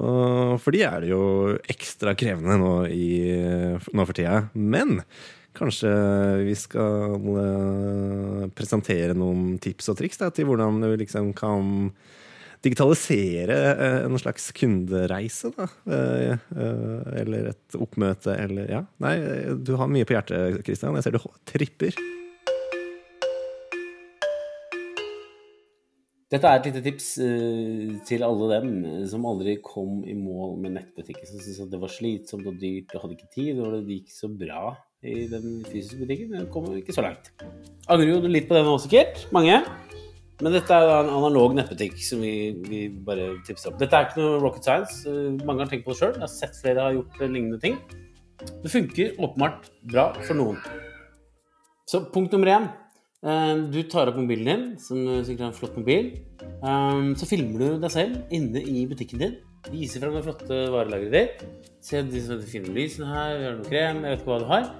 Og 0.00 0.56
for 0.64 0.72
de 0.72 0.80
er 0.88 1.04
det 1.04 1.10
jo 1.12 1.24
ekstra 1.68 2.14
krevende 2.16 2.56
nå, 2.56 2.72
i, 2.88 3.36
nå 3.92 4.08
for 4.08 4.16
tida. 4.16 4.46
Men 4.56 5.02
kanskje 5.58 5.92
vi 6.46 6.54
skal 6.56 7.18
uh, 7.18 8.46
presentere 8.56 9.16
noen 9.18 9.58
tips 9.62 9.90
og 9.92 9.98
triks 10.00 10.20
da, 10.20 10.30
til 10.32 10.48
hvordan 10.48 10.80
du 10.84 10.92
liksom 11.02 11.34
kan 11.36 11.90
digitalisere 12.64 13.56
eh, 13.72 14.04
en 14.06 14.18
slags 14.20 14.50
kundereise, 14.56 15.52
da. 15.54 15.68
Eh, 15.86 16.34
eh, 16.34 17.08
eller 17.22 17.52
et 17.54 17.78
oppmøte, 17.78 18.34
eller 18.34 18.68
Ja. 18.68 18.84
Nei, 19.02 19.16
du 19.54 19.76
har 19.78 19.90
mye 19.90 20.06
på 20.08 20.16
hjertet, 20.16 20.62
Kristian. 20.66 20.96
Jeg 20.98 21.06
ser 21.06 21.16
du 21.16 21.20
tripper. 21.48 21.98
Dette 26.28 26.44
er 26.44 26.58
et 26.58 26.66
lite 26.68 26.82
tips 26.84 27.06
til 28.04 28.22
alle 28.26 28.48
dem 28.52 29.06
som 29.08 29.24
aldri 29.24 29.54
kom 29.64 30.02
i 30.04 30.12
mål 30.12 30.58
med 30.60 30.74
nettbutikken. 30.76 31.24
Som 31.24 31.40
syntes 31.40 31.62
at 31.64 31.72
det 31.72 31.80
var 31.80 31.88
slitsomt 31.88 32.50
og 32.50 32.58
dyrt 32.60 32.92
og 32.92 33.06
hadde 33.06 33.16
ikke 33.16 33.32
tid, 33.32 33.62
og 33.64 33.78
det 33.78 33.96
gikk 33.96 34.12
så 34.12 34.28
bra 34.28 34.74
i 35.00 35.24
den 35.30 35.62
fysiske 35.64 36.02
butikken. 36.02 36.36
Det 36.36 36.50
kom 36.52 36.68
ikke 36.76 36.92
så 36.92 37.06
langt. 37.06 37.32
Angrer 37.88 38.12
jo 38.12 38.20
litt 38.28 38.50
på 38.50 38.58
den 38.58 38.68
også, 38.68 38.92
Kirt. 38.92 39.24
Mange. 39.32 39.62
Men 40.38 40.54
dette 40.54 40.70
er 40.70 40.88
en 41.00 41.08
analog 41.10 41.54
nettbutikk 41.58 41.96
som 42.06 42.20
vi, 42.22 42.52
vi 42.68 42.84
bare 42.88 43.32
tipser 43.46 43.72
om. 43.72 43.78
Dette 43.80 43.96
er 43.96 44.06
ikke 44.06 44.20
noe 44.20 44.42
rocket 44.42 44.68
science. 44.68 45.00
Eh, 45.10 45.32
mange 45.48 45.64
har 45.64 45.72
tenkt 45.72 45.86
på 45.86 45.94
det 45.94 45.98
sjøl. 45.98 46.12
Jeg 46.14 46.22
har 46.22 46.30
sett 46.30 46.60
flere 46.60 46.84
har 46.84 46.94
gjort 46.94 47.18
lignende 47.24 47.58
ting. 47.62 47.80
Det 48.62 48.70
funker 48.70 49.16
åpenbart 49.18 49.66
bra 49.90 50.12
for 50.20 50.38
noen. 50.38 50.60
Så 51.90 52.04
punkt 52.14 52.36
nummer 52.36 52.52
én. 52.54 52.68
Eh, 53.26 53.64
du 53.74 53.80
tar 53.90 54.12
opp 54.12 54.20
mobilen 54.20 54.46
din, 54.46 54.64
som 54.78 55.02
sikkert 55.26 55.42
er 55.42 55.48
en 55.48 55.58
flott 55.58 55.78
mobil. 55.80 56.12
Eh, 56.38 57.02
så 57.18 57.26
filmer 57.26 57.64
du 57.64 57.82
deg 57.82 57.94
selv 57.96 58.34
inne 58.38 58.62
i 58.62 58.86
butikken 58.86 59.24
din. 59.24 59.38
Viser 59.72 60.04
frem 60.04 60.14
det 60.14 60.22
flotte 60.22 60.60
varelageret 60.70 61.42
ditt. 61.42 61.72
Se 61.82 62.04
disse 62.06 62.38
fine 62.46 62.70
lysene 62.76 63.10
her, 63.10 63.34
vi 63.40 63.48
har 63.48 63.58
noe 63.58 63.66
krem, 63.66 64.04
jeg 64.04 64.14
vet 64.14 64.22
ikke 64.22 64.30
hva 64.30 64.38
du 64.44 64.48
har. 64.52 64.70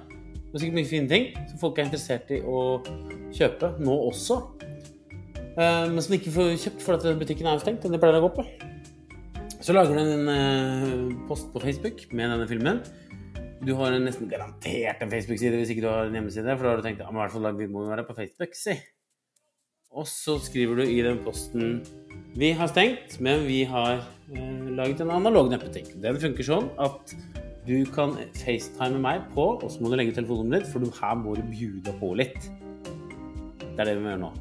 Det 0.49 0.55
er 0.55 0.63
sikkert 0.63 0.79
mye 0.79 0.89
fine 0.89 1.11
ting 1.11 1.27
som 1.51 1.59
folk 1.61 1.77
er 1.77 1.89
interessert 1.89 2.31
i 2.33 2.39
å 2.41 2.61
kjøpe 3.35 3.75
nå 3.83 3.99
også. 4.07 4.39
Eh, 5.59 5.85
men 5.91 5.99
som 6.03 6.15
ikke 6.15 6.31
får 6.31 6.53
kjøpt 6.63 6.85
fordi 6.85 7.15
butikken 7.19 7.49
er 7.49 7.57
jo 7.57 7.63
stengt. 7.65 7.83
Den 7.83 7.99
pleier 7.99 8.21
å 8.21 8.27
gå 8.29 8.31
på. 8.37 8.45
Så 9.59 9.75
lager 9.75 9.97
du 9.97 10.01
en 10.01 10.31
eh, 10.31 11.17
post 11.27 11.49
på 11.51 11.61
Facebook 11.63 12.05
med 12.15 12.31
denne 12.31 12.47
filmen. 12.47 12.79
Du 13.67 13.73
har 13.75 13.91
en 13.91 14.05
nesten 14.07 14.29
garantert 14.31 15.01
en 15.03 15.11
Facebook-side 15.11 15.57
hvis 15.59 15.73
ikke 15.73 15.83
du 15.83 15.89
har 15.91 16.07
en 16.07 16.15
hjemmeside. 16.15 16.55
For 16.55 16.63
da 16.63 16.71
har 16.71 16.79
du 16.79 16.87
tenkt 16.87 17.03
at 17.03 17.11
hvert 17.11 17.35
fall 17.35 17.51
vi 17.59 17.67
må 17.67 17.83
være 17.89 18.07
på 18.07 18.15
Facebook, 18.15 18.55
si. 18.55 18.77
Og 19.89 20.07
så 20.07 20.37
skriver 20.39 20.79
du 20.79 20.85
i 20.85 21.01
den 21.01 21.17
posten 21.25 21.79
Vi 22.37 22.51
har 22.55 22.69
stengt, 22.69 23.17
men 23.19 23.43
vi 23.49 23.63
har 23.67 23.99
eh, 24.31 24.67
laget 24.79 25.03
en 25.03 25.11
analog 25.17 25.51
nettbutikk. 25.51 25.97
Den 25.99 26.21
funker 26.23 26.47
sånn 26.53 26.71
at 26.79 27.15
du 27.67 27.81
kan 27.93 28.15
facetime 28.39 29.01
meg 29.03 29.27
på, 29.35 29.51
og 29.59 29.67
så 29.67 29.83
må 29.83 29.91
du 29.91 29.99
legge 29.99 30.15
telefonnummeret 30.15 30.63
ditt, 30.63 30.71
for 30.71 31.01
her 31.03 31.17
må 31.19 31.35
du 31.35 31.43
bjuda 31.51 31.99
på 31.99 32.15
litt. 32.17 32.47
Det 33.65 33.75
er 33.75 33.91
det 33.91 33.99
vi 33.99 34.05
må 34.05 34.13
gjøre 34.13 34.23
nå. 34.23 34.37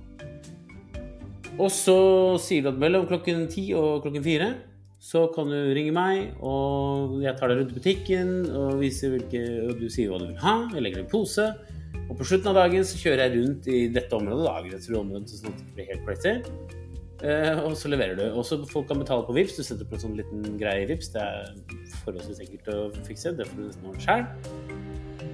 Og 1.58 1.70
så 1.74 1.98
sier 2.42 2.64
du 2.64 2.70
at 2.70 2.80
mellom 2.80 3.06
klokken 3.10 3.46
ti 3.50 3.70
og 3.76 4.04
klokken 4.04 4.24
fire 4.24 4.52
så 4.98 5.28
kan 5.30 5.46
du 5.46 5.56
ringe 5.76 5.92
meg, 5.94 6.32
og 6.42 7.20
jeg 7.22 7.38
tar 7.38 7.52
deg 7.52 7.60
rundt 7.60 7.70
i 7.70 7.76
butikken 7.76 8.32
og 8.50 8.80
viser 8.80 9.12
hvilke 9.14 9.42
Du 9.78 9.86
sier 9.94 10.10
hva 10.10 10.18
du 10.18 10.26
vil 10.32 10.40
ha, 10.42 10.56
jeg 10.74 10.82
legger 10.82 11.04
en 11.04 11.10
pose. 11.10 11.46
Og 12.08 12.16
på 12.18 12.26
slutten 12.26 12.50
av 12.50 12.58
dagen 12.58 12.82
så 12.86 12.98
kjører 12.98 13.22
jeg 13.24 13.36
rundt 13.36 13.68
i 13.70 13.78
dette 13.94 14.18
området, 14.18 14.48
da, 14.48 14.98
området 14.98 15.30
sånn 15.36 15.52
at 15.52 15.62
det 15.62 15.76
blir 15.76 15.90
helt 15.92 16.04
crazy. 16.08 16.34
Eh, 17.18 17.60
og 17.66 17.74
så 17.78 17.90
leverer 17.90 18.18
du. 18.18 18.24
Og 18.30 18.44
så 18.46 18.58
folk 18.70 18.88
kan 18.90 19.00
betale 19.00 19.26
på 19.26 19.34
VIPS. 19.34 19.58
Du 19.58 19.66
setter 19.66 19.88
på 19.88 19.96
en 19.98 20.04
sånn 20.04 20.18
liten 20.18 20.58
greie 20.60 20.84
i 20.84 20.88
VIPS. 20.90 21.10
Det 21.14 21.22
er 21.22 21.48
forholdsvis 22.04 22.42
enkelt 22.44 22.70
å 22.74 22.78
fikse. 23.08 23.34
Det 23.38 23.46
får 23.48 23.58
du 23.58 23.64
nesten 23.66 23.88
ordne 23.90 24.04
sjøl. 24.04 24.24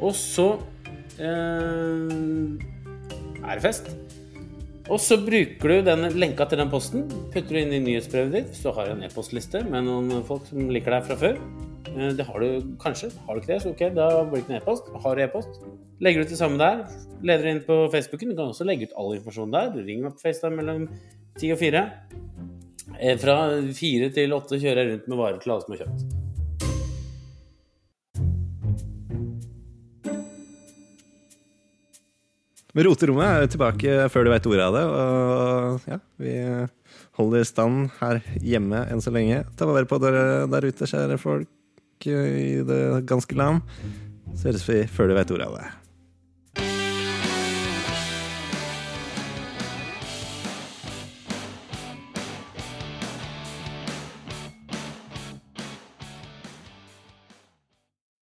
Og 0.01 0.13
så 0.17 0.49
eh, 1.21 2.15
er 3.45 3.53
det 3.53 3.65
fest. 3.65 3.93
Og 4.93 5.01
så 5.01 5.17
bruker 5.17 5.71
du 5.71 5.87
den 5.87 6.03
lenka 6.21 6.45
til 6.49 6.61
den 6.61 6.69
posten, 6.73 7.07
putter 7.33 7.57
du 7.57 7.61
inn 7.63 7.73
i 7.73 7.81
nyhetsbrevet 7.81 8.35
ditt 8.35 8.51
hvis 8.53 8.65
du 8.67 8.73
har 8.77 8.91
en 8.93 9.05
e-postliste 9.07 9.63
med 9.65 9.87
noen 9.87 10.25
folk 10.29 10.45
som 10.51 10.69
liker 10.69 10.93
deg 10.93 11.07
fra 11.07 11.17
før. 11.23 11.39
Eh, 11.95 12.11
det 12.19 12.27
har 12.29 12.45
du 12.45 12.75
kanskje. 12.83 13.09
Har 13.25 13.33
du 13.33 13.41
ikke 13.41 13.55
det, 13.55 13.63
så 13.63 13.73
ok, 13.73 13.85
da 13.97 14.09
blir 14.29 14.43
det 14.43 14.43
ikke 14.43 14.53
noen 14.53 14.61
e-post. 14.61 14.91
Har 15.07 15.17
du 15.17 15.25
e-post, 15.25 15.63
legger 16.05 16.21
du 16.21 16.29
ut 16.29 16.35
det 16.35 16.41
samme 16.41 16.61
der. 16.61 16.85
Leder 17.25 17.49
inn 17.49 17.63
på 17.65 17.79
Facebooken. 17.95 18.35
Du 18.35 18.37
kan 18.37 18.53
også 18.53 18.69
legge 18.69 18.91
ut 18.91 18.99
all 19.01 19.15
informasjon 19.17 19.57
der. 19.57 19.73
Du 19.73 19.81
ringer 19.81 20.11
meg 20.11 20.19
på 20.19 20.27
FaceTime 20.27 20.61
mellom 20.61 20.85
ti 21.41 21.49
og 21.55 21.63
fire. 21.63 21.87
Eh, 22.99 23.17
Fra 23.25 23.39
fire 23.73 24.13
til 24.13 24.37
åtte 24.37 24.61
kjører 24.61 24.85
jeg 24.85 24.93
rundt 24.93 25.09
med 25.09 25.23
varer 25.23 25.41
til 25.41 25.57
alle 25.57 25.65
som 25.65 25.77
har 25.77 25.87
kjøpt. 25.87 26.24
Men 32.75 32.89
roterommet 32.89 33.45
er 33.45 33.53
tilbake 33.53 33.99
før 34.11 34.27
du 34.27 34.33
veit 34.33 34.47
ordet 34.51 34.65
av 34.65 34.75
det. 34.75 34.85
Og 34.91 35.85
ja, 35.93 35.99
vi 36.19 36.33
holder 37.19 37.47
stand 37.47 37.93
her 38.01 38.19
hjemme 38.43 38.83
enn 38.91 39.03
så 39.05 39.13
lenge. 39.15 39.45
Ta 39.55 39.69
vare 39.71 39.87
på 39.87 40.01
dere 40.03 40.25
der 40.51 40.67
ute, 40.67 40.89
kjære 40.91 41.21
folk 41.23 42.09
i 42.11 42.59
det 42.67 42.83
ganske 43.07 43.39
land. 43.39 43.63
Så 44.35 44.51
høres 44.51 44.67
vi 44.67 44.83
før 44.91 45.13
du 45.13 45.19
veit 45.21 45.31
ordet 45.31 45.47
av 45.47 45.59
det. 45.61 45.71